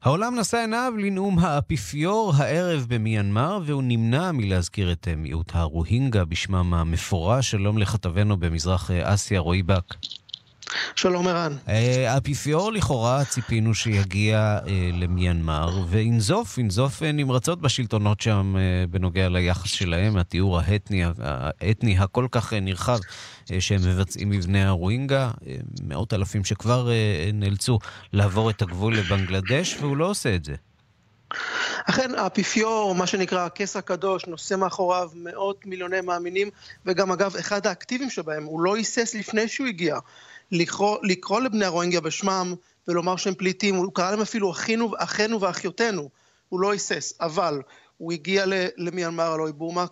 העולם 0.09 0.39
נשא 0.39 0.57
עיניו 0.57 0.93
לנאום 0.97 1.39
האפיפיור 1.39 2.33
הערב 2.37 2.85
במיינמר, 2.89 3.59
והוא 3.65 3.83
נמנע 3.85 4.31
מלהזכיר 4.31 4.91
את 4.91 5.07
מיעוט 5.17 5.51
הרוהינגה 5.53 6.25
בשמם 6.25 6.73
המפורש. 6.73 7.51
שלום 7.51 7.77
לכתבנו 7.77 8.37
במזרח 8.37 8.91
אסיה, 8.91 9.39
רועי 9.39 9.63
בק. 9.63 9.95
שלום 10.95 11.27
ערן. 11.27 11.53
האפיפיור 12.07 12.71
לכאורה 12.71 13.25
ציפינו 13.25 13.73
שיגיע 13.73 14.59
למיינמר 14.93 15.83
וינזוף, 15.89 16.57
ינזוף 16.57 17.03
נמרצות 17.03 17.61
בשלטונות 17.61 18.21
שם 18.21 18.55
בנוגע 18.89 19.29
ליחס 19.29 19.69
שלהם, 19.69 20.17
התיאור 20.17 20.59
האתני, 20.59 21.03
האתני 21.61 21.97
הכל 21.97 22.27
כך 22.31 22.53
נרחב 22.53 22.97
שהם 23.59 23.81
מבצעים 23.85 24.29
מבני 24.29 24.63
הרואינגה, 24.63 25.31
מאות 25.83 26.13
אלפים 26.13 26.45
שכבר 26.45 26.89
נאלצו 27.33 27.79
לעבור 28.13 28.49
את 28.49 28.61
הגבול 28.61 28.97
לבנגלדש, 28.97 29.77
והוא 29.79 29.97
לא 29.97 30.05
עושה 30.05 30.35
את 30.35 30.45
זה. 30.45 30.55
אכן, 31.85 32.15
האפיפיור, 32.15 32.95
מה 32.95 33.07
שנקרא 33.07 33.45
הכס 33.45 33.75
הקדוש, 33.75 34.25
נושא 34.25 34.55
מאחוריו 34.55 35.09
מאות 35.15 35.65
מיליוני 35.65 36.01
מאמינים, 36.01 36.49
וגם 36.85 37.11
אגב, 37.11 37.35
אחד 37.35 37.67
האקטיביים 37.67 38.09
שבהם, 38.09 38.43
הוא 38.43 38.61
לא 38.61 38.75
היסס 38.75 39.15
לפני 39.15 39.47
שהוא 39.47 39.67
הגיע. 39.67 39.99
לקרוא, 40.51 40.97
לקרוא 41.03 41.41
לבני 41.41 41.65
הרואינגיה 41.65 42.01
בשמם 42.01 42.55
ולומר 42.87 43.15
שהם 43.15 43.33
פליטים, 43.33 43.75
הוא 43.75 43.93
קרא 43.93 44.11
להם 44.11 44.21
אפילו 44.21 44.51
אחינו, 44.51 44.91
אחינו 44.97 45.41
ואחיותינו, 45.41 46.09
הוא 46.49 46.59
לא 46.59 46.71
היסס, 46.71 47.13
אבל 47.21 47.61
הוא 47.97 48.13
הגיע 48.13 48.45
למיינמר, 48.77 49.31
הלוא 49.31 49.47
היא 49.47 49.53
בורמה, 49.53 49.85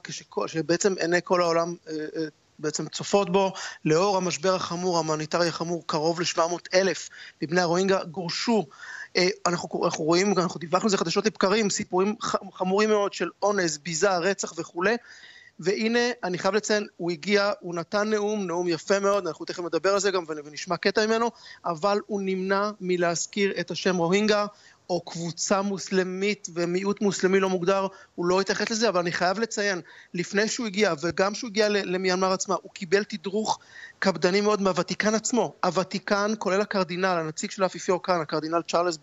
שבעצם 0.47 0.93
עיני 0.99 1.19
כל 1.23 1.41
העולם 1.41 1.75
אה, 1.87 1.93
אה, 2.15 2.25
בעצם 2.59 2.87
צופות 2.89 3.31
בו, 3.31 3.53
לאור 3.85 4.17
המשבר 4.17 4.55
החמור, 4.55 4.95
ההומניטרי 4.95 5.47
החמור, 5.47 5.83
קרוב 5.85 6.21
ל-700 6.21 6.41
אלף 6.73 7.09
מבני 7.41 7.61
הרוהינגה 7.61 8.03
גורשו. 8.03 8.65
אה, 9.15 9.27
אנחנו, 9.45 9.85
אנחנו 9.85 10.03
רואים, 10.03 10.33
אנחנו 10.37 10.59
דיווחנו 10.59 10.85
על 10.85 10.89
זה 10.89 10.97
חדשות 10.97 11.25
לבקרים, 11.25 11.69
סיפורים 11.69 12.15
חמורים 12.53 12.89
מאוד 12.89 13.13
של 13.13 13.29
אונס, 13.43 13.77
ביזה, 13.77 14.17
רצח 14.17 14.53
וכולי. 14.57 14.95
והנה, 15.59 15.99
אני 16.23 16.37
חייב 16.37 16.53
לציין, 16.53 16.87
הוא 16.97 17.11
הגיע, 17.11 17.51
הוא 17.59 17.75
נתן 17.75 18.09
נאום, 18.09 18.47
נאום 18.47 18.67
יפה 18.67 18.99
מאוד, 18.99 19.27
אנחנו 19.27 19.45
תכף 19.45 19.63
נדבר 19.63 19.93
על 19.93 19.99
זה 19.99 20.11
גם 20.11 20.23
ונשמע 20.27 20.77
קטע 20.77 21.05
ממנו, 21.05 21.31
אבל 21.65 21.99
הוא 22.07 22.21
נמנע 22.21 22.71
מלהזכיר 22.81 23.53
את 23.59 23.71
השם 23.71 23.97
רוהינגה, 23.97 24.45
או 24.89 25.01
קבוצה 25.01 25.61
מוסלמית 25.61 26.47
ומיעוט 26.53 27.01
מוסלמי 27.01 27.39
לא 27.39 27.49
מוגדר, 27.49 27.87
הוא 28.15 28.25
לא 28.25 28.41
התייחס 28.41 28.69
לזה, 28.69 28.89
אבל 28.89 28.99
אני 28.99 29.11
חייב 29.11 29.39
לציין, 29.39 29.81
לפני 30.13 30.47
שהוא 30.47 30.67
הגיע, 30.67 30.93
וגם 31.01 31.33
כשהוא 31.33 31.49
הגיע 31.49 31.69
למיינמר 31.69 32.31
עצמה, 32.31 32.55
הוא 32.61 32.71
קיבל 32.71 33.03
תדרוך 33.03 33.59
קפדני 33.99 34.41
מאוד 34.41 34.61
מהוותיקן 34.61 35.15
עצמו. 35.15 35.53
הוותיקן, 35.63 36.33
כולל 36.37 36.61
הקרדינל, 36.61 37.05
הנציג 37.05 37.51
של 37.51 37.63
האפיפיור 37.63 38.03
כאן, 38.03 38.21
הקרדינל 38.21 38.61
צ'ארלס, 38.67 38.97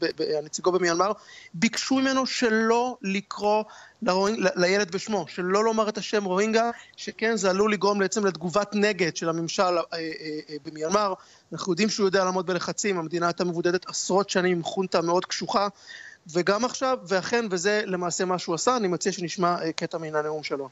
נציגו 0.44 0.72
במיינמר, 0.72 1.12
ביקשו 1.54 1.94
ממנו 1.94 2.26
שלא 2.26 2.96
לקרוא 3.02 3.64
לרואינג, 4.02 4.38
לילד 4.54 4.90
בשמו, 4.90 5.24
שלא 5.28 5.64
לומר 5.64 5.88
את 5.88 5.98
השם 5.98 6.24
רוהינגה, 6.24 6.70
שכן 6.96 7.36
זה 7.36 7.50
עלול 7.50 7.72
לגרום 7.72 7.98
בעצם 7.98 8.26
לתגובת 8.26 8.70
נגד 8.74 9.16
של 9.16 9.28
הממשל 9.28 9.62
אה, 9.62 9.78
אה, 9.92 10.00
אה, 10.48 10.56
במיינמר. 10.64 11.14
אנחנו 11.52 11.72
יודעים 11.72 11.88
שהוא 11.88 12.06
יודע 12.06 12.24
לעמוד 12.24 12.46
בלחצים, 12.46 12.98
המדינה 12.98 13.26
הייתה 13.26 13.44
מבודדת 13.44 13.88
עשרות 13.88 14.30
שנים 14.30 14.52
עם 14.52 14.62
חונטה 14.62 15.02
מאוד 15.02 15.24
קשוחה, 15.24 15.68
וגם 16.32 16.64
עכשיו, 16.64 16.98
ואכן, 17.08 17.44
וזה 17.50 17.82
למעשה 17.86 18.24
מה 18.24 18.38
שהוא 18.38 18.54
עשה, 18.54 18.76
אני 18.76 18.88
מציע 18.88 19.12
שנשמע 19.12 19.62
אה, 19.62 19.72
קטע 19.72 19.98
מן 19.98 20.14
הנאום 20.14 20.42
שלו. 20.42 20.68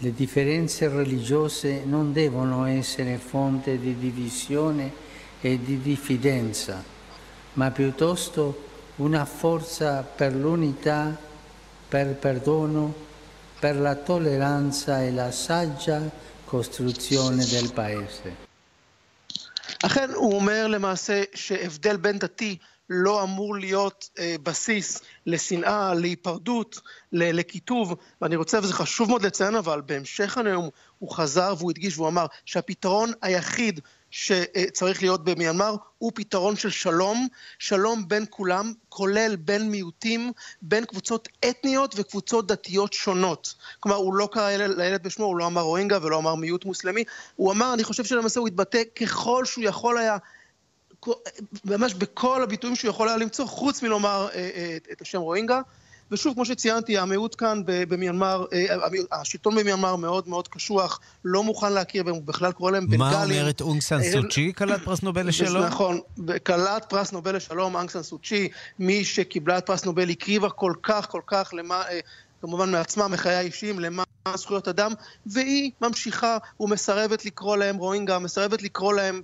Le 0.00 0.12
differenze 0.12 0.88
religiose 0.88 1.84
non 1.84 2.12
devono 2.12 2.66
essere 2.66 3.16
fonte 3.16 3.78
di 3.78 3.96
divisione 3.98 4.92
e 5.40 5.58
di 5.62 5.80
diffidenza, 5.80 6.82
ma 7.54 7.70
piuttosto 7.70 8.64
una 8.96 9.24
forza 9.24 10.02
per 10.02 10.34
l'unità, 10.34 11.16
per 11.88 12.06
il 12.08 12.14
perdono, 12.14 12.94
per 13.58 13.76
la 13.76 13.94
tolleranza 13.94 15.02
e 15.02 15.10
la 15.12 15.30
saggia 15.30 16.10
costruzione 16.44 17.44
del 17.44 17.72
paese. 17.72 18.44
אכן, 19.82 20.10
הוא 20.14 20.34
אומר 20.34 20.66
למעשה 20.66 21.22
שהבדל 21.34 21.96
בין 21.96 22.18
דתי 22.18 22.58
לא 22.93 23.23
אמור 23.23 23.55
להיות 23.55 24.09
אה, 24.19 24.35
בסיס 24.43 25.01
לשנאה, 25.25 25.93
להיפרדות, 25.93 26.81
לקיטוב, 27.11 27.95
ואני 28.21 28.35
רוצה, 28.35 28.59
וזה 28.59 28.73
חשוב 28.73 29.09
מאוד 29.09 29.25
לציין 29.25 29.55
אבל, 29.55 29.81
בהמשך 29.81 30.37
הנאום 30.37 30.69
הוא 30.99 31.11
חזר 31.11 31.53
והוא 31.57 31.71
הדגיש 31.71 31.97
והוא 31.97 32.07
אמר 32.07 32.25
שהפתרון 32.45 33.11
היחיד 33.21 33.79
שצריך 34.11 35.01
להיות 35.01 35.23
במיינמר 35.23 35.75
הוא 35.97 36.11
פתרון 36.15 36.55
של 36.55 36.69
שלום, 36.69 37.27
שלום 37.59 38.07
בין 38.07 38.25
כולם, 38.29 38.73
כולל 38.89 39.35
בין 39.35 39.69
מיעוטים, 39.69 40.31
בין 40.61 40.85
קבוצות 40.85 41.27
אתניות 41.49 41.93
וקבוצות 41.97 42.47
דתיות 42.47 42.93
שונות. 42.93 43.53
כלומר, 43.79 43.97
הוא 43.97 44.13
לא 44.13 44.29
קרא 44.31 44.51
לילד 44.51 45.03
בשמו, 45.03 45.25
הוא 45.25 45.37
לא 45.37 45.45
אמר 45.45 45.61
רואינגה 45.61 45.97
ולא 46.01 46.17
אמר 46.17 46.35
מיעוט 46.35 46.65
מוסלמי, 46.65 47.03
הוא 47.35 47.51
אמר, 47.51 47.73
אני 47.73 47.83
חושב 47.83 48.03
שלמעשה 48.03 48.39
הוא 48.39 48.47
התבטא 48.47 48.81
ככל 48.95 49.45
שהוא 49.45 49.63
יכול 49.63 49.97
היה 49.97 50.17
ממש 51.65 51.93
בכל 51.93 52.43
הביטויים 52.43 52.75
שהוא 52.75 52.89
יכול 52.89 53.07
היה 53.07 53.17
למצוא, 53.17 53.45
חוץ 53.45 53.83
מלומר 53.83 54.27
אה, 54.33 54.49
אה, 54.55 54.77
את 54.91 55.01
השם 55.01 55.19
רוהינגה. 55.21 55.61
ושוב, 56.11 56.33
כמו 56.33 56.45
שציינתי, 56.45 56.97
המיעוט 56.97 57.35
כאן 57.37 57.61
במיינמר, 57.65 58.45
אה, 58.53 58.65
השלטון 59.11 59.55
במיינמר 59.55 59.95
מאוד 59.95 60.29
מאוד 60.29 60.47
קשוח, 60.47 60.99
לא 61.25 61.43
מוכן 61.43 61.73
להכיר 61.73 62.03
בהם, 62.03 62.15
הוא 62.15 62.23
בכלל 62.23 62.51
קורא 62.51 62.71
להם 62.71 62.87
בנגלים. 62.87 62.99
מה 62.99 63.23
אומרת 63.23 63.61
אונג 63.61 63.81
סן 63.81 64.03
סוצ'י, 64.03 64.53
כלת 64.57 64.81
פרס 64.83 65.01
נובל 65.01 65.27
לשלום? 65.27 65.63
נכון, 65.65 65.99
כלת 66.45 66.85
פרס 66.89 67.11
נובל 67.11 67.35
לשלום, 67.35 67.75
אונג 67.75 67.89
סן 67.89 68.03
סוצ'י, 68.03 68.49
מי 68.79 69.05
שקיבלה 69.05 69.57
את 69.57 69.65
פרס 69.65 69.85
נובל 69.85 70.09
הקריבה 70.09 70.49
כל 70.49 70.73
כך, 70.83 71.09
כל 71.09 71.21
כך, 71.27 71.53
למה, 71.53 71.83
כמובן 72.41 72.71
מעצמה, 72.71 73.07
מחיי 73.07 73.35
האישיים, 73.35 73.79
למען 73.79 74.05
זכויות 74.35 74.67
אדם, 74.67 74.91
והיא 75.25 75.71
ממשיכה 75.81 76.37
ומסרבת 76.59 77.25
לקרוא 77.25 77.57
להם 77.57 77.77
רוהינגה, 77.77 78.19
מסרבת 78.19 78.61
לקרוא 78.61 78.93
להם 78.93 79.21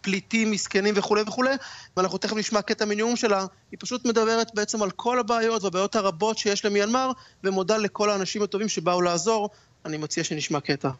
פליטים 0.00 0.50
מסכנים 0.50 0.94
וכולי 0.96 1.22
וכולי, 1.26 1.54
ואנחנו 1.96 2.18
תכף 2.18 2.36
נשמע 2.36 2.62
קטע 2.62 2.84
מנאום 2.84 3.16
שלה, 3.16 3.46
היא 3.70 3.78
פשוט 3.80 4.04
מדברת 4.04 4.54
בעצם 4.54 4.82
על 4.82 4.90
כל 4.90 5.18
הבעיות 5.18 5.62
והבעיות 5.64 5.96
הרבות 5.96 6.38
שיש 6.38 6.64
למיינמר, 6.64 7.10
ומודה 7.44 7.76
לכל 7.76 8.10
האנשים 8.10 8.42
הטובים 8.42 8.68
שבאו 8.68 9.02
לעזור. 9.02 9.50
אני 9.84 9.96
מציע 9.96 10.24
שנשמע 10.24 10.60
קטע. 10.60 10.90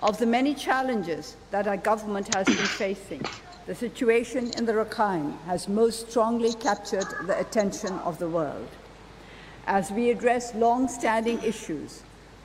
Of 0.00 0.18
the 0.18 0.26
many 0.26 0.54
challenges 0.54 1.34
that 1.50 1.66
our 1.66 1.76
government 1.76 2.34
has 2.36 2.46
been 2.46 2.72
facing, 2.84 3.22
the 3.66 3.74
situation 3.74 4.42
in 4.58 4.64
the 4.64 4.72
Rakhine 4.72 5.32
has 5.46 5.68
most 5.68 6.10
strongly 6.10 6.52
captured 6.66 7.08
the 7.26 7.36
attention 7.44 7.92
of 8.08 8.18
the 8.22 8.28
world. 8.36 8.70
As 9.66 9.90
we 9.90 10.10
address 10.10 10.54
long-standing 10.54 11.38
issues, 11.42 11.90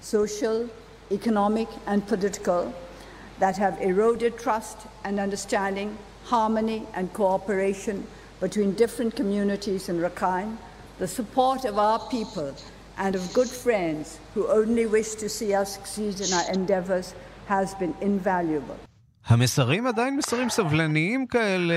social, 0.02 0.58
economic 1.12 1.70
and 1.86 2.00
political, 2.08 2.74
that 3.44 3.58
have 3.58 3.82
eroded 3.82 4.38
trust 4.38 4.78
and 5.04 5.20
understanding, 5.20 5.98
harmony 6.24 6.88
and 6.94 7.12
cooperation 7.12 8.08
between 8.40 8.74
different 8.74 9.14
communities 9.18 9.90
in 9.90 10.00
Rakhine, 10.00 10.56
the 10.98 11.10
support 11.10 11.66
of 11.66 11.78
our 11.78 12.00
people 12.08 12.56
and 12.98 13.16
of 13.16 13.34
good 13.34 13.50
friends 13.50 14.18
who 14.34 14.48
only 14.48 14.86
wish 14.86 15.16
to 15.16 15.28
see 15.28 15.54
us 15.54 15.74
succeed 15.74 16.22
in 16.22 16.32
our 16.32 16.50
endeavors 16.54 17.16
has 17.48 17.76
been 17.76 17.94
invaluable. 18.00 18.80
המסרים 19.26 19.88
עדיין 19.88 20.18
מסרים 20.18 20.50
סבלניים 20.50 21.28
כאלה, 21.28 21.76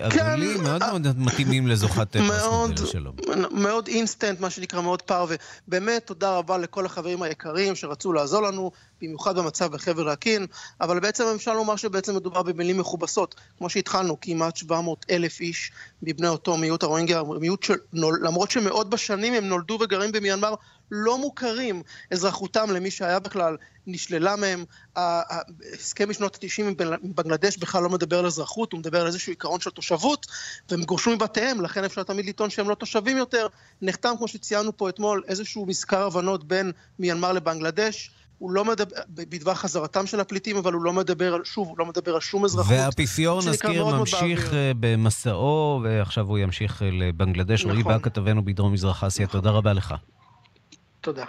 עגולים, 0.00 0.58
כן, 0.58 0.62
מאוד 0.64 0.82
מאוד 0.90 1.18
מתאימים 1.18 1.66
לזוכת 1.68 2.16
פרס 2.16 2.44
נובל 2.44 2.74
לשלום. 2.82 3.14
מאוד 3.50 3.88
אינסטנט, 3.88 4.40
מה 4.40 4.50
שנקרא, 4.50 4.80
מאוד 4.80 5.02
פר, 5.02 5.26
ובאמת 5.68 6.06
תודה 6.06 6.36
רבה 6.36 6.58
לכל 6.58 6.86
החברים 6.86 7.22
היקרים 7.22 7.74
שרצו 7.74 8.12
לעזור 8.12 8.42
לנו, 8.42 8.70
במיוחד 9.02 9.38
במצב 9.38 9.72
בחבל 9.72 10.08
רקין, 10.08 10.46
אבל 10.80 11.00
בעצם 11.00 11.24
אפשר 11.36 11.54
לומר 11.54 11.76
שבעצם 11.76 12.16
מדובר 12.16 12.42
במילים 12.42 12.78
מכובסות. 12.78 13.34
כמו 13.58 13.70
שהתחלנו, 13.70 14.16
כמעט 14.20 14.56
700 14.56 15.06
אלף 15.10 15.40
איש 15.40 15.72
מבני 16.02 16.28
אותו 16.28 16.56
מיעוט 16.56 16.82
הרוינגה, 16.82 17.22
מיעוט 17.40 17.62
שלמרות 17.62 18.50
שמאות 18.50 18.90
בשנים 18.90 19.34
הם 19.34 19.44
נולדו 19.44 19.78
וגרים 19.80 20.12
במיינמר, 20.12 20.54
לא 20.90 21.18
מוכרים. 21.18 21.82
אזרחותם 22.10 22.70
למי 22.70 22.90
שהיה 22.90 23.18
בכלל 23.18 23.56
נשללה 23.86 24.36
מהם. 24.36 24.64
ההסכם 24.96 26.10
משנות 26.10 26.38
ה-90 26.42 26.82
עם 27.02 27.14
בנגלדש 27.14 27.56
בכלל 27.56 27.82
לא 27.82 27.90
מדבר 27.90 28.18
על 28.18 28.26
אזרחות, 28.26 28.72
הוא 28.72 28.80
מדבר 28.80 29.00
על 29.00 29.06
איזשהו 29.06 29.32
עיקרון 29.32 29.60
של 29.60 29.70
תושבות, 29.70 30.26
והם 30.70 30.82
גורשו 30.82 31.10
מבתיהם, 31.10 31.60
לכן 31.60 31.84
אפשר 31.84 32.02
תמיד 32.02 32.26
לטעון 32.26 32.50
שהם 32.50 32.68
לא 32.68 32.74
תושבים 32.74 33.16
יותר. 33.16 33.46
נחתם, 33.82 34.14
כמו 34.18 34.28
שציינו 34.28 34.76
פה 34.76 34.88
אתמול, 34.88 35.22
איזשהו 35.26 35.66
מזכר 35.66 36.06
הבנות 36.06 36.44
בין 36.44 36.72
מיינמר 36.98 37.32
לבנגלדש. 37.32 38.10
הוא 38.38 38.50
לא 38.50 38.64
מדבר, 38.64 38.96
בדבר 39.08 39.54
חזרתם 39.54 40.06
של 40.06 40.20
הפליטים, 40.20 40.56
אבל 40.56 40.72
הוא 40.72 40.82
לא 40.82 40.92
מדבר, 40.92 41.34
על, 41.34 41.44
שוב, 41.44 41.68
הוא 41.68 41.78
לא 41.78 41.86
מדבר 41.86 42.14
על 42.14 42.20
שום 42.20 42.44
אזרחות. 42.44 42.72
והאפיפיור, 42.72 43.40
נזכיר, 43.48 43.86
ממשיך 43.86 44.54
אה, 44.54 44.72
במסעו, 44.80 45.80
ועכשיו 45.84 46.26
הוא 46.26 46.38
ימשיך 46.38 46.82
אה, 46.82 46.88
לבנגלדש. 46.92 47.60
נכון. 47.60 47.70
רועי 47.70 47.82
בא 47.82 47.98
כתבנו 48.02 48.44
בדרום 48.44 48.72
מזרח 48.72 49.04
אסיה, 49.04 49.26
נכון. 49.26 49.40
תודה 49.40 49.50
רבה 49.50 49.72
לך. 49.72 49.94
תודה. 51.00 51.24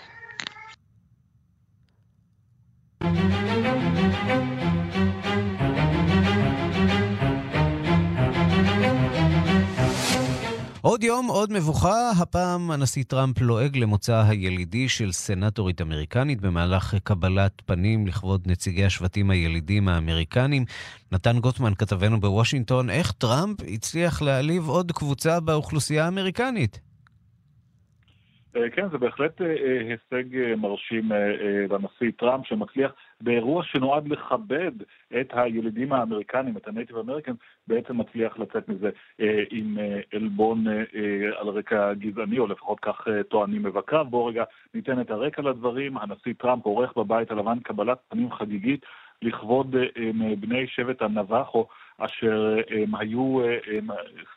עוד 10.81 11.03
יום, 11.03 11.27
עוד 11.27 11.51
מבוכה, 11.53 12.11
הפעם 12.19 12.71
הנשיא 12.71 13.03
טראמפ 13.07 13.41
לועג 13.41 13.77
למוצא 13.77 14.23
הילידי 14.27 14.89
של 14.89 15.11
סנטורית 15.11 15.81
אמריקנית 15.81 16.41
במהלך 16.41 16.95
קבלת 17.03 17.61
פנים 17.65 18.07
לכבוד 18.07 18.41
נציגי 18.45 18.85
השבטים 18.85 19.29
הילידים 19.29 19.87
האמריקנים. 19.87 20.65
נתן 21.11 21.39
גוטמן, 21.39 21.73
כתבנו 21.75 22.19
בוושינגטון, 22.19 22.89
איך 22.89 23.11
טראמפ 23.11 23.57
הצליח 23.73 24.21
להעליב 24.21 24.69
עוד 24.69 24.91
קבוצה 24.91 25.39
באוכלוסייה 25.39 26.05
האמריקנית? 26.05 26.90
אה, 28.55 28.69
כן, 28.69 28.89
זה 28.89 28.97
בהחלט 28.97 29.41
אה, 29.41 29.47
אה, 29.47 29.79
הישג 29.79 30.55
מרשים 30.57 31.11
לנשיא 31.69 32.11
טראמפ, 32.17 32.45
שמצליח 32.45 32.91
באירוע 33.21 33.63
שנועד 33.63 34.07
לכבד 34.07 34.71
את 35.21 35.27
הילידים 35.33 35.93
האמריקנים, 35.93 36.57
את 36.57 36.67
ה 36.67 36.72
Native 36.72 36.97
American, 36.97 37.33
בעצם 37.67 37.97
מצליח 37.97 38.39
לצאת 38.39 38.69
מזה 38.69 38.89
עם 39.49 39.77
עלבון 40.13 40.67
על 41.37 41.47
רקע 41.47 41.93
גזעני, 41.93 42.39
או 42.39 42.47
לפחות 42.47 42.79
כך 42.79 43.07
טוענים 43.29 43.63
מבקריו. 43.63 44.05
בואו 44.09 44.25
רגע 44.25 44.43
ניתן 44.73 45.01
את 45.01 45.11
הרקע 45.11 45.41
לדברים. 45.41 45.97
הנשיא 45.97 46.33
טראמפ 46.37 46.65
עורך 46.65 46.97
בבית 46.97 47.31
הלבן 47.31 47.59
קבלת 47.59 47.97
פנים 48.09 48.31
חגיגית 48.31 48.85
לכבוד 49.21 49.75
בני 50.39 50.67
שבט 50.67 51.01
הנבחו. 51.01 51.65
אשר 52.05 52.57
הם 52.69 52.95
היו, 52.95 53.41
הם 53.77 53.87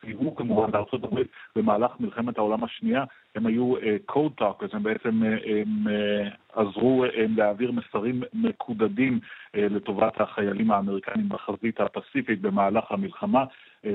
סייעו 0.01 0.37
כמובן 0.37 0.71
לארצות 0.75 1.05
הברית 1.05 1.27
במהלך 1.57 1.91
מלחמת 2.01 2.39
העולם 2.39 2.65
השנייה, 2.65 3.05
הם 3.35 3.47
היו 3.47 3.75
code 4.11 4.41
talkers, 4.41 4.77
הם 4.77 4.83
בעצם 4.83 5.23
הם 5.47 5.87
עזרו 6.53 7.05
הם 7.05 7.37
להעביר 7.37 7.73
מסרים 7.73 8.23
מקודדים 8.35 9.21
לטובת 9.55 10.21
החיילים 10.21 10.71
האמריקנים 10.71 11.29
בחזית 11.29 11.81
הפסיפית 11.81 12.41
במהלך 12.41 12.85
המלחמה, 12.91 13.45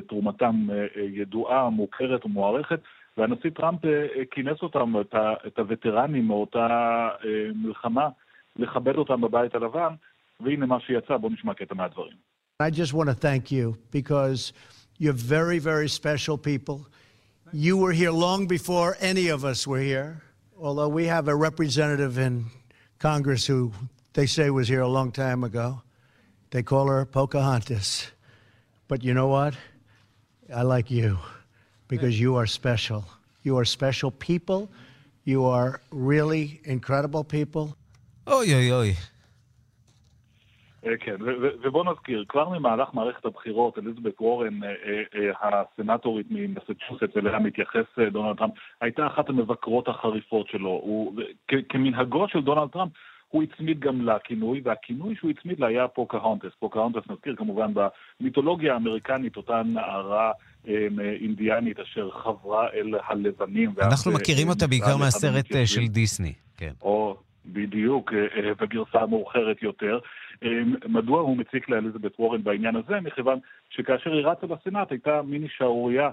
תרומתם 0.07 0.55
ידועה, 0.95 1.70
מוכרת 1.70 2.26
ומוערכת. 2.26 2.80
והנשיא 3.17 3.49
טראמפ 3.49 3.80
כינס 4.32 4.61
אותם, 4.61 4.93
את 5.47 5.59
הווטרנים 5.59 6.28
מאותה 6.28 7.09
מלחמה, 7.55 8.09
לכבד 8.55 8.95
אותם 8.95 9.22
בבית 9.22 9.55
הלבן, 9.55 9.93
והנה 10.39 10.65
מה 10.65 10.80
שיצא, 10.80 11.17
בואו 11.17 11.34
נשמע 11.34 11.53
קטע 11.53 11.76
מהדברים. 11.76 12.28
I 12.62 12.70
just 12.70 12.91
want 12.91 13.07
to 13.07 13.14
thank 13.14 13.51
you 13.51 13.78
because 13.89 14.51
you're 14.97 15.14
very, 15.14 15.60
very 15.60 15.88
special 15.88 16.38
people. 16.38 16.86
You 17.53 17.78
were 17.78 17.93
here 17.93 18.12
long 18.12 18.47
before 18.47 18.97
any 18.99 19.30
of 19.30 19.45
us 19.45 19.66
were 19.66 19.80
here, 19.80 20.22
although 20.60 20.89
we 20.89 21.05
have 21.05 21.30
a 21.30 21.36
representative 21.36 22.18
in 22.18 22.47
Congress 22.99 23.45
who 23.45 23.72
they 24.12 24.26
say 24.26 24.49
was 24.49 24.68
here 24.68 24.82
a 24.82 24.89
long 24.89 25.14
time 25.14 25.45
ago. 25.45 25.82
They 26.51 26.62
call 26.62 26.88
her 26.88 27.05
Pocahontas. 27.05 28.12
But 28.89 29.05
you 29.05 29.14
know 29.14 29.28
what? 29.28 29.53
I 30.53 30.64
like 30.64 30.91
you 30.91 31.18
because 31.88 32.20
you 32.20 32.36
are 32.36 32.45
special. 32.45 33.05
You 33.41 33.57
are 33.57 33.64
special 33.64 34.12
people. 34.12 34.70
You 35.24 35.45
are 35.45 35.80
really 35.91 36.60
incredible 36.66 37.24
people. 37.24 37.78
Oh 38.28 38.41
yeah, 38.41 38.60
yeah, 38.60 38.82
yeah. 38.82 38.93
אה, 40.86 40.97
כן, 40.99 41.15
ובוא 41.63 41.86
נזכיר, 41.86 42.25
כבר 42.30 42.49
ממהלך 42.49 42.89
מערכת 42.93 43.25
הבחירות, 43.25 43.77
אליזבת 43.77 44.21
וורן, 44.21 44.63
אה, 44.63 44.69
אה, 45.15 45.32
הסנטורית 45.41 46.27
ממסצ'וסטס, 46.30 47.17
אליה 47.17 47.39
מתייחס 47.39 47.86
דונלד 48.11 48.38
טראמפ, 48.38 48.53
הייתה 48.82 49.07
אחת 49.07 49.30
המבקרות 49.30 49.88
החריפות 49.88 50.47
שלו. 50.47 50.69
הוא, 50.69 51.13
כמנהגו 51.69 52.27
של 52.27 52.41
דונלד 52.41 52.69
טראמפ, 52.69 52.91
הוא 53.27 53.43
הצמיד 53.43 53.80
גם 53.80 54.01
לה 54.01 54.19
כינוי, 54.19 54.61
והכינוי 54.63 55.15
שהוא 55.15 55.32
הצמיד 55.32 55.59
לה 55.59 55.67
היה 55.67 55.88
פוקהונטס. 55.88 56.49
פוקהונטס, 56.59 57.09
נזכיר 57.09 57.36
כמובן 57.36 57.71
במיתולוגיה 58.19 58.73
האמריקנית, 58.73 59.38
אותה 59.38 59.61
נערה 59.65 60.32
אינדיאנית 61.21 61.80
אשר 61.80 62.09
חברה 62.11 62.67
אל 62.73 62.95
הלבנים. 63.07 63.73
אנחנו 63.82 64.11
מכירים 64.11 64.49
אותה 64.49 64.67
בעיקר 64.67 64.97
מהסרט 64.97 65.45
של. 65.65 65.88
דיסני. 65.88 66.34
כן. 66.57 66.71
או 66.82 67.17
בדיוק, 67.45 68.13
אה, 68.13 68.19
אה, 68.19 68.53
בגרסה 68.53 69.05
מאוחרת 69.05 69.63
יותר. 69.63 69.99
אה, 70.43 70.61
מדוע 70.87 71.21
הוא 71.21 71.37
מציק 71.37 71.69
לאליזבת 71.69 72.19
וורן 72.19 72.43
בעניין 72.43 72.75
הזה? 72.75 72.99
מכיוון 72.99 73.39
שכאשר 73.69 74.13
היא 74.13 74.25
רצה 74.25 74.47
בסנאט 74.47 74.91
הייתה 74.91 75.21
מיני 75.21 75.47
שערורייה 75.49 76.09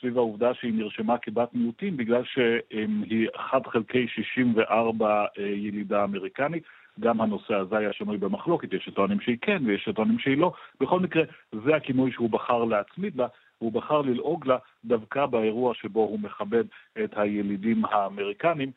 סביב 0.00 0.18
העובדה 0.18 0.54
שהיא 0.54 0.74
נרשמה 0.74 1.18
כבת 1.18 1.48
מיעוטים 1.54 1.96
בגלל 1.96 2.22
שהיא 2.24 3.28
1 3.36 3.66
חלקי 3.66 4.08
64 4.08 5.24
אה, 5.38 5.42
ילידה 5.42 6.04
אמריקנית. 6.04 6.62
גם 7.00 7.20
הנושא 7.20 7.54
הזה 7.54 7.78
היה 7.78 7.92
שנוי 7.92 8.18
במחלוקת, 8.18 8.72
יש 8.72 8.84
שטוענים 8.84 9.20
שהיא 9.20 9.36
כן 9.42 9.62
ויש 9.66 9.84
שטוענים 9.84 10.18
שהיא 10.18 10.38
לא. 10.38 10.52
בכל 10.80 11.00
מקרה, 11.00 11.22
זה 11.64 11.76
הכינוי 11.76 12.12
שהוא 12.12 12.30
בחר 12.30 12.64
להצמיד 12.64 13.16
לה, 13.16 13.26
והוא 13.60 13.72
בחר 13.72 14.02
ללעוג 14.02 14.46
לה 14.46 14.56
דווקא 14.84 15.26
באירוע 15.26 15.74
שבו 15.74 16.00
הוא 16.00 16.20
מכבד 16.20 16.64
את 17.04 17.10
הילידים 17.16 17.84
האמריקנים. 17.84 18.70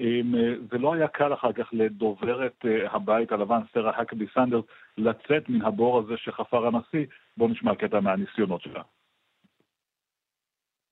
אה, 0.00 0.20
זה 0.70 0.78
לא 0.78 0.94
היה 0.94 1.08
קל 1.08 1.34
אחר 1.34 1.52
כך 1.52 1.68
לדוברת 1.72 2.64
אה, 2.64 2.92
הבית 2.92 3.32
הלבן, 3.32 3.60
סטרה 3.70 3.92
האקבי 3.96 4.26
סנדרס, 4.34 4.64
לצאת 4.98 5.48
מן 5.48 5.62
הבור 5.62 5.98
הזה 5.98 6.14
שחפר 6.16 6.66
הנשיא. 6.66 7.06
בואו 7.36 7.48
נשמע 7.48 7.74
קטע 7.74 8.00
מהניסיונות 8.00 8.62
שלה. 8.62 8.82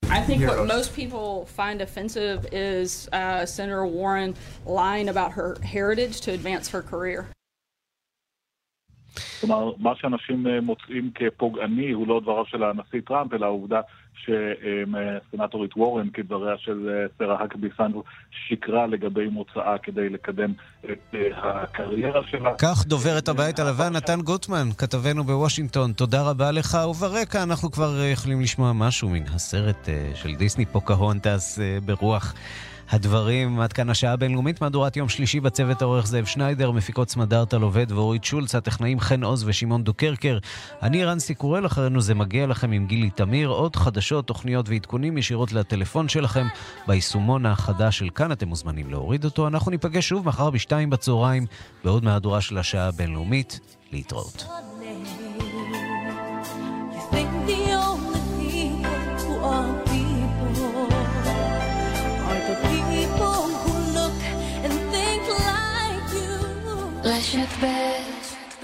I 0.05 0.21
think 0.23 0.43
what 0.43 0.67
most 0.67 0.95
people 0.95 1.47
find 1.47 1.81
offensive 1.81 2.41
is 2.53 3.09
uh, 3.13 3.47
Senator 3.47 3.87
Warren 3.87 4.35
lying 4.67 5.09
about 5.09 5.31
her 5.33 5.57
heritage 5.63 6.21
to 6.23 6.33
advance 6.33 6.69
her 6.69 6.83
career. 6.83 7.25
כלומר, 9.41 9.73
מה 9.79 9.97
שאנשים 9.97 10.47
אה, 10.47 10.61
מוצאים 10.61 11.11
כפוגעני 11.15 11.91
הוא 11.91 12.07
לא 12.09 12.21
דבריו 12.21 12.47
של 12.47 12.63
הנשיא 12.63 13.01
טראמפ, 13.07 13.33
אלא 13.35 13.47
העובדה 13.47 13.81
שסנטורית 14.15 15.77
וורן, 15.77 16.11
כדבריה 16.11 16.59
של 16.59 16.89
אה, 16.89 17.07
סרה 17.19 17.41
האקבי 17.41 17.69
סנדרס, 17.77 18.05
שקרה 18.49 18.87
לגבי 18.87 19.29
מוצאה 19.29 19.79
כדי 19.79 20.09
לקדם 20.09 20.53
את 20.85 21.15
אה, 21.15 21.21
הקריירה 21.35 22.21
שלה. 22.31 22.51
כך 22.59 22.87
דוברת 22.87 23.29
הבית 23.29 23.59
הלבן, 23.59 23.93
נתן 23.93 24.21
גוטמן, 24.21 24.69
כתבנו 24.79 25.25
בוושינגטון, 25.25 25.93
תודה 25.93 26.23
רבה 26.23 26.51
לך. 26.51 26.79
וברקע 26.91 27.43
אנחנו 27.43 27.71
כבר 27.71 28.01
אה, 28.01 28.07
יכולים 28.07 28.41
לשמוע 28.41 28.73
משהו 28.73 29.09
מן 29.09 29.25
הסרט 29.35 29.89
של 30.15 30.35
דיסני 30.35 30.67
פוקהונטס 30.67 31.59
ברוח 31.85 32.35
הדברים. 32.91 33.61
עד 33.61 33.73
כאן 33.73 33.91
השעה 33.91 34.13
הבינלאומית, 34.13 34.61
מהדורת 34.61 34.97
יום 34.97 35.09
שלישי 35.09 35.41
בצוות 35.41 35.83
העורך 35.83 36.07
זאב 36.07 36.25
שניידר, 36.25 36.71
מפיקות 36.71 37.11
סמדארטה 37.11 37.57
עובד 37.57 37.93
ואורית 37.93 38.25
שולץ, 38.25 38.55
הטכנאים 38.55 39.01
חן 39.01 39.25
עוז 39.25 39.45
ושמעון 39.47 39.85
דוקרקר. 39.85 40.39
אני 40.83 41.05
רנסי 41.05 41.35
קורל, 41.35 41.67
אחרינו 41.67 42.01
זה 42.01 42.15
מגיע 42.15 42.47
לכם 42.47 42.73
עם 42.73 42.87
גילי 42.87 43.11
תמיר. 43.11 43.49
עוד 43.49 43.77
חדשות, 43.77 44.27
תוכניות 44.27 44.69
ועדכונים 44.69 45.19
ישירות 45.19 45.53
לטלפון 45.53 46.09
שלכם 46.09 46.47
ביישומון 46.87 47.47
החדש 47.47 47.99
של 47.99 48.11
כאן. 48.15 48.33
אתם 48.33 48.49
מוזמנים 48.49 48.91
להוריד 48.91 49.25
אותו. 49.25 49.47
אנחנו 49.47 49.71
ניפגש 49.71 50.09
שוב 50.09 50.27
מחר 50.27 50.51
בשתיים 50.51 50.91
בצהריים 50.91 51.47
בעוד 51.85 52.05
מהדורה 52.05 52.41
של 52.41 52.59
השעה 52.59 52.89
הבינלאומית. 52.89 53.61
להתראות. 53.93 54.47
are 59.43 59.90
רשת 67.05 67.49
ב' 67.63 67.67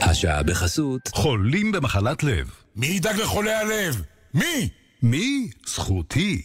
השעה 0.03 0.43
בחסות 0.43 1.09
חולים 1.15 1.73
במחלת 1.73 2.23
לב. 2.23 2.51
מי 2.77 2.87
ידאג 2.87 3.17
לחולי 3.17 3.53
הלב? 3.53 4.03
מי? 4.35 4.69
מי? 5.03 5.51
זכותי. 5.67 6.43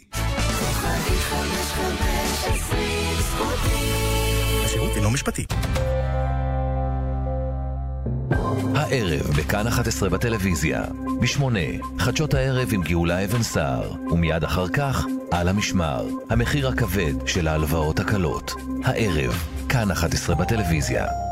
השירות 4.65 4.91
אינו 4.95 5.11
משפטי. 5.11 5.45
הערב 8.75 9.27
בכאן 9.37 9.67
11 9.67 10.09
בטלוויזיה, 10.09 10.83
ב-8, 11.21 11.43
חדשות 11.99 12.33
הערב 12.33 12.69
עם 12.71 12.83
גאולה 12.83 13.25
אבן 13.25 13.43
סער, 13.43 13.91
ומיד 14.11 14.43
אחר 14.43 14.67
כך, 14.67 15.05
על 15.31 15.47
המשמר, 15.47 16.07
המחיר 16.29 16.67
הכבד 16.67 17.27
של 17.27 17.47
ההלוואות 17.47 17.99
הקלות. 17.99 18.51
הערב, 18.83 19.43
כאן 19.69 19.91
11 19.91 20.35
בטלוויזיה. 20.35 21.30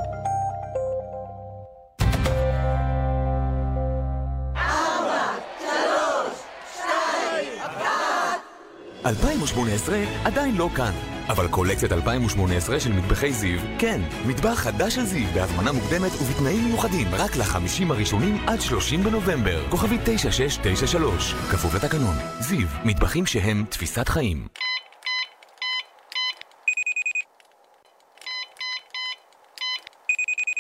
2018 9.06 9.98
עדיין 10.26 10.56
לא 10.58 10.70
כאן. 10.76 10.92
אבל 11.30 11.48
קולקציית 11.48 11.92
2018 11.92 12.80
של 12.80 12.94
מטבחי 12.94 13.34
זיו, 13.34 13.60
כן, 13.80 14.02
מטבח 14.26 14.60
חדש 14.60 14.96
של 14.96 15.06
זיו, 15.06 15.28
בהזמנה 15.34 15.72
מוקדמת 15.72 16.12
ובתנאים 16.22 16.66
מיוחדים, 16.66 17.08
רק 17.12 17.36
לחמישים 17.36 17.92
הראשונים 17.92 18.38
עד 18.48 18.62
30 18.62 19.04
בנובמבר. 19.04 19.70
כוכבי 19.70 19.98
9693, 20.04 21.34
כפוף 21.34 21.76
לתקנון. 21.76 22.16
זיו, 22.40 22.68
מטבחים 22.86 23.26
שהם 23.26 23.66
תפיסת 23.70 24.10
חיים. 24.10 24.48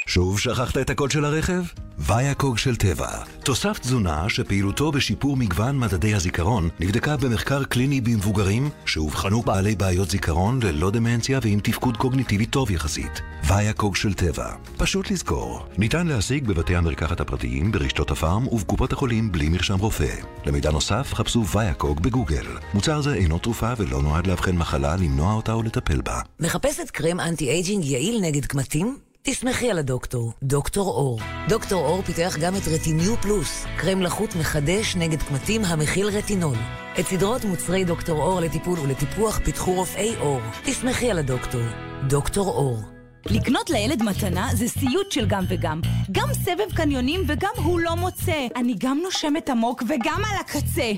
שוב 0.09 0.39
שכחת 0.39 0.77
את 0.77 0.89
הקוד 0.89 1.11
של 1.11 1.25
הרכב? 1.25 1.61
ויאקוג 1.97 2.57
של 2.57 2.75
טבע. 2.75 3.07
תוסף 3.43 3.79
תזונה 3.79 4.29
שפעילותו 4.29 4.91
בשיפור 4.91 5.37
מגוון 5.37 5.79
מדדי 5.79 6.13
הזיכרון 6.13 6.69
נבדקה 6.79 7.17
במחקר 7.17 7.63
קליני 7.63 8.01
במבוגרים 8.01 8.69
שאובחנו 8.85 9.41
בעלי 9.41 9.75
בעיות 9.75 10.09
זיכרון 10.09 10.59
ללא 10.63 10.91
דמנציה 10.91 11.39
ועם 11.41 11.59
תפקוד 11.59 11.97
קוגניטיבי 11.97 12.45
טוב 12.45 12.71
יחסית. 12.71 13.21
ויאקוג 13.47 13.95
של 13.95 14.13
טבע. 14.13 14.53
פשוט 14.77 15.11
לזכור. 15.11 15.65
ניתן 15.77 16.07
להשיג 16.07 16.47
בבתי 16.47 16.75
המרקחת 16.75 17.21
הפרטיים, 17.21 17.71
ברשתות 17.71 18.11
הפארם 18.11 18.47
ובקופות 18.47 18.93
החולים 18.93 19.31
בלי 19.31 19.49
מרשם 19.49 19.79
רופא. 19.79 20.15
למידע 20.45 20.71
נוסף 20.71 21.13
חפשו 21.13 21.47
ויאקוג 21.47 21.99
בגוגל. 21.99 22.45
מוצר 22.73 23.01
זה 23.01 23.13
אינו 23.13 23.39
תרופה 23.39 23.73
ולא 23.77 24.01
נועד 24.01 24.27
לאבחן 24.27 24.55
מחלה, 24.55 24.95
למנוע 24.95 25.33
אותה 25.33 25.53
או 25.53 25.63
לטפל 25.63 26.01
בה. 26.01 26.21
מחפשת 26.39 26.89
קרם 26.89 27.19
anti-aging 27.19 27.85
יעיל 27.85 28.21
נגד 28.21 28.45
קמטים? 28.45 29.08
תסמכי 29.31 29.71
על 29.71 29.77
הדוקטור, 29.77 30.31
דוקטור 30.43 30.87
עור. 30.87 31.19
דוקטור 31.49 31.85
עור 31.85 32.01
פיתח 32.01 32.37
גם 32.41 32.55
את 32.55 32.61
רטיניו 32.67 33.17
פלוס, 33.21 33.65
קרם 33.77 34.01
לחות 34.01 34.35
מחדש 34.35 34.95
נגד 34.95 35.23
קמטים 35.23 35.65
המכיל 35.65 36.07
רטינול. 36.07 36.57
את 36.99 37.07
סדרות 37.07 37.45
מוצרי 37.45 37.83
דוקטור 37.83 38.21
עור 38.21 38.39
לטיפול 38.39 38.79
ולטיפוח 38.79 39.39
פיתחו 39.43 39.73
רופאי 39.73 40.15
עור. 40.19 40.41
תסמכי 40.63 41.11
על 41.11 41.19
הדוקטור, 41.19 41.61
דוקטור 42.07 42.47
אור. 42.47 42.77
לקנות 43.25 43.69
לילד 43.69 44.03
מתנה 44.03 44.49
זה 44.53 44.67
סיוט 44.67 45.11
של 45.11 45.25
גם 45.27 45.43
וגם. 45.49 45.81
גם 46.11 46.27
סבב 46.33 46.75
קניונים 46.75 47.21
וגם 47.27 47.53
הוא 47.63 47.79
לא 47.79 47.95
מוצא. 47.95 48.47
אני 48.55 48.75
גם 48.79 48.99
נושמת 49.03 49.49
עמוק 49.49 49.83
וגם 49.89 50.21
על 50.31 50.37
הקצה. 50.39 50.91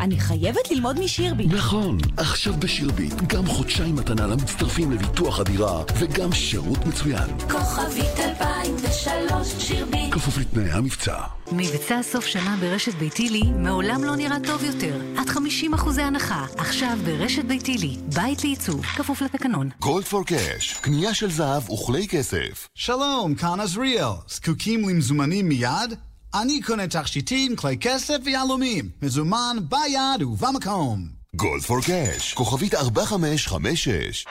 אני 0.00 0.20
חייבת 0.20 0.70
ללמוד 0.70 1.00
משירביט. 1.00 1.52
נכון, 1.52 1.98
עכשיו 2.16 2.54
בשירביט, 2.58 3.14
גם 3.26 3.46
חודשיים 3.46 3.96
מתנה 3.96 4.26
למצטרפים 4.26 4.92
לביטוח 4.92 5.40
הדירה, 5.40 5.82
וגם 5.98 6.32
שירות 6.32 6.86
מצוין. 6.86 7.38
כוכבית 7.50 8.18
2003 8.18 9.48
שירביט 9.58 10.14
כפוף 10.14 10.38
לתנאי 10.38 10.70
המבצע. 10.70 11.16
מבצע 11.52 12.02
סוף 12.02 12.26
שנה 12.26 12.56
ברשת 12.60 12.94
ביתילי 12.94 13.42
מעולם 13.56 14.04
לא 14.04 14.16
נראה 14.16 14.36
טוב 14.46 14.64
יותר. 14.64 15.00
עד 15.18 15.28
50 15.28 15.74
אחוזי 15.74 16.02
הנחה. 16.02 16.46
עכשיו 16.56 16.98
ברשת 17.04 17.44
ביתילי. 17.44 17.96
בית 18.14 18.44
לעיצוב. 18.44 18.84
כפוף 18.84 19.22
לתקנון. 19.22 19.68
גולד 19.80 20.04
פור 20.04 20.24
קאש, 20.24 20.72
קנייה 20.80 21.14
של 21.14 21.30
זהב 21.30 21.70
וכלי 21.70 22.08
כסף. 22.08 22.68
שלום, 22.74 23.34
כאן 23.34 23.60
עזריאל. 23.60 24.12
זקוקים 24.28 24.88
למזומנים 24.88 25.48
מיד? 25.48 25.94
אני 26.34 26.62
קונה 26.62 26.88
תכשיטים, 26.88 27.56
כלי 27.56 27.76
כסף 27.80 28.16
ויהלומים. 28.24 28.90
מזומן 29.02 29.56
ביד 29.62 30.22
ובמקום. 30.22 31.08
גולד 31.34 31.62
פור 31.62 31.80
קאש, 31.86 32.34
כוכבית 32.34 32.74
4556. 32.74 34.26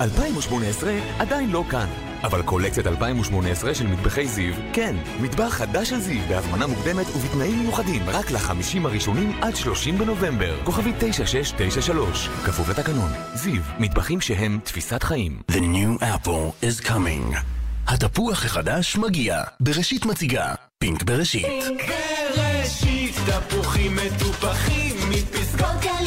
2018 0.00 0.92
עדיין 1.18 1.50
לא 1.50 1.64
כאן. 1.70 2.11
אבל 2.22 2.42
קולקציית 2.42 2.86
2018 2.86 3.74
של 3.74 3.86
מטבחי 3.86 4.28
זיו, 4.28 4.54
כן, 4.72 4.96
מטבח 5.20 5.48
חדש 5.48 5.90
של 5.90 6.00
זיו, 6.00 6.20
בהזמנה 6.28 6.66
מוקדמת 6.66 7.06
ובתנאים 7.16 7.58
מיוחדים, 7.60 8.02
רק 8.08 8.30
לחמישים 8.30 8.86
הראשונים 8.86 9.32
עד 9.40 9.56
30 9.56 9.98
בנובמבר. 9.98 10.64
כוכבי 10.64 10.92
9693, 10.98 12.28
כפוף 12.44 12.68
לתקנון. 12.68 13.10
זיו, 13.34 13.62
מטבחים 13.78 14.20
שהם 14.20 14.58
תפיסת 14.64 15.02
חיים. 15.02 15.42
The 15.50 15.54
new 15.54 16.02
apple 16.02 16.64
is 16.64 16.86
coming. 16.86 17.36
התפוח 17.86 18.44
החדש 18.44 18.96
מגיע. 18.96 19.42
בראשית 19.60 20.06
מציגה. 20.06 20.54
פינק 20.78 21.02
בראשית. 21.02 21.46
פינק 21.46 21.82
בראשית, 22.36 23.14
תפוחים 23.26 23.96
מטופחים 23.96 24.96
מפסקות 25.10 25.80
גליל 25.80 25.92
גולן. 25.92 26.01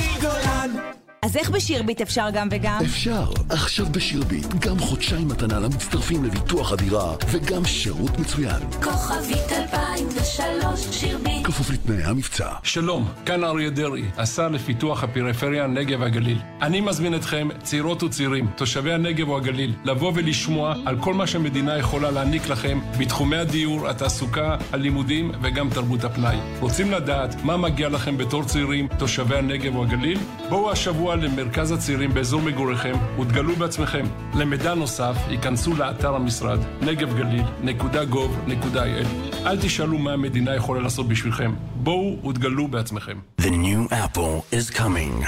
אז 1.26 1.38
איך 1.38 1.50
בשירביט 1.50 2.02
אפשר 2.02 2.28
גם 2.34 2.48
וגם? 2.52 2.80
אפשר. 2.86 3.26
עכשיו 3.50 3.86
בשירביט, 3.92 4.48
גם 4.60 4.80
חודשיים 4.80 5.28
מתנה 5.28 5.60
למצטרפים 5.60 6.24
לביטוח 6.24 6.72
הדירה, 6.72 7.16
וגם 7.32 7.66
שירות 7.66 8.20
מצוין. 8.20 8.62
כוכבית 8.84 9.52
2003, 9.52 10.80
שירביט. 10.92 11.25
כפוף 11.46 11.70
לתנאי 11.70 12.04
המבצע. 12.04 12.50
שלום, 12.64 13.08
כאן 13.26 13.44
אריה 13.44 13.70
דרעי, 13.70 14.06
השר 14.18 14.48
לפיתוח 14.48 15.04
הפריפריה, 15.04 15.64
הנגב 15.64 16.02
והגליל. 16.02 16.38
אני 16.62 16.82
מזמין 16.82 17.16
אתכם, 17.16 17.48
צעירות 17.64 18.04
וצעירים, 18.04 18.48
תושבי 18.56 18.94
הנגב 18.94 19.30
או 19.30 19.38
הגליל, 19.38 19.74
לבוא 19.84 20.12
ולשמוע 20.16 20.76
על 20.86 20.98
כל 21.00 21.14
מה 21.14 21.28
שהמדינה 21.28 21.78
יכולה 21.78 22.12
להעניק 22.12 22.50
לכם 22.50 22.80
בתחומי 23.00 23.38
הדיור, 23.38 23.90
התעסוקה, 23.90 24.58
הלימודים 24.72 25.32
וגם 25.42 25.70
תרבות 25.70 26.04
הפנאי. 26.04 26.38
רוצים 26.60 26.92
לדעת 26.92 27.44
מה 27.44 27.58
מגיע 27.58 27.90
לכם 27.90 28.18
בתור 28.18 28.44
צעירים, 28.44 28.88
תושבי 28.98 29.38
הנגב 29.38 29.76
או 29.76 29.84
הגליל? 29.84 30.20
בואו 30.50 30.72
השבוע 30.72 31.16
למרכז 31.16 31.72
הצעירים 31.72 32.14
באזור 32.14 32.42
מגוריכם 32.42 32.96
ותגלו 33.20 33.56
בעצמכם. 33.56 34.06
למידע 34.36 34.74
נוסף, 34.74 35.16
ייכנסו 35.30 35.76
לאתר 35.76 36.16
המשרד, 36.16 36.60
נגבגליל.gov.il. 36.82 39.06
אל 39.46 39.58
תשאלו 39.62 39.98
מה 39.98 40.14
המדינה 40.14 40.56
יכולה 40.56 40.82
לעשות 40.82 41.08
בשבילכם. 41.08 41.35
בואו 41.76 42.30
ותגלו 42.30 42.68
בעצמכם. 42.68 43.20
The 43.42 43.46
new 43.46 43.92
apple 43.92 44.54
is 44.54 44.76
coming. 44.76 45.26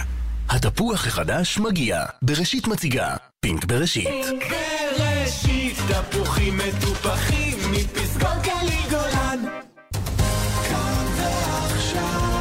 התפוח 0.49 1.07
החדש 1.07 1.59
מגיע. 1.59 2.05
בראשית 2.21 2.67
מציגה. 2.67 3.15
פינק 3.39 3.65
בראשית. 3.65 4.07
פינק 4.07 4.43
בראשית, 4.97 5.77
תפוחים 5.77 6.57
מטופחים 6.57 7.57
מפסקות 7.71 8.37
גליל 8.43 8.89
גולן. 8.89 9.39
כאן 10.69 11.05
ועכשיו, 11.17 12.31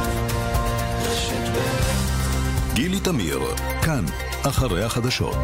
רשת 1.01 1.49
ב' 1.53 2.73
גילי 2.73 2.99
תמיר, 2.99 3.39
כאן, 3.81 4.05
אחרי 4.43 4.83
החדשות. 4.83 5.37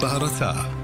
בהרצה 0.00 0.77